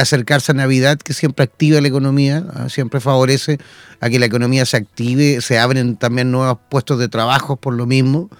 acercarse 0.00 0.52
a 0.52 0.54
Navidad, 0.54 0.98
que 0.98 1.12
siempre 1.12 1.44
activa 1.44 1.80
la 1.80 1.88
economía, 1.88 2.44
ah, 2.54 2.68
siempre 2.68 3.00
favorece 3.00 3.58
a 4.00 4.10
que 4.10 4.18
la 4.18 4.26
economía 4.26 4.64
se 4.64 4.76
active, 4.76 5.40
se 5.40 5.58
abren 5.58 5.96
también 5.96 6.30
nuevos 6.30 6.58
puestos 6.68 6.98
de 6.98 7.08
trabajo 7.08 7.56
por 7.56 7.74
lo 7.74 7.86
mismo. 7.86 8.30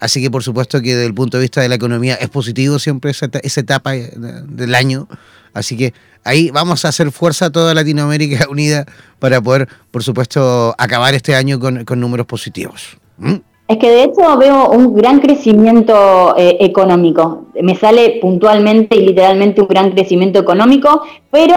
así 0.00 0.22
que 0.22 0.30
por 0.30 0.42
supuesto 0.42 0.80
que 0.82 0.94
desde 0.94 1.06
el 1.06 1.14
punto 1.14 1.38
de 1.38 1.42
vista 1.42 1.60
de 1.60 1.68
la 1.68 1.74
economía 1.76 2.14
es 2.16 2.28
positivo 2.28 2.78
siempre 2.78 3.10
esa, 3.10 3.28
esa 3.42 3.60
etapa 3.60 3.92
del 3.92 4.74
año. 4.74 5.08
Así 5.54 5.76
que 5.76 5.94
ahí 6.24 6.50
vamos 6.50 6.84
a 6.84 6.88
hacer 6.88 7.12
fuerza 7.12 7.46
a 7.46 7.50
toda 7.50 7.72
Latinoamérica 7.72 8.46
unida 8.50 8.84
para 9.18 9.40
poder, 9.40 9.68
por 9.90 10.02
supuesto, 10.02 10.74
acabar 10.76 11.14
este 11.14 11.34
año 11.34 11.58
con, 11.60 11.84
números 12.00 12.26
positivos. 12.26 12.98
¿Mm? 13.16 13.36
Es 13.66 13.78
que 13.78 13.90
de 13.90 14.04
hecho 14.04 14.36
veo 14.36 14.68
un 14.70 14.94
gran 14.94 15.20
crecimiento 15.20 16.36
eh, 16.36 16.58
económico. 16.60 17.46
Me 17.62 17.74
sale 17.74 18.18
puntualmente 18.20 18.96
y 18.96 19.06
literalmente 19.06 19.62
un 19.62 19.68
gran 19.68 19.90
crecimiento 19.92 20.38
económico, 20.38 21.02
pero 21.30 21.56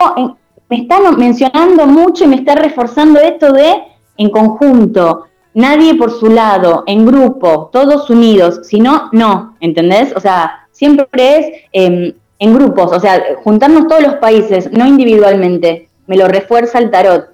me 0.70 0.78
están 0.78 1.18
mencionando 1.18 1.86
mucho 1.86 2.24
y 2.24 2.28
me 2.28 2.38
está 2.38 2.56
reforzando 2.56 3.20
esto 3.20 3.52
de 3.52 3.74
en 4.18 4.30
conjunto. 4.30 5.26
nadie 5.54 5.96
por 5.96 6.12
su 6.12 6.28
lado, 6.28 6.84
en 6.86 7.04
grupo, 7.04 7.72
todos 7.74 8.12
unidos, 8.12 8.60
si 8.64 8.80
no, 8.80 9.10
no, 9.12 9.56
¿entendés? 9.60 10.14
O 10.16 10.20
sea, 10.20 10.68
siempre 10.72 11.08
es 11.40 11.46
em, 11.72 12.14
en 12.38 12.54
grupos, 12.54 12.92
o 12.92 13.00
sea, 13.00 13.24
juntarnos 13.44 13.88
todos 13.88 14.04
los 14.04 14.16
países, 14.16 14.72
no 14.72 14.86
individualmente, 14.86 15.90
me 16.06 16.16
lo 16.16 16.28
refuerza 16.28 16.78
el 16.78 16.92
tarot. 16.92 17.30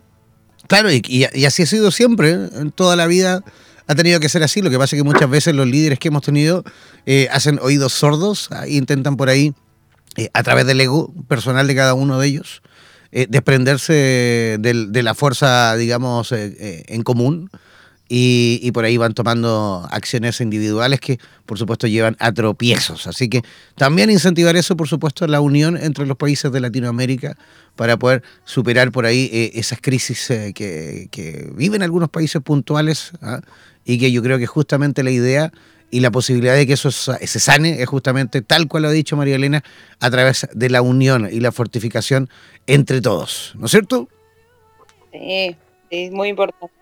Claro, 0.67 0.89
y, 0.89 1.25
así 1.45 1.63
ha 1.63 1.65
sido 1.65 1.91
siempre, 1.91 2.31
¿eh? 2.31 2.49
en 2.61 2.71
toda 2.71 2.95
la 2.95 3.07
vida 3.07 3.43
ha 3.87 3.95
tenido 3.95 4.19
que 4.19 4.29
ser 4.29 4.43
así, 4.43 4.61
lo 4.61 4.69
que 4.69 4.77
pasa 4.77 4.95
es 4.95 5.01
que 5.01 5.03
muchas 5.03 5.29
veces 5.29 5.55
los 5.55 5.67
líderes 5.67 5.99
que 5.99 6.09
hemos 6.09 6.23
tenido 6.23 6.63
eh, 7.05 7.27
hacen 7.31 7.59
oídos 7.61 7.93
sordos 7.93 8.49
e 8.65 8.73
intentan 8.73 9.17
por 9.17 9.29
ahí, 9.29 9.53
eh, 10.15 10.29
a 10.33 10.43
través 10.43 10.65
del 10.65 10.79
ego 10.81 11.13
personal 11.27 11.67
de 11.67 11.75
cada 11.75 11.93
uno 11.93 12.19
de 12.19 12.27
ellos, 12.27 12.61
desprenderse 13.11 14.57
de, 14.59 15.03
la 15.03 15.13
fuerza, 15.13 15.75
digamos, 15.75 16.31
en 16.31 17.03
común 17.03 17.51
y, 18.09 18.71
por 18.73 18.85
ahí 18.85 18.97
van 18.97 19.13
tomando 19.13 19.87
acciones 19.89 20.39
individuales 20.39 20.99
que 20.99 21.19
por 21.47 21.57
supuesto 21.57 21.87
llevan 21.87 22.15
a 22.19 22.31
tropiezos. 22.31 23.07
Así 23.07 23.27
que 23.27 23.41
también 23.75 24.11
incentivar 24.11 24.55
eso, 24.55 24.77
por 24.77 24.87
supuesto, 24.87 25.25
la 25.25 25.41
unión 25.41 25.77
entre 25.77 26.05
los 26.05 26.15
países 26.15 26.51
de 26.51 26.59
Latinoamérica 26.59 27.37
para 27.75 27.97
poder 27.97 28.21
superar 28.43 28.91
por 28.91 29.07
ahí 29.07 29.31
eh, 29.33 29.51
esas 29.55 29.79
crisis 29.81 30.29
eh, 30.29 30.53
que, 30.53 31.49
viven 31.55 31.81
algunos 31.81 32.09
países 32.09 32.39
puntuales 32.41 33.13
¿ah? 33.21 33.41
Y 33.85 33.99
que 33.99 34.11
yo 34.11 34.21
creo 34.23 34.37
que 34.37 34.47
justamente 34.47 35.03
la 35.03 35.11
idea 35.11 35.51
y 35.91 35.99
la 35.99 36.09
posibilidad 36.09 36.55
de 36.55 36.65
que 36.65 36.73
eso 36.73 36.89
se 36.91 37.39
sane 37.39 37.81
es 37.81 37.87
justamente 37.87 38.41
tal 38.41 38.67
cual 38.67 38.83
lo 38.83 38.89
ha 38.89 38.91
dicho 38.91 39.15
María 39.15 39.35
Elena, 39.35 39.63
a 39.99 40.09
través 40.09 40.47
de 40.51 40.69
la 40.69 40.81
unión 40.81 41.29
y 41.31 41.39
la 41.39 41.51
fortificación 41.51 42.29
entre 42.65 42.99
todos, 42.99 43.53
¿no 43.57 43.67
es 43.67 43.71
cierto? 43.71 44.07
Sí, 45.11 45.55
es 45.91 46.11
muy 46.11 46.29
importante. 46.29 46.73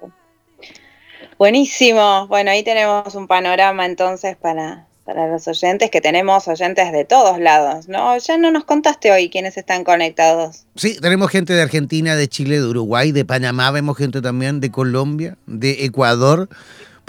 Buenísimo. 1.38 2.28
Bueno, 2.28 2.52
ahí 2.52 2.64
tenemos 2.64 3.14
un 3.16 3.28
panorama 3.28 3.86
entonces 3.86 4.38
para, 4.38 4.88
para 5.04 5.28
los 5.28 5.48
oyentes, 5.48 5.90
que 5.90 6.00
tenemos 6.00 6.48
oyentes 6.48 6.92
de 6.92 7.04
todos 7.04 7.40
lados, 7.40 7.90
¿no? 7.90 8.18
Ya 8.18 8.38
no 8.38 8.52
nos 8.52 8.64
contaste 8.64 9.12
hoy 9.12 9.30
quiénes 9.30 9.58
están 9.58 9.84
conectados. 9.84 10.66
Sí, 10.76 10.98
tenemos 11.02 11.32
gente 11.32 11.54
de 11.54 11.62
Argentina, 11.62 12.16
de 12.16 12.30
Chile, 12.30 12.62
de 12.62 12.66
Uruguay, 12.66 13.12
de 13.12 13.26
Panamá, 13.26 13.72
vemos 13.72 13.98
gente 13.98 14.22
también 14.22 14.62
de 14.62 14.72
Colombia, 14.72 15.36
de 15.48 15.84
Ecuador. 15.84 16.48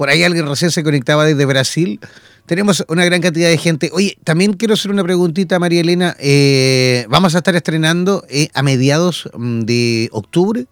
Por 0.03 0.11
ahí 0.11 0.24
alguien 0.24 0.48
recién 0.48 0.72
se 0.72 0.82
conectaba 0.82 1.24
desde 1.24 1.44
Brasil. 1.44 2.00
Tenemos 2.46 2.84
una 2.88 3.05
gran 3.05 3.20
cantidad 3.20 3.48
de 3.48 3.57
gente. 3.57 3.88
Oye, 3.92 4.18
también 4.24 4.55
quiero 4.55 4.74
hacer 4.74 4.90
una 4.90 5.05
preguntita, 5.05 5.61
María 5.61 5.80
Elena. 5.80 6.16
Eh, 6.18 7.07
vamos 7.09 7.36
a 7.36 7.38
estar 7.38 7.55
estrenando 7.55 8.24
eh, 8.28 8.48
a 8.53 8.64
mediados 8.64 9.30
mm, 9.32 9.61
de 9.61 10.09
octubre 10.11 10.66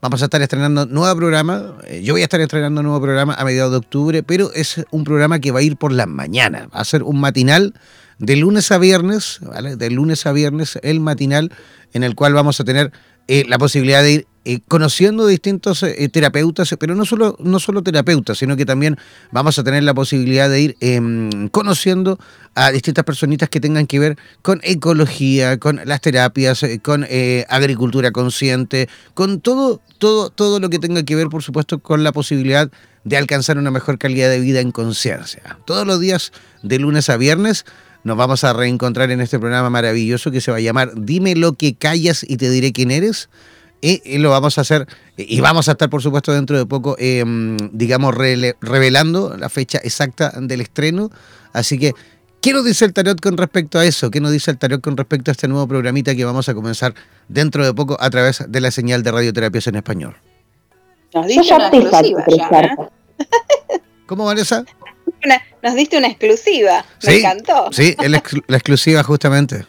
Vamos 0.00 0.22
a 0.22 0.24
estar 0.24 0.40
estrenando 0.40 0.86
nuevo 0.86 1.14
programa. 1.14 1.74
Eh, 1.86 2.00
yo 2.02 2.14
voy 2.14 2.22
a 2.22 2.24
estar 2.24 2.40
estrenando 2.40 2.82
nuevo 2.82 2.98
programa 3.02 3.34
a 3.34 3.44
mediados 3.44 3.72
de 3.72 3.76
octubre, 3.76 4.22
pero 4.22 4.50
es 4.54 4.82
un 4.90 5.04
programa 5.04 5.38
que 5.38 5.50
va 5.50 5.58
a 5.58 5.62
ir 5.62 5.76
por 5.76 5.92
las 5.92 6.08
mañanas. 6.08 6.68
Va 6.74 6.80
a 6.80 6.84
ser 6.86 7.02
un 7.02 7.20
matinal 7.20 7.74
de 8.20 8.36
lunes 8.36 8.72
a 8.72 8.78
viernes, 8.78 9.38
¿vale? 9.42 9.76
De 9.76 9.90
lunes 9.90 10.24
a 10.24 10.32
viernes, 10.32 10.78
el 10.82 10.98
matinal 11.00 11.52
en 11.92 12.04
el 12.04 12.14
cual 12.14 12.32
vamos 12.32 12.58
a 12.58 12.64
tener 12.64 12.90
la 13.28 13.58
posibilidad 13.58 14.02
de 14.02 14.12
ir 14.12 14.26
eh, 14.44 14.60
conociendo 14.68 15.26
distintos 15.26 15.82
eh, 15.82 16.08
terapeutas, 16.08 16.74
pero 16.78 16.94
no 16.94 17.04
solo, 17.04 17.36
no 17.40 17.60
solo 17.60 17.82
terapeutas, 17.82 18.38
sino 18.38 18.56
que 18.56 18.66
también 18.66 18.96
vamos 19.30 19.58
a 19.58 19.64
tener 19.64 19.82
la 19.82 19.94
posibilidad 19.94 20.50
de 20.50 20.60
ir 20.60 20.76
em, 20.80 21.48
conociendo 21.48 22.18
a 22.54 22.70
distintas 22.70 23.04
personitas 23.04 23.48
que 23.48 23.60
tengan 23.60 23.86
que 23.86 23.98
ver 23.98 24.18
con 24.42 24.60
ecología, 24.62 25.58
con 25.58 25.80
las 25.84 26.00
terapias, 26.00 26.64
con 26.82 27.06
agricultura 27.48 28.10
consciente, 28.10 28.88
con 29.14 29.40
todo, 29.40 29.80
todo, 29.98 30.30
todo 30.30 30.60
lo 30.60 30.68
que 30.68 30.78
tenga 30.78 31.02
que 31.02 31.16
ver, 31.16 31.28
por 31.28 31.42
supuesto, 31.42 31.78
con 31.78 32.04
la 32.04 32.12
posibilidad 32.12 32.70
de 33.04 33.16
alcanzar 33.16 33.58
una 33.58 33.70
mejor 33.70 33.98
calidad 33.98 34.28
de 34.28 34.40
vida 34.40 34.60
en 34.60 34.70
conciencia. 34.70 35.58
Todos 35.64 35.86
los 35.86 36.00
días, 36.00 36.32
de 36.62 36.78
lunes 36.78 37.08
a 37.08 37.16
viernes, 37.16 37.64
nos 38.04 38.16
vamos 38.16 38.44
a 38.44 38.52
reencontrar 38.52 39.10
en 39.10 39.20
este 39.20 39.38
programa 39.38 39.70
maravilloso 39.70 40.30
que 40.30 40.40
se 40.40 40.50
va 40.50 40.56
a 40.56 40.60
llamar 40.60 40.92
Dime 40.96 41.36
lo 41.36 41.54
que 41.54 41.74
callas 41.74 42.24
y 42.28 42.36
te 42.36 42.50
diré 42.50 42.72
quién 42.72 42.90
eres. 42.90 43.28
Y, 43.84 44.18
lo 44.18 44.30
vamos 44.30 44.58
a 44.58 44.60
hacer, 44.60 44.86
y 45.16 45.40
vamos 45.40 45.68
a 45.68 45.72
estar, 45.72 45.90
por 45.90 46.00
supuesto, 46.00 46.32
dentro 46.32 46.56
de 46.56 46.66
poco, 46.66 46.94
em, 47.00 47.56
digamos, 47.72 48.14
revelando 48.14 49.36
la 49.36 49.48
fecha 49.48 49.78
exacta 49.82 50.32
del 50.40 50.60
estreno. 50.60 51.10
Así 51.52 51.80
que, 51.80 51.92
¿qué 52.40 52.52
nos 52.52 52.64
dice 52.64 52.84
el 52.84 52.92
tarot 52.92 53.20
con 53.20 53.36
respecto 53.36 53.80
a 53.80 53.84
eso? 53.84 54.08
¿Qué 54.08 54.20
nos 54.20 54.30
dice 54.30 54.52
el 54.52 54.58
tarot 54.58 54.80
con 54.80 54.96
respecto 54.96 55.30
a 55.30 55.32
este 55.32 55.48
nuevo 55.48 55.66
programita 55.66 56.14
que 56.14 56.24
vamos 56.24 56.48
a 56.48 56.54
comenzar 56.54 56.94
dentro 57.26 57.64
de 57.64 57.74
poco 57.74 57.96
a 57.98 58.08
través 58.08 58.44
de 58.46 58.60
la 58.60 58.70
señal 58.70 59.02
de 59.02 59.10
radioterapias 59.10 59.66
en 59.66 59.74
español? 59.74 60.16
Nos 61.12 61.26
dice 61.26 61.52
una 61.52 61.66
exclusiva 61.66 62.24
¿eh? 62.28 63.80
¿Cómo, 64.06 64.24
Vanessa? 64.24 64.64
nos 65.60 65.74
diste 65.74 65.98
una 65.98 66.06
exclusiva. 66.06 66.84
Me 67.04 67.16
encantó. 67.16 67.72
Sí, 67.72 67.96
la, 67.98 68.18
exclusiva 68.56 69.02
justamente. 69.02 69.66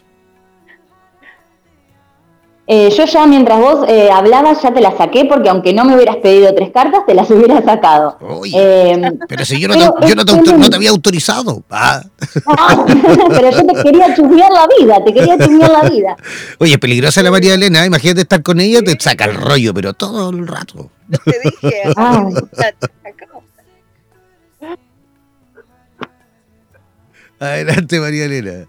Eh, 2.66 2.88
yo 2.96 3.04
ya 3.04 3.26
mientras 3.26 3.60
vos 3.60 3.86
eh, 3.88 4.08
hablabas 4.10 4.62
ya 4.62 4.72
te 4.72 4.80
la 4.80 4.96
saqué 4.96 5.26
porque 5.26 5.50
aunque 5.50 5.74
no 5.74 5.84
me 5.84 5.94
hubieras 5.94 6.16
pedido 6.16 6.54
tres 6.54 6.70
cartas 6.72 7.04
te 7.06 7.14
las 7.14 7.30
hubiera 7.30 7.62
sacado. 7.62 8.16
Em, 8.54 9.18
pero 9.28 9.44
si 9.44 9.60
yo 9.60 9.68
no, 9.68 9.74
te, 9.74 10.76
había 10.76 10.90
autorizado. 10.90 11.62
Ah. 11.68 12.02
Ah, 12.46 12.86
pero 13.28 13.50
yo 13.50 13.66
te 13.66 13.82
quería 13.82 14.14
chusmear 14.14 14.50
la 14.50 14.66
vida, 14.78 15.04
te 15.04 15.12
quería 15.12 15.36
chusmear 15.36 15.70
la 15.70 15.90
vida. 15.90 16.16
Oye, 16.58 16.78
peligrosa 16.78 17.22
la 17.22 17.30
María 17.30 17.54
Elena, 17.54 17.84
imagínate 17.84 18.22
estar 18.22 18.42
con 18.42 18.58
ella, 18.60 18.80
te 18.80 18.96
saca 18.98 19.26
el 19.26 19.34
rollo, 19.34 19.74
pero 19.74 19.92
todo 19.92 20.30
el 20.30 20.46
rato. 20.46 20.90
Te 21.24 21.40
dije. 21.44 21.82
Ah. 21.96 22.28
Adelante, 27.40 28.00
María 28.00 28.24
Elena. 28.24 28.66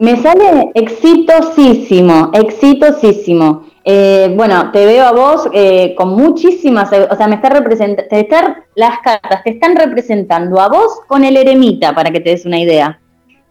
Me 0.00 0.16
sale 0.16 0.70
exitosísimo, 0.74 2.30
exitosísimo. 2.32 3.66
Eh, 3.84 4.32
bueno, 4.34 4.70
te 4.72 4.86
veo 4.86 5.04
a 5.04 5.12
vos 5.12 5.46
eh, 5.52 5.94
con 5.94 6.16
muchísimas, 6.16 6.90
o 6.90 7.16
sea, 7.16 7.28
me 7.28 7.34
está 7.34 7.50
representando, 7.50 8.08
las 8.76 8.98
cartas 9.00 9.44
te 9.44 9.50
están 9.50 9.76
representando 9.76 10.58
a 10.58 10.68
vos 10.70 11.00
con 11.06 11.22
el 11.22 11.36
eremita, 11.36 11.94
para 11.94 12.10
que 12.10 12.20
te 12.20 12.30
des 12.30 12.46
una 12.46 12.58
idea. 12.58 12.98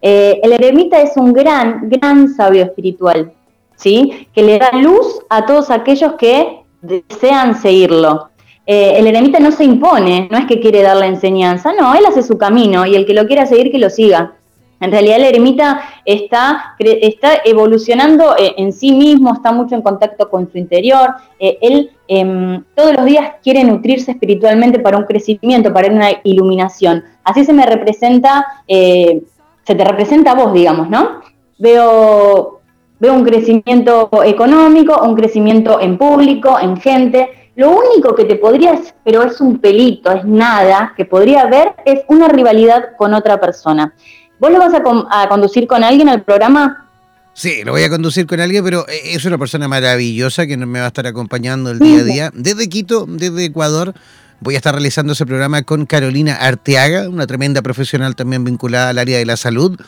Eh, 0.02 0.39
el 0.41 0.54
eremita 0.54 1.00
es 1.00 1.18
un 1.18 1.34
gran, 1.34 1.88
gran 1.88 2.34
sabio 2.34 2.64
espiritual, 2.64 3.32
¿sí? 3.76 4.28
Que 4.34 4.41
le 4.41 4.58
da 4.58 4.72
luz 4.72 5.22
a 5.30 5.45
todos 5.45 5.70
aquellos 5.70 6.14
que 6.14 6.64
desean 6.82 7.62
seguirlo. 7.62 8.32
Eh, 8.66 8.95
el 8.97 9.06
eremita 9.06 9.39
no 9.39 9.52
se 9.52 9.66
impone, 9.66 10.28
no 10.32 10.38
es 10.39 10.45
que 10.47 10.60
quiere 10.60 10.82
dar 10.82 10.97
la 10.97 11.06
enseñanza, 11.06 11.74
no, 11.74 11.93
él 11.93 12.06
hace 12.08 12.24
su 12.24 12.39
camino 12.39 12.88
y 12.88 12.95
el 12.95 13.06
que 13.06 13.14
lo 13.14 13.28
quiera 13.28 13.45
seguir, 13.45 13.72
que 13.72 13.78
lo 13.78 13.91
siga. 13.91 14.34
En 14.80 14.91
realidad 14.91 15.17
el 15.17 15.25
eremita 15.25 15.82
está, 16.05 16.75
está 16.80 17.41
evolucionando 17.43 18.36
eh, 18.38 18.53
en 18.57 18.71
sí 18.71 18.93
mismo, 18.93 19.34
está 19.34 19.51
mucho 19.51 19.75
en 19.75 19.82
contacto 19.82 20.30
con 20.30 20.49
su 20.51 20.57
interior, 20.57 21.15
eh, 21.39 21.57
él 21.61 21.91
em, 22.07 22.63
todos 22.75 22.93
los 22.93 23.05
días 23.05 23.34
quiere 23.43 23.63
nutrirse 23.63 24.11
espiritualmente 24.11 24.80
para 24.80 24.97
un 24.97 25.03
crecimiento, 25.03 25.73
para 25.73 25.91
una 25.91 26.09
iluminación. 26.23 27.03
Así 27.23 27.43
se 27.43 27.53
me 27.53 27.65
representa, 27.65 28.45
se 28.67 29.75
te 29.75 29.84
representa 29.84 30.32
a 30.32 30.36
vos, 30.36 30.53
digamos, 30.53 30.89
¿no? 30.89 31.21
Veo, 31.57 32.61
veo 32.99 33.13
un 33.13 33.23
crecimiento 33.23 34.09
económico, 34.23 34.99
un 35.03 35.15
crecimiento 35.15 35.80
en 35.80 35.97
público, 35.97 36.57
en 36.59 36.77
gente, 36.77 37.30
lo 37.59 37.71
único 37.71 38.15
que 38.15 38.23
te 38.23 38.38
podría, 38.38 38.80
pero 39.03 39.21
es 39.21 39.41
un 39.41 39.59
pelito, 39.59 40.09
es 40.13 40.23
nada, 40.23 40.93
que 40.95 41.03
podría 41.03 41.41
haber, 41.41 41.73
es 41.84 42.03
una 42.07 42.30
rivalidad 42.30 42.95
con 42.97 43.13
otra 43.13 43.38
persona. 43.38 43.93
¿Vos 44.39 44.51
lo 44.51 44.59
vas 44.59 44.73
a, 44.73 45.27
conducir 45.27 45.67
con 45.67 45.83
alguien 45.83 46.07
al 46.09 46.23
programa? 46.23 46.85
Sí, 47.33 47.63
lo 47.63 47.73
voy 47.73 47.83
a 47.83 47.89
conducir 47.89 48.25
con 48.25 48.39
alguien, 48.39 48.63
pero 48.63 48.87
eh, 48.87 49.13
es 49.15 49.25
una 49.25 49.37
persona 49.37 49.67
maravillosa 49.67 50.47
que 50.47 50.57
me 50.57 50.79
va 50.79 50.85
a 50.85 50.89
estar 50.89 51.07
acompañando 51.07 51.71
el 51.71 51.79
día 51.79 51.99
a 51.99 52.03
día. 52.03 52.31
Desde 52.33 52.67
Quito, 52.69 53.05
desde 53.07 53.45
Ecuador, 53.45 53.93
voy 54.39 54.55
a 54.55 54.57
estar 54.57 54.73
realizando 54.73 55.13
ese 55.13 55.25
programa 55.25 55.63
con 55.63 55.85
Carolina 55.85 56.35
Arteaga, 56.35 57.09
una 57.09 57.27
tremenda 57.27 57.61
profesional 57.61 58.15
también 58.15 58.43
vinculada 58.43 58.89
al 58.89 58.97
área 58.97 59.17
de 59.17 59.25
la 59.25 59.37
salud. 59.37 59.79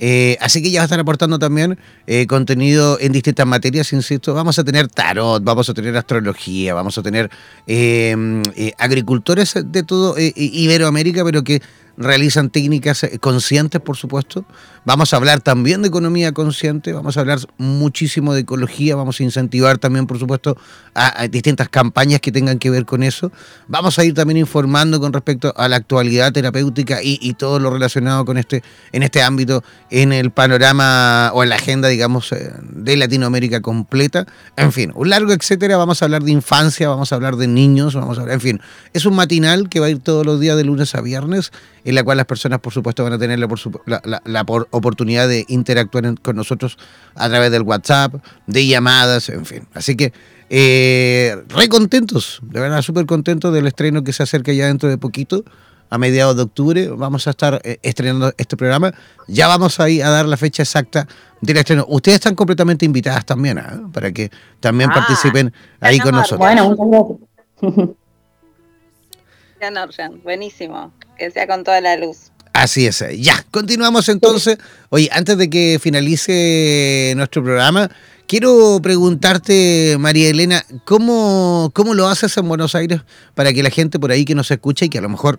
Eh, 0.00 0.36
así 0.40 0.62
que 0.62 0.70
ya 0.70 0.80
va 0.80 0.82
a 0.82 0.86
estar 0.86 1.00
aportando 1.00 1.38
también 1.38 1.76
eh, 2.06 2.26
contenido 2.26 2.98
en 3.00 3.12
distintas 3.12 3.46
materias, 3.46 3.92
insisto. 3.92 4.32
Vamos 4.32 4.58
a 4.58 4.64
tener 4.64 4.88
tarot, 4.88 5.42
vamos 5.42 5.68
a 5.68 5.74
tener 5.74 5.96
astrología, 5.96 6.72
vamos 6.72 6.96
a 6.98 7.02
tener 7.02 7.30
eh, 7.66 8.72
agricultores 8.78 9.54
de 9.64 9.82
todo 9.82 10.14
Iberoamérica, 10.16 11.24
pero 11.24 11.42
que 11.42 11.60
realizan 11.98 12.48
técnicas 12.48 13.02
eh, 13.04 13.18
conscientes, 13.18 13.80
por 13.80 13.96
supuesto. 13.96 14.44
Vamos 14.84 15.12
a 15.12 15.16
hablar 15.16 15.40
también 15.40 15.82
de 15.82 15.88
economía 15.88 16.32
consciente, 16.32 16.92
vamos 16.92 17.16
a 17.16 17.20
hablar 17.20 17.38
muchísimo 17.58 18.34
de 18.34 18.40
ecología, 18.40 18.96
vamos 18.96 19.20
a 19.20 19.22
incentivar 19.22 19.78
también, 19.78 20.06
por 20.06 20.18
supuesto, 20.18 20.56
a, 20.94 21.26
distintas 21.28 21.68
campañas 21.68 22.20
que 22.20 22.32
tengan 22.32 22.58
que 22.58 22.70
ver 22.70 22.84
con 22.84 23.02
eso. 23.02 23.32
Vamos 23.66 23.98
a 23.98 24.04
ir 24.04 24.14
también 24.14 24.38
informando 24.38 25.00
con 25.00 25.12
respecto 25.12 25.52
a 25.56 25.68
la 25.68 25.76
actualidad 25.76 26.32
terapéutica 26.32 27.00
y, 27.02 27.34
todo 27.38 27.60
lo 27.60 27.70
relacionado 27.70 28.24
con 28.24 28.38
este, 28.38 28.62
en 28.92 29.02
este 29.02 29.22
ámbito, 29.22 29.62
en 29.90 30.12
el 30.12 30.30
panorama 30.30 31.30
o 31.34 31.42
en 31.42 31.50
la 31.50 31.56
agenda, 31.56 31.88
digamos, 31.88 32.32
eh, 32.32 32.52
de 32.62 32.96
Latinoamérica 32.96 33.60
completa. 33.60 34.26
En 34.56 34.72
fin, 34.72 34.92
un 34.94 35.10
largo 35.10 35.32
etcétera. 35.32 35.76
Vamos 35.76 36.02
a 36.02 36.06
hablar 36.06 36.22
de 36.22 36.32
infancia, 36.32 36.88
vamos 36.88 37.12
a 37.12 37.14
hablar 37.14 37.36
de 37.36 37.46
niños, 37.46 37.94
vamos 37.94 38.18
a 38.18 38.22
hablar, 38.22 38.34
en 38.34 38.40
fin, 38.40 38.60
es 38.92 39.06
un 39.06 39.14
matinal 39.14 39.68
que 39.68 39.80
va 39.80 39.86
a 39.86 39.90
ir 39.90 40.00
todos 40.00 40.24
los 40.24 40.40
días 40.40 40.56
de 40.56 40.64
lunes 40.64 40.94
a 40.94 41.00
viernes 41.00 41.52
en 41.88 41.94
la 41.94 42.04
cual 42.04 42.18
las 42.18 42.26
personas, 42.26 42.60
por 42.60 42.72
supuesto, 42.72 43.02
van 43.02 43.14
a 43.14 43.18
tener 43.18 43.38
la, 43.38 44.20
la, 44.24 44.44
oportunidad 44.78 45.28
de 45.28 45.44
interactuar 45.48 46.20
con 46.20 46.36
nosotros 46.36 46.78
a 47.14 47.28
través 47.28 47.50
del 47.50 47.62
WhatsApp, 47.62 48.14
de 48.46 48.66
llamadas, 48.66 49.28
en 49.28 49.44
fin. 49.44 49.68
Así 49.74 49.96
que, 49.96 50.12
eh, 50.50 51.36
re 51.48 51.68
contentos, 51.68 52.40
de 52.42 52.60
verdad, 52.60 52.82
súper 52.82 53.06
contentos 53.06 53.52
del 53.52 53.66
estreno 53.66 54.04
que 54.04 54.12
se 54.12 54.22
acerca 54.22 54.52
ya 54.52 54.66
dentro 54.66 54.88
de 54.88 54.98
poquito 54.98 55.44
a 55.90 55.98
mediados 55.98 56.36
de 56.36 56.42
octubre 56.42 56.88
vamos 56.88 57.26
a 57.26 57.30
estar 57.30 57.60
eh, 57.64 57.78
estrenando 57.82 58.32
este 58.36 58.56
programa. 58.56 58.92
Ya 59.26 59.48
vamos 59.48 59.80
a, 59.80 59.88
ir 59.88 60.02
a 60.02 60.10
dar 60.10 60.26
la 60.26 60.36
fecha 60.36 60.62
exacta 60.62 61.06
del 61.40 61.56
estreno. 61.56 61.86
Ustedes 61.88 62.16
están 62.16 62.34
completamente 62.34 62.84
invitadas 62.84 63.24
también 63.24 63.58
¿ah? 63.58 63.88
para 63.92 64.12
que 64.12 64.30
también 64.60 64.90
ah, 64.90 64.94
participen 64.94 65.52
ahí 65.80 65.98
con 65.98 66.14
nosotros. 66.14 66.38
Bueno, 66.38 66.74
muchas 67.60 67.96
gracias. 69.60 70.22
Buenísimo 70.22 70.92
que 71.16 71.30
sea 71.30 71.46
con 71.46 71.64
toda 71.64 71.80
la 71.80 71.96
luz. 71.96 72.30
Así 72.58 72.86
es. 72.86 73.04
Ya, 73.20 73.44
continuamos 73.52 74.08
entonces. 74.08 74.58
Oye, 74.90 75.08
antes 75.12 75.38
de 75.38 75.48
que 75.48 75.78
finalice 75.80 77.12
nuestro 77.16 77.44
programa, 77.44 77.88
quiero 78.26 78.80
preguntarte, 78.82 79.94
María 80.00 80.28
Elena, 80.28 80.64
¿cómo, 80.84 81.70
¿cómo 81.72 81.94
lo 81.94 82.08
haces 82.08 82.36
en 82.36 82.48
Buenos 82.48 82.74
Aires 82.74 83.02
para 83.36 83.52
que 83.52 83.62
la 83.62 83.70
gente 83.70 84.00
por 84.00 84.10
ahí 84.10 84.24
que 84.24 84.34
nos 84.34 84.50
escucha 84.50 84.86
y 84.86 84.88
que 84.88 84.98
a 84.98 85.02
lo 85.02 85.08
mejor 85.08 85.38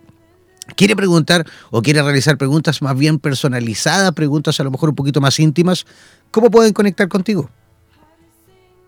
quiere 0.78 0.96
preguntar 0.96 1.46
o 1.72 1.82
quiere 1.82 2.02
realizar 2.02 2.38
preguntas 2.38 2.82
más 2.82 2.98
bien 2.98 3.20
personalizadas, 3.20 4.14
preguntas 4.14 4.58
a 4.62 4.64
lo 4.64 4.72
mejor 4.72 4.88
un 4.88 4.96
poquito 4.96 5.20
más 5.20 5.42
íntimas, 5.42 5.86
¿cómo 6.32 6.50
pueden 6.50 6.72
conectar 6.72 7.10
contigo? 7.10 7.50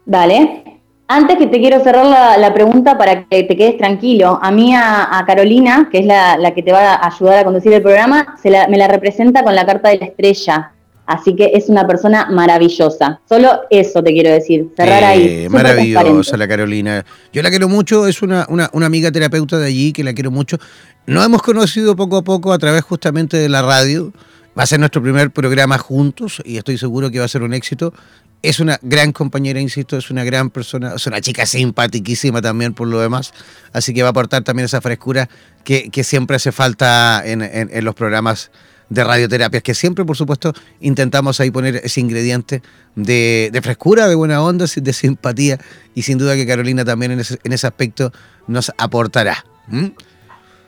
Vale. 0.05 0.80
Antes 1.13 1.37
que 1.37 1.47
te 1.47 1.59
quiero 1.59 1.83
cerrar 1.83 2.05
la, 2.39 2.53
pregunta 2.53 2.97
para 2.97 3.25
que 3.25 3.43
te 3.43 3.57
quedes 3.57 3.77
tranquilo, 3.77 4.39
a 4.41 4.49
mí, 4.49 4.73
a, 4.73 5.21
Carolina, 5.27 5.89
que 5.91 5.97
es 5.99 6.05
la, 6.05 6.53
que 6.55 6.63
te 6.63 6.71
va 6.71 6.93
a 6.93 7.07
ayudar 7.07 7.39
a 7.39 7.43
conducir 7.43 7.73
el 7.73 7.81
programa, 7.81 8.37
se 8.41 8.49
me 8.49 8.77
la 8.77 8.87
representa 8.87 9.43
con 9.43 9.53
la 9.53 9.65
carta 9.65 9.89
de 9.89 9.97
la 9.97 10.05
estrella. 10.05 10.71
Así 11.05 11.35
que 11.35 11.51
es 11.53 11.67
una 11.67 11.85
persona 11.85 12.29
maravillosa. 12.31 13.19
Solo 13.27 13.63
eso 13.69 14.01
te 14.01 14.13
quiero 14.13 14.29
decir, 14.29 14.69
cerrar 14.77 15.03
ahí. 15.03 15.27
Eh, 15.27 15.49
maravillosa 15.49 16.37
la 16.37 16.47
Carolina. 16.47 17.05
Yo 17.33 17.41
la 17.41 17.49
quiero 17.49 17.67
mucho, 17.67 18.07
es 18.07 18.21
una, 18.21 18.45
una, 18.47 18.69
una, 18.71 18.85
amiga 18.85 19.11
terapeuta 19.11 19.57
de 19.57 19.67
allí 19.67 19.91
que 19.91 20.05
la 20.05 20.13
quiero 20.13 20.31
mucho. 20.31 20.59
Nos 21.07 21.25
hemos 21.25 21.41
conocido 21.41 21.93
poco 21.97 22.15
a 22.15 22.21
poco 22.21 22.53
a 22.53 22.57
través 22.57 22.83
justamente 22.83 23.35
de 23.35 23.49
la 23.49 23.61
radio. 23.61 24.13
Va 24.57 24.63
a 24.63 24.65
ser 24.65 24.79
nuestro 24.79 25.01
primer 25.01 25.31
programa 25.31 25.77
juntos 25.77 26.41
y 26.43 26.57
estoy 26.57 26.77
seguro 26.77 27.09
que 27.09 27.19
va 27.19 27.25
a 27.25 27.29
ser 27.29 27.43
un 27.43 27.53
éxito 27.53 27.93
es 28.41 28.59
una 28.59 28.79
gran 28.81 29.11
compañera, 29.11 29.59
insisto, 29.59 29.97
es 29.97 30.09
una 30.09 30.23
gran 30.23 30.49
persona, 30.49 30.93
es 30.95 31.05
una 31.05 31.21
chica 31.21 31.45
simpaticísima 31.45 32.41
también 32.41 32.73
por 32.73 32.87
lo 32.87 32.99
demás, 32.99 33.33
así 33.71 33.93
que 33.93 34.01
va 34.01 34.09
a 34.09 34.11
aportar 34.11 34.43
también 34.43 34.65
esa 34.65 34.81
frescura 34.81 35.29
que, 35.63 35.89
siempre 36.03 36.37
hace 36.37 36.51
falta 36.51 37.21
en, 37.23 37.85
los 37.85 37.93
programas 37.93 38.51
de 38.89 39.03
radioterapias, 39.03 39.61
que 39.63 39.75
siempre, 39.75 40.03
por 40.03 40.17
supuesto, 40.17 40.53
intentamos 40.79 41.39
ahí 41.39 41.51
poner 41.51 41.81
ese 41.83 42.01
ingrediente 42.01 42.61
de, 42.95 43.57
frescura, 43.61 44.07
de 44.07 44.15
buena 44.15 44.43
onda, 44.43 44.65
de 44.75 44.93
simpatía, 44.93 45.59
y 45.93 46.01
sin 46.01 46.17
duda 46.17 46.35
que 46.35 46.47
Carolina 46.47 46.83
también 46.83 47.11
en 47.11 47.19
ese, 47.19 47.67
aspecto 47.67 48.11
nos 48.47 48.71
aportará. 48.77 49.45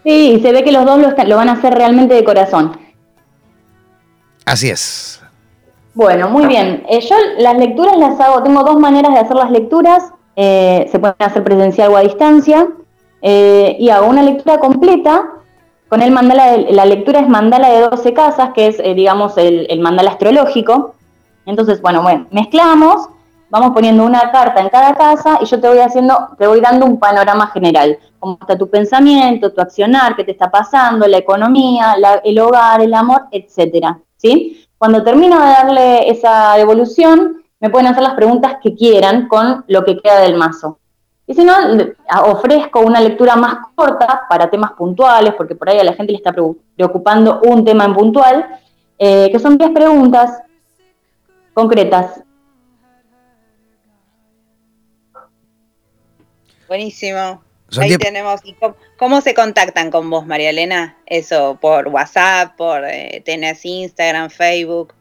Sí, 0.03 0.39
se 0.43 0.51
ve 0.51 0.63
que 0.63 0.71
los 0.71 0.85
dos 0.85 0.99
lo, 0.99 1.25
lo 1.25 1.35
van 1.37 1.49
a 1.49 1.53
hacer 1.53 1.73
realmente 1.73 2.13
de 2.13 2.23
corazón. 2.23 2.82
Así 4.45 4.69
es. 4.69 5.21
Bueno, 5.93 6.29
muy 6.29 6.47
bien. 6.47 6.83
Eh, 6.89 7.01
yo 7.01 7.15
las 7.37 7.57
lecturas 7.57 7.97
las 7.97 8.19
hago, 8.19 8.41
tengo 8.41 8.63
dos 8.63 8.79
maneras 8.79 9.13
de 9.13 9.19
hacer 9.19 9.35
las 9.35 9.51
lecturas. 9.51 10.11
Eh, 10.35 10.87
se 10.91 10.99
pueden 10.99 11.15
hacer 11.19 11.43
presencial 11.43 11.91
o 11.91 11.97
a 11.97 12.01
distancia. 12.01 12.67
Eh, 13.21 13.77
y 13.79 13.89
hago 13.89 14.07
una 14.07 14.23
lectura 14.23 14.57
completa. 14.57 15.29
Con 15.87 16.01
el 16.01 16.11
mandala, 16.11 16.57
la 16.57 16.85
lectura 16.85 17.19
es 17.19 17.29
mandala 17.29 17.69
de 17.69 17.81
12 17.81 18.13
casas, 18.13 18.49
que 18.55 18.67
es, 18.67 18.77
digamos, 18.95 19.37
el, 19.37 19.67
el, 19.69 19.79
mandala 19.79 20.11
astrológico. 20.11 20.95
Entonces, 21.45 21.81
bueno, 21.83 22.01
bueno, 22.01 22.25
mezclamos, 22.31 23.09
vamos 23.51 23.71
poniendo 23.75 24.03
una 24.03 24.31
carta 24.31 24.59
en 24.59 24.69
cada 24.69 24.95
casa 24.95 25.37
y 25.39 25.45
yo 25.45 25.61
te 25.61 25.67
voy 25.67 25.77
haciendo, 25.77 26.29
te 26.39 26.47
voy 26.47 26.61
dando 26.61 26.87
un 26.87 26.97
panorama 26.97 27.45
general. 27.47 27.99
Cómo 28.17 28.39
está 28.41 28.57
tu 28.57 28.67
pensamiento, 28.71 29.53
tu 29.53 29.61
accionar, 29.61 30.15
qué 30.15 30.23
te 30.23 30.31
está 30.31 30.49
pasando, 30.49 31.05
la 31.05 31.17
economía, 31.17 31.95
el 32.23 32.39
hogar, 32.39 32.81
el 32.81 32.95
amor, 32.95 33.27
etcétera. 33.29 33.99
Cuando 34.77 35.03
termino 35.03 35.39
de 35.39 35.47
darle 35.47 36.09
esa 36.09 36.55
devolución, 36.55 37.43
me 37.59 37.69
pueden 37.69 37.87
hacer 37.87 38.03
las 38.03 38.15
preguntas 38.15 38.57
que 38.61 38.75
quieran 38.75 39.27
con 39.27 39.63
lo 39.67 39.83
que 39.83 39.97
queda 39.97 40.19
del 40.19 40.35
mazo. 40.35 40.79
Y 41.25 41.33
si 41.33 41.45
no, 41.45 41.53
ofrezco 42.25 42.81
una 42.81 42.99
lectura 42.99 43.35
más 43.37 43.55
corta 43.75 44.23
para 44.29 44.49
temas 44.49 44.73
puntuales, 44.73 45.33
porque 45.35 45.55
por 45.55 45.69
ahí 45.69 45.79
a 45.79 45.83
la 45.83 45.93
gente 45.93 46.11
le 46.11 46.17
está 46.17 46.33
preocupando 46.75 47.39
un 47.43 47.63
tema 47.63 47.85
en 47.85 47.93
puntual, 47.93 48.59
eh, 48.97 49.29
que 49.31 49.39
son 49.39 49.57
10 49.57 49.71
preguntas 49.71 50.41
concretas. 51.53 52.21
Buenísimo. 56.67 57.41
Ahí 57.77 57.97
tenemos. 57.97 58.41
cómo, 58.97 59.21
se 59.21 59.33
contactan 59.33 59.89
con 59.91 60.09
vos, 60.09 60.25
María 60.25 60.49
Elena? 60.49 60.97
Eso, 61.05 61.57
por 61.59 61.87
WhatsApp, 61.87 62.55
por 62.55 62.83
eh, 62.85 63.21
tenés 63.25 63.65
Instagram, 63.65 64.29
Facebook. 64.29 64.93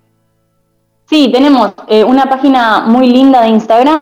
Sí, 1.09 1.31
tenemos 1.33 1.73
eh, 1.89 2.05
una 2.05 2.29
página 2.29 2.81
muy 2.81 3.09
linda 3.11 3.43
de 3.43 3.49
Instagram 3.49 4.01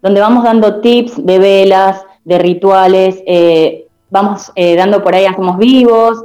donde 0.00 0.20
vamos 0.20 0.44
dando 0.44 0.80
tips 0.80 1.24
de 1.24 1.38
velas, 1.38 2.04
de 2.24 2.38
rituales, 2.38 3.22
eh, 3.26 3.86
vamos 4.10 4.52
dando 4.54 5.02
por 5.02 5.14
ahí, 5.14 5.26
hacemos 5.26 5.58
vivos, 5.58 6.24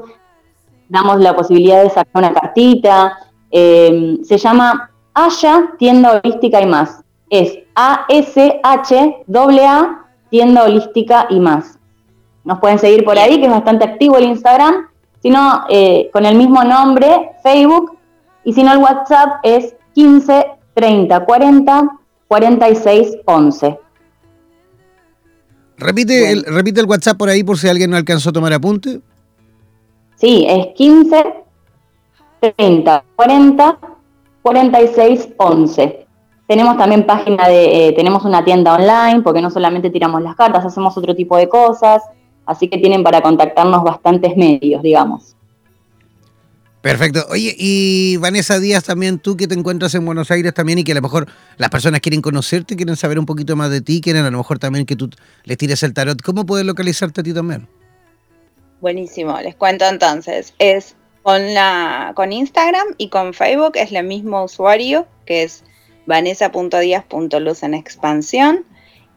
damos 0.87 1.19
la 1.19 1.35
posibilidad 1.35 1.83
de 1.83 1.89
sacar 1.89 2.11
una 2.13 2.33
cartita. 2.33 3.17
se 3.51 4.37
llama 4.37 4.91
Aya 5.13 5.73
Tienda 5.79 6.21
Holística 6.23 6.61
y 6.61 6.65
más. 6.67 7.01
Es 7.29 7.57
A-S-H-A-A 7.75 9.23
tienda 10.33 10.63
holística 10.63 11.27
y 11.29 11.39
más. 11.39 11.77
Nos 12.43 12.59
pueden 12.59 12.79
seguir 12.79 13.05
por 13.05 13.19
ahí, 13.19 13.39
que 13.39 13.45
es 13.45 13.51
bastante 13.51 13.85
activo 13.85 14.17
el 14.17 14.23
Instagram, 14.23 14.87
sino 15.21 15.65
eh, 15.69 16.09
con 16.11 16.25
el 16.25 16.35
mismo 16.35 16.63
nombre, 16.63 17.29
Facebook, 17.43 17.99
y 18.43 18.51
si 18.51 18.63
no 18.63 18.73
el 18.73 18.79
WhatsApp 18.79 19.35
es 19.43 19.75
15 19.93 20.47
30 20.73 21.23
40 21.23 21.99
46 22.27 23.17
11. 23.25 23.79
Repite, 25.77 26.31
el, 26.31 26.43
repite 26.45 26.79
el 26.79 26.87
WhatsApp 26.87 27.15
por 27.15 27.29
ahí 27.29 27.43
por 27.43 27.59
si 27.59 27.67
alguien 27.67 27.91
no 27.91 27.97
alcanzó 27.97 28.31
a 28.31 28.33
tomar 28.33 28.53
apunte. 28.53 29.01
Sí, 30.15 30.47
es 30.49 30.73
15 30.75 31.25
30 32.57 33.03
40 33.15 33.79
46 34.41 35.29
11. 35.37 36.02
Tenemos 36.47 36.77
también 36.77 37.05
página 37.05 37.47
de, 37.47 37.87
eh, 37.87 37.93
tenemos 37.93 38.25
una 38.25 38.43
tienda 38.43 38.73
online, 38.73 39.21
porque 39.21 39.41
no 39.41 39.49
solamente 39.49 39.89
tiramos 39.89 40.21
las 40.21 40.35
cartas, 40.35 40.65
hacemos 40.65 40.97
otro 40.97 41.15
tipo 41.15 41.37
de 41.37 41.47
cosas, 41.47 42.01
así 42.45 42.67
que 42.67 42.77
tienen 42.77 43.03
para 43.03 43.21
contactarnos 43.21 43.83
bastantes 43.83 44.35
medios, 44.35 44.81
digamos. 44.81 45.35
Perfecto. 46.83 47.25
Oye, 47.29 47.55
y 47.57 48.17
Vanessa 48.17 48.59
Díaz, 48.59 48.83
también 48.83 49.17
tú 49.17 49.37
que 49.37 49.47
te 49.47 49.55
encuentras 49.55 49.95
en 49.95 50.05
Buenos 50.05 50.29
Aires 50.31 50.53
también 50.53 50.79
y 50.79 50.83
que 50.83 50.91
a 50.91 50.95
lo 50.95 51.01
mejor 51.01 51.29
las 51.55 51.69
personas 51.69 52.01
quieren 52.01 52.21
conocerte, 52.21 52.75
quieren 52.75 52.97
saber 52.97 53.17
un 53.17 53.25
poquito 53.25 53.55
más 53.55 53.71
de 53.71 53.79
ti, 53.79 54.01
quieren 54.01 54.25
a 54.25 54.29
lo 54.29 54.39
mejor 54.39 54.59
también 54.59 54.85
que 54.85 54.97
tú 54.97 55.09
les 55.45 55.57
tires 55.57 55.81
el 55.83 55.93
tarot. 55.93 56.21
¿Cómo 56.21 56.45
puedes 56.45 56.65
localizarte 56.65 57.21
a 57.21 57.23
ti 57.23 57.33
también? 57.33 57.69
Buenísimo, 58.81 59.39
les 59.39 59.55
cuento 59.55 59.85
entonces. 59.85 60.53
Es 60.59 60.97
con 61.21 61.53
la 61.53 62.11
con 62.15 62.33
Instagram 62.33 62.87
y 62.97 63.07
con 63.07 63.33
Facebook 63.33 63.71
es 63.75 63.93
el 63.93 64.05
mismo 64.05 64.43
usuario, 64.43 65.07
que 65.25 65.43
es 65.43 65.63
vanessa.díaz.luz 66.05 67.63
en 67.63 67.73
expansión. 67.73 68.65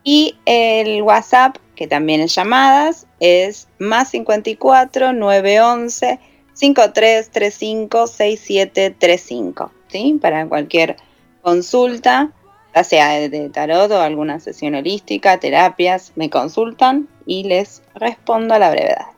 Y 0.05 0.37
el 0.47 1.03
WhatsApp, 1.03 1.57
que 1.75 1.87
también 1.87 2.21
es 2.21 2.35
llamadas, 2.35 3.07
es 3.21 3.69
más 3.79 4.11
54 4.11 5.13
911 5.13 6.21
5335 6.55 8.07
6735. 8.07 9.73
¿sí? 9.89 10.19
Para 10.21 10.47
cualquier 10.49 10.97
consulta, 11.43 12.33
ya 12.75 12.85
sea 12.85 13.29
de 13.29 13.51
tarot 13.51 13.91
o 13.91 14.01
alguna 14.01 14.41
sesión 14.41 14.75
holística, 14.75 15.39
terapias, 15.39 16.13
me 16.15 16.31
consultan 16.31 17.09
y 17.27 17.45
les 17.45 17.83
respondo 17.95 18.55
a 18.55 18.59
la 18.59 18.71
brevedad. 18.71 19.16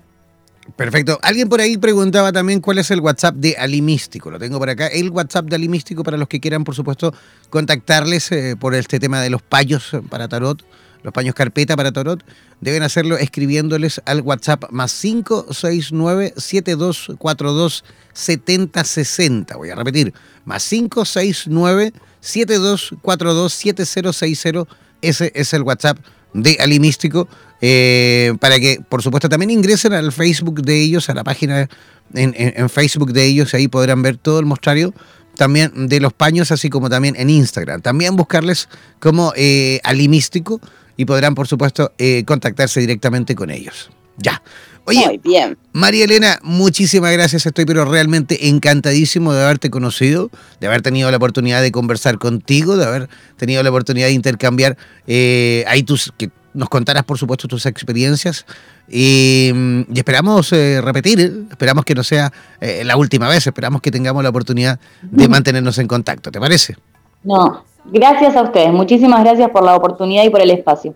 Perfecto. 0.76 1.18
Alguien 1.22 1.48
por 1.48 1.60
ahí 1.60 1.76
preguntaba 1.76 2.32
también 2.32 2.60
cuál 2.60 2.78
es 2.78 2.90
el 2.90 3.00
WhatsApp 3.00 3.34
de 3.36 3.56
Alimístico. 3.56 4.30
Lo 4.30 4.38
tengo 4.38 4.58
por 4.58 4.70
acá. 4.70 4.86
El 4.86 5.10
WhatsApp 5.10 5.46
de 5.46 5.56
Alimístico 5.56 6.02
para 6.04 6.16
los 6.16 6.28
que 6.28 6.40
quieran, 6.40 6.64
por 6.64 6.74
supuesto, 6.74 7.12
contactarles 7.50 8.30
eh, 8.32 8.56
por 8.58 8.74
este 8.74 9.00
tema 9.00 9.20
de 9.20 9.30
los 9.30 9.42
payos 9.42 9.96
para 10.08 10.28
tarot, 10.28 10.62
los 11.02 11.12
paños 11.12 11.34
carpeta 11.34 11.76
para 11.76 11.92
tarot. 11.92 12.22
Deben 12.60 12.82
hacerlo 12.82 13.16
escribiéndoles 13.16 14.00
al 14.04 14.20
WhatsApp 14.20 14.70
más 14.70 14.92
569 15.00 16.34
7242 16.36 17.84
7060. 18.12 19.56
Voy 19.56 19.70
a 19.70 19.74
repetir. 19.74 20.12
Más 20.44 20.68
569 20.68 21.92
7242 22.20 23.52
7060. 23.52 24.64
Ese 25.00 25.32
es 25.34 25.52
el 25.54 25.62
WhatsApp 25.62 25.98
de 26.32 26.56
Alimístico, 26.60 27.28
eh, 27.60 28.34
para 28.40 28.60
que, 28.60 28.80
por 28.88 29.02
supuesto, 29.02 29.28
también 29.28 29.50
ingresen 29.50 29.92
al 29.92 30.12
Facebook 30.12 30.62
de 30.62 30.80
ellos, 30.80 31.08
a 31.08 31.14
la 31.14 31.24
página 31.24 31.68
en, 32.14 32.68
Facebook 32.68 33.12
de 33.12 33.24
ellos, 33.24 33.54
ahí 33.54 33.68
podrán 33.68 34.02
ver 34.02 34.16
todo 34.16 34.40
el 34.40 34.46
mostrario 34.46 34.94
también 35.36 35.88
de 35.88 36.00
los 36.00 36.12
paños, 36.12 36.50
así 36.50 36.68
como 36.68 36.90
también 36.90 37.14
en 37.16 37.30
Instagram. 37.30 37.80
También 37.80 38.16
buscarles 38.16 38.68
como 38.98 39.32
eh, 39.36 39.80
Alimístico 39.84 40.60
y 40.96 41.04
podrán, 41.04 41.34
por 41.36 41.46
supuesto, 41.46 41.92
eh, 41.98 42.24
contactarse 42.24 42.80
directamente 42.80 43.36
con 43.36 43.50
ellos. 43.50 43.90
Ya. 44.16 44.42
Oye, 44.88 45.04
Muy 45.04 45.18
bien. 45.18 45.58
María 45.72 46.06
Elena, 46.06 46.38
muchísimas 46.42 47.12
gracias. 47.12 47.44
Estoy 47.44 47.66
pero 47.66 47.84
realmente 47.84 48.48
encantadísimo 48.48 49.34
de 49.34 49.44
haberte 49.44 49.68
conocido, 49.68 50.30
de 50.60 50.66
haber 50.66 50.80
tenido 50.80 51.10
la 51.10 51.18
oportunidad 51.18 51.60
de 51.60 51.70
conversar 51.70 52.16
contigo, 52.18 52.78
de 52.78 52.86
haber 52.86 53.08
tenido 53.36 53.62
la 53.62 53.68
oportunidad 53.68 54.06
de 54.06 54.14
intercambiar 54.14 54.78
eh, 55.06 55.62
ahí 55.68 55.82
tus, 55.82 56.10
que 56.16 56.30
nos 56.54 56.70
contaras, 56.70 57.04
por 57.04 57.18
supuesto, 57.18 57.46
tus 57.48 57.66
experiencias. 57.66 58.46
Y, 58.88 59.50
mm, 59.54 59.82
esperamos 59.94 60.54
eh, 60.54 60.80
repetir, 60.80 61.46
esperamos 61.50 61.84
que 61.84 61.94
no 61.94 62.02
sea 62.02 62.32
eh, 62.62 62.82
la 62.82 62.96
última 62.96 63.28
vez, 63.28 63.46
esperamos 63.46 63.82
que 63.82 63.90
tengamos 63.90 64.22
la 64.22 64.30
oportunidad 64.30 64.80
de 65.02 65.28
mantenernos 65.28 65.76
en 65.76 65.86
contacto. 65.86 66.32
¿Te 66.32 66.40
parece? 66.40 66.76
No, 67.24 67.62
gracias 67.92 68.34
a 68.36 68.42
ustedes. 68.42 68.72
Muchísimas 68.72 69.22
gracias 69.22 69.50
por 69.50 69.62
la 69.64 69.76
oportunidad 69.76 70.24
y 70.24 70.30
por 70.30 70.40
el 70.40 70.50
espacio. 70.50 70.94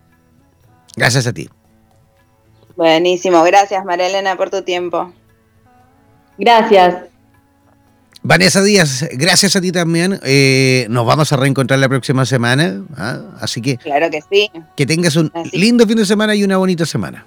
Gracias 0.96 1.26
a 1.26 1.32
ti. 1.34 1.50
Buenísimo, 2.76 3.42
gracias 3.42 3.84
María 3.84 4.08
Elena 4.08 4.36
por 4.36 4.50
tu 4.50 4.62
tiempo. 4.62 5.12
Gracias. 6.38 7.12
Vanessa 8.24 8.62
Díaz, 8.62 9.04
gracias 9.12 9.56
a 9.56 9.60
ti 9.60 9.72
también. 9.72 10.20
Eh, 10.22 10.86
nos 10.88 11.04
vamos 11.04 11.32
a 11.32 11.36
reencontrar 11.36 11.80
la 11.80 11.88
próxima 11.88 12.24
semana. 12.24 12.84
¿ah? 12.96 13.20
Así 13.40 13.60
que. 13.60 13.76
Claro 13.78 14.10
que 14.10 14.22
sí. 14.30 14.50
Que 14.76 14.86
tengas 14.86 15.16
un 15.16 15.32
lindo 15.52 15.86
fin 15.86 15.96
de 15.96 16.06
semana 16.06 16.34
y 16.34 16.44
una 16.44 16.56
bonita 16.56 16.86
semana. 16.86 17.26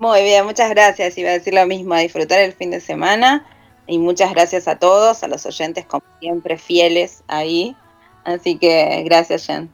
Muy 0.00 0.22
bien, 0.22 0.44
muchas 0.44 0.70
gracias. 0.70 1.16
Iba 1.16 1.30
a 1.30 1.32
decir 1.34 1.54
lo 1.54 1.64
mismo, 1.66 1.94
a 1.94 2.00
disfrutar 2.00 2.40
el 2.40 2.52
fin 2.52 2.70
de 2.72 2.80
semana. 2.80 3.46
Y 3.86 3.98
muchas 3.98 4.32
gracias 4.32 4.66
a 4.66 4.76
todos, 4.76 5.22
a 5.22 5.28
los 5.28 5.46
oyentes, 5.46 5.86
como 5.86 6.04
siempre, 6.20 6.58
fieles 6.58 7.22
ahí. 7.28 7.76
Así 8.24 8.56
que 8.56 9.02
gracias, 9.04 9.46
Jen. 9.46 9.70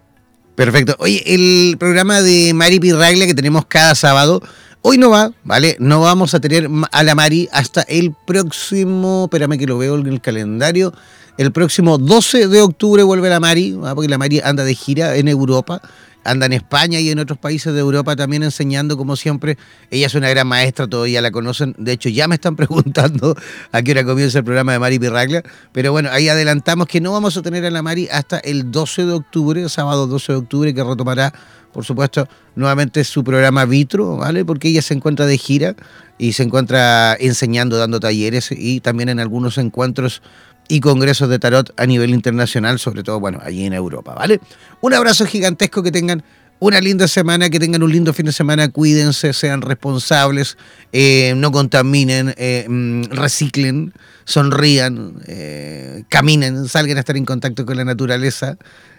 Perfecto. 0.55 0.97
Oye, 0.99 1.23
el 1.27 1.77
programa 1.79 2.21
de 2.23 2.53
Mari 2.55 2.81
Pirraglia 2.81 3.27
que 3.27 3.35
tenemos 3.35 3.67
cada 3.67 3.95
sábado 3.95 4.43
Hoy 4.89 4.99
no 4.99 5.11
va, 5.11 5.33
¿vale? 5.43 5.77
No 5.81 6.01
vamos 6.01 6.33
a 6.35 6.39
tener 6.39 6.71
a 6.93 7.03
la 7.03 7.17
Mari 7.17 7.49
hasta 7.51 7.83
el 7.83 8.15
próximo, 8.25 9.25
espérame 9.25 9.59
que 9.59 9.67
lo 9.67 9.79
veo 9.79 9.99
en 9.99 10.07
el 10.07 10.21
calendario, 10.21 10.93
el 11.39 11.51
próximo 11.51 11.99
12 11.99 12.47
de 12.47 12.63
octubre 12.63 13.03
vuelve 13.03 13.29
la 13.29 13.41
Mari, 13.41 13.77
¿ah? 13.83 13.97
porque 13.97 14.09
la 14.09 14.17
Mari 14.17 14.39
anda 14.39 14.63
de 14.63 14.77
gira 14.77 15.17
en 15.17 15.27
Europa, 15.27 15.83
anda 16.23 16.47
en 16.47 16.53
España 16.53 17.01
y 17.01 17.11
en 17.11 17.19
otros 17.19 17.37
países 17.37 17.75
de 17.75 17.81
Europa 17.81 18.15
también 18.15 18.45
enseñando, 18.45 18.97
como 18.97 19.17
siempre. 19.17 19.59
Ella 19.91 20.07
es 20.07 20.15
una 20.15 20.29
gran 20.29 20.47
maestra, 20.47 20.87
todavía 20.87 21.21
la 21.21 21.33
conocen. 21.33 21.75
De 21.79 21.91
hecho, 21.91 22.09
ya 22.09 22.29
me 22.29 22.37
están 22.37 22.55
preguntando 22.57 23.35
a 23.73 23.83
qué 23.83 23.91
hora 23.91 24.05
comienza 24.05 24.39
el 24.39 24.45
programa 24.45 24.71
de 24.71 24.79
Mari 24.79 25.01
Pirraglia. 25.01 25.43
Pero 25.73 25.91
bueno, 25.91 26.11
ahí 26.13 26.29
adelantamos 26.29 26.87
que 26.87 27.01
no 27.01 27.11
vamos 27.11 27.37
a 27.37 27.43
tener 27.43 27.67
a 27.67 27.71
la 27.73 27.83
Mari 27.83 28.07
hasta 28.13 28.39
el 28.39 28.71
12 28.71 29.05
de 29.05 29.13
octubre, 29.15 29.69
sábado 29.69 30.07
12 30.07 30.33
de 30.33 30.39
octubre, 30.39 30.73
que 30.73 30.85
retomará 30.85 31.33
por 31.77 31.85
supuesto, 31.85 32.27
nuevamente 32.55 33.05
su 33.05 33.23
programa 33.23 33.67
Vitro, 33.67 34.17
¿vale? 34.17 34.47
Porque 34.47 34.69
ella 34.69 34.81
se 34.81 34.95
encuentra 34.95 35.27
de 35.27 35.37
gira 35.37 35.77
y 36.17 36.33
se 36.33 36.43
encuentra 36.43 37.15
enseñando, 37.21 37.77
dando 37.77 38.01
talleres 38.01 38.49
y 38.51 38.81
también 38.81 39.11
en 39.11 39.21
algunos 39.21 39.59
encuentros 39.59 40.23
y 40.69 40.81
congresos 40.81 41.29
de 41.29 41.39
tarot 41.39 41.75
a 41.77 41.85
nivel 41.85 42.15
internacional, 42.15 42.79
sobre 42.79 43.03
todo, 43.03 43.21
bueno, 43.21 43.41
allí 43.43 43.67
en 43.67 43.75
Europa, 43.75 44.15
¿vale? 44.15 44.41
Un 44.81 44.95
abrazo 44.95 45.27
gigantesco, 45.27 45.83
que 45.83 45.93
tengan 45.93 46.25
una 46.61 46.81
linda 46.81 47.07
semana, 47.09 47.51
que 47.51 47.61
tengan 47.61 47.83
un 47.83 47.93
lindo 47.93 48.15
fin 48.15 48.25
de 48.25 48.33
semana, 48.33 48.71
cuídense, 48.71 49.35
sean 49.35 49.61
responsables, 49.61 50.57
eh, 50.95 51.35
no 51.37 51.53
contaminen, 51.53 52.33
eh, 52.39 52.65
mm, 52.67 53.11
reciclen, 53.11 53.93
sonrían, 54.25 55.17
eh, 55.27 56.05
caminen, 56.09 56.69
salgan 56.69 56.97
a 56.97 57.01
estar 57.01 57.19
en 57.19 57.27
contacto 57.27 57.67
con 57.67 57.77
la 57.77 57.85
naturaleza 57.85 58.57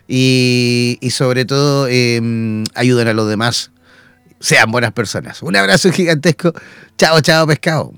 y, 0.07 0.99
sobre 1.11 1.45
todo 1.45 1.87
eh, 1.89 2.63
ayuden 2.75 3.07
a 3.07 3.13
los 3.13 3.27
demás. 3.29 3.71
Sean 4.39 4.71
buenas 4.71 4.91
personas. 4.93 5.41
Un 5.41 5.55
abrazo 5.55 5.91
gigantesco. 5.91 6.53
Chao, 6.97 7.21
chao, 7.21 7.47
pescado. 7.47 7.93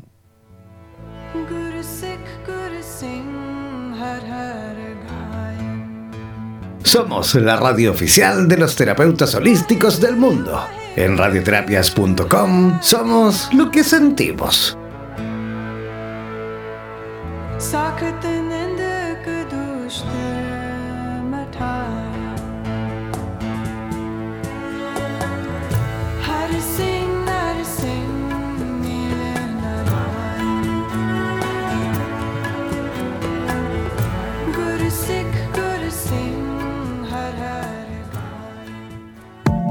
Somos 6.84 7.36
la 7.36 7.55
radio 7.55 7.91
oficial 7.91 8.47
de 8.47 8.57
los 8.57 8.76
terapeutas 8.76 9.36
holísticos 9.36 10.01
del 10.01 10.16
mundo. 10.16 10.60
En 10.95 11.18
radioterapias.com 11.18 12.80
somos 12.82 13.47
lo 13.53 13.70
que 13.70 13.84
sentimos. 13.84 14.76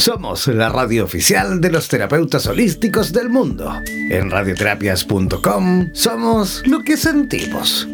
Somos 0.00 0.46
la 0.46 0.70
radio 0.70 1.04
oficial 1.04 1.60
de 1.60 1.70
los 1.70 1.86
terapeutas 1.86 2.46
holísticos 2.46 3.12
del 3.12 3.28
mundo. 3.28 3.70
En 3.86 4.30
radioterapias.com 4.30 5.90
somos 5.92 6.66
lo 6.66 6.80
que 6.80 6.96
sentimos. 6.96 7.86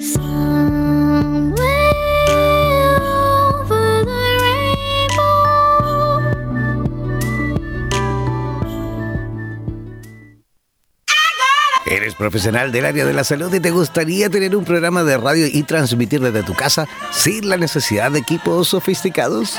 ¿Eres 11.86 12.14
profesional 12.14 12.70
del 12.70 12.84
área 12.84 13.04
de 13.04 13.14
la 13.14 13.24
salud 13.24 13.52
y 13.52 13.58
te 13.58 13.72
gustaría 13.72 14.30
tener 14.30 14.54
un 14.54 14.64
programa 14.64 15.02
de 15.02 15.16
radio 15.16 15.48
y 15.52 15.64
transmitir 15.64 16.20
desde 16.20 16.44
tu 16.44 16.54
casa 16.54 16.86
sin 17.10 17.48
la 17.48 17.56
necesidad 17.56 18.12
de 18.12 18.20
equipos 18.20 18.68
sofisticados? 18.68 19.58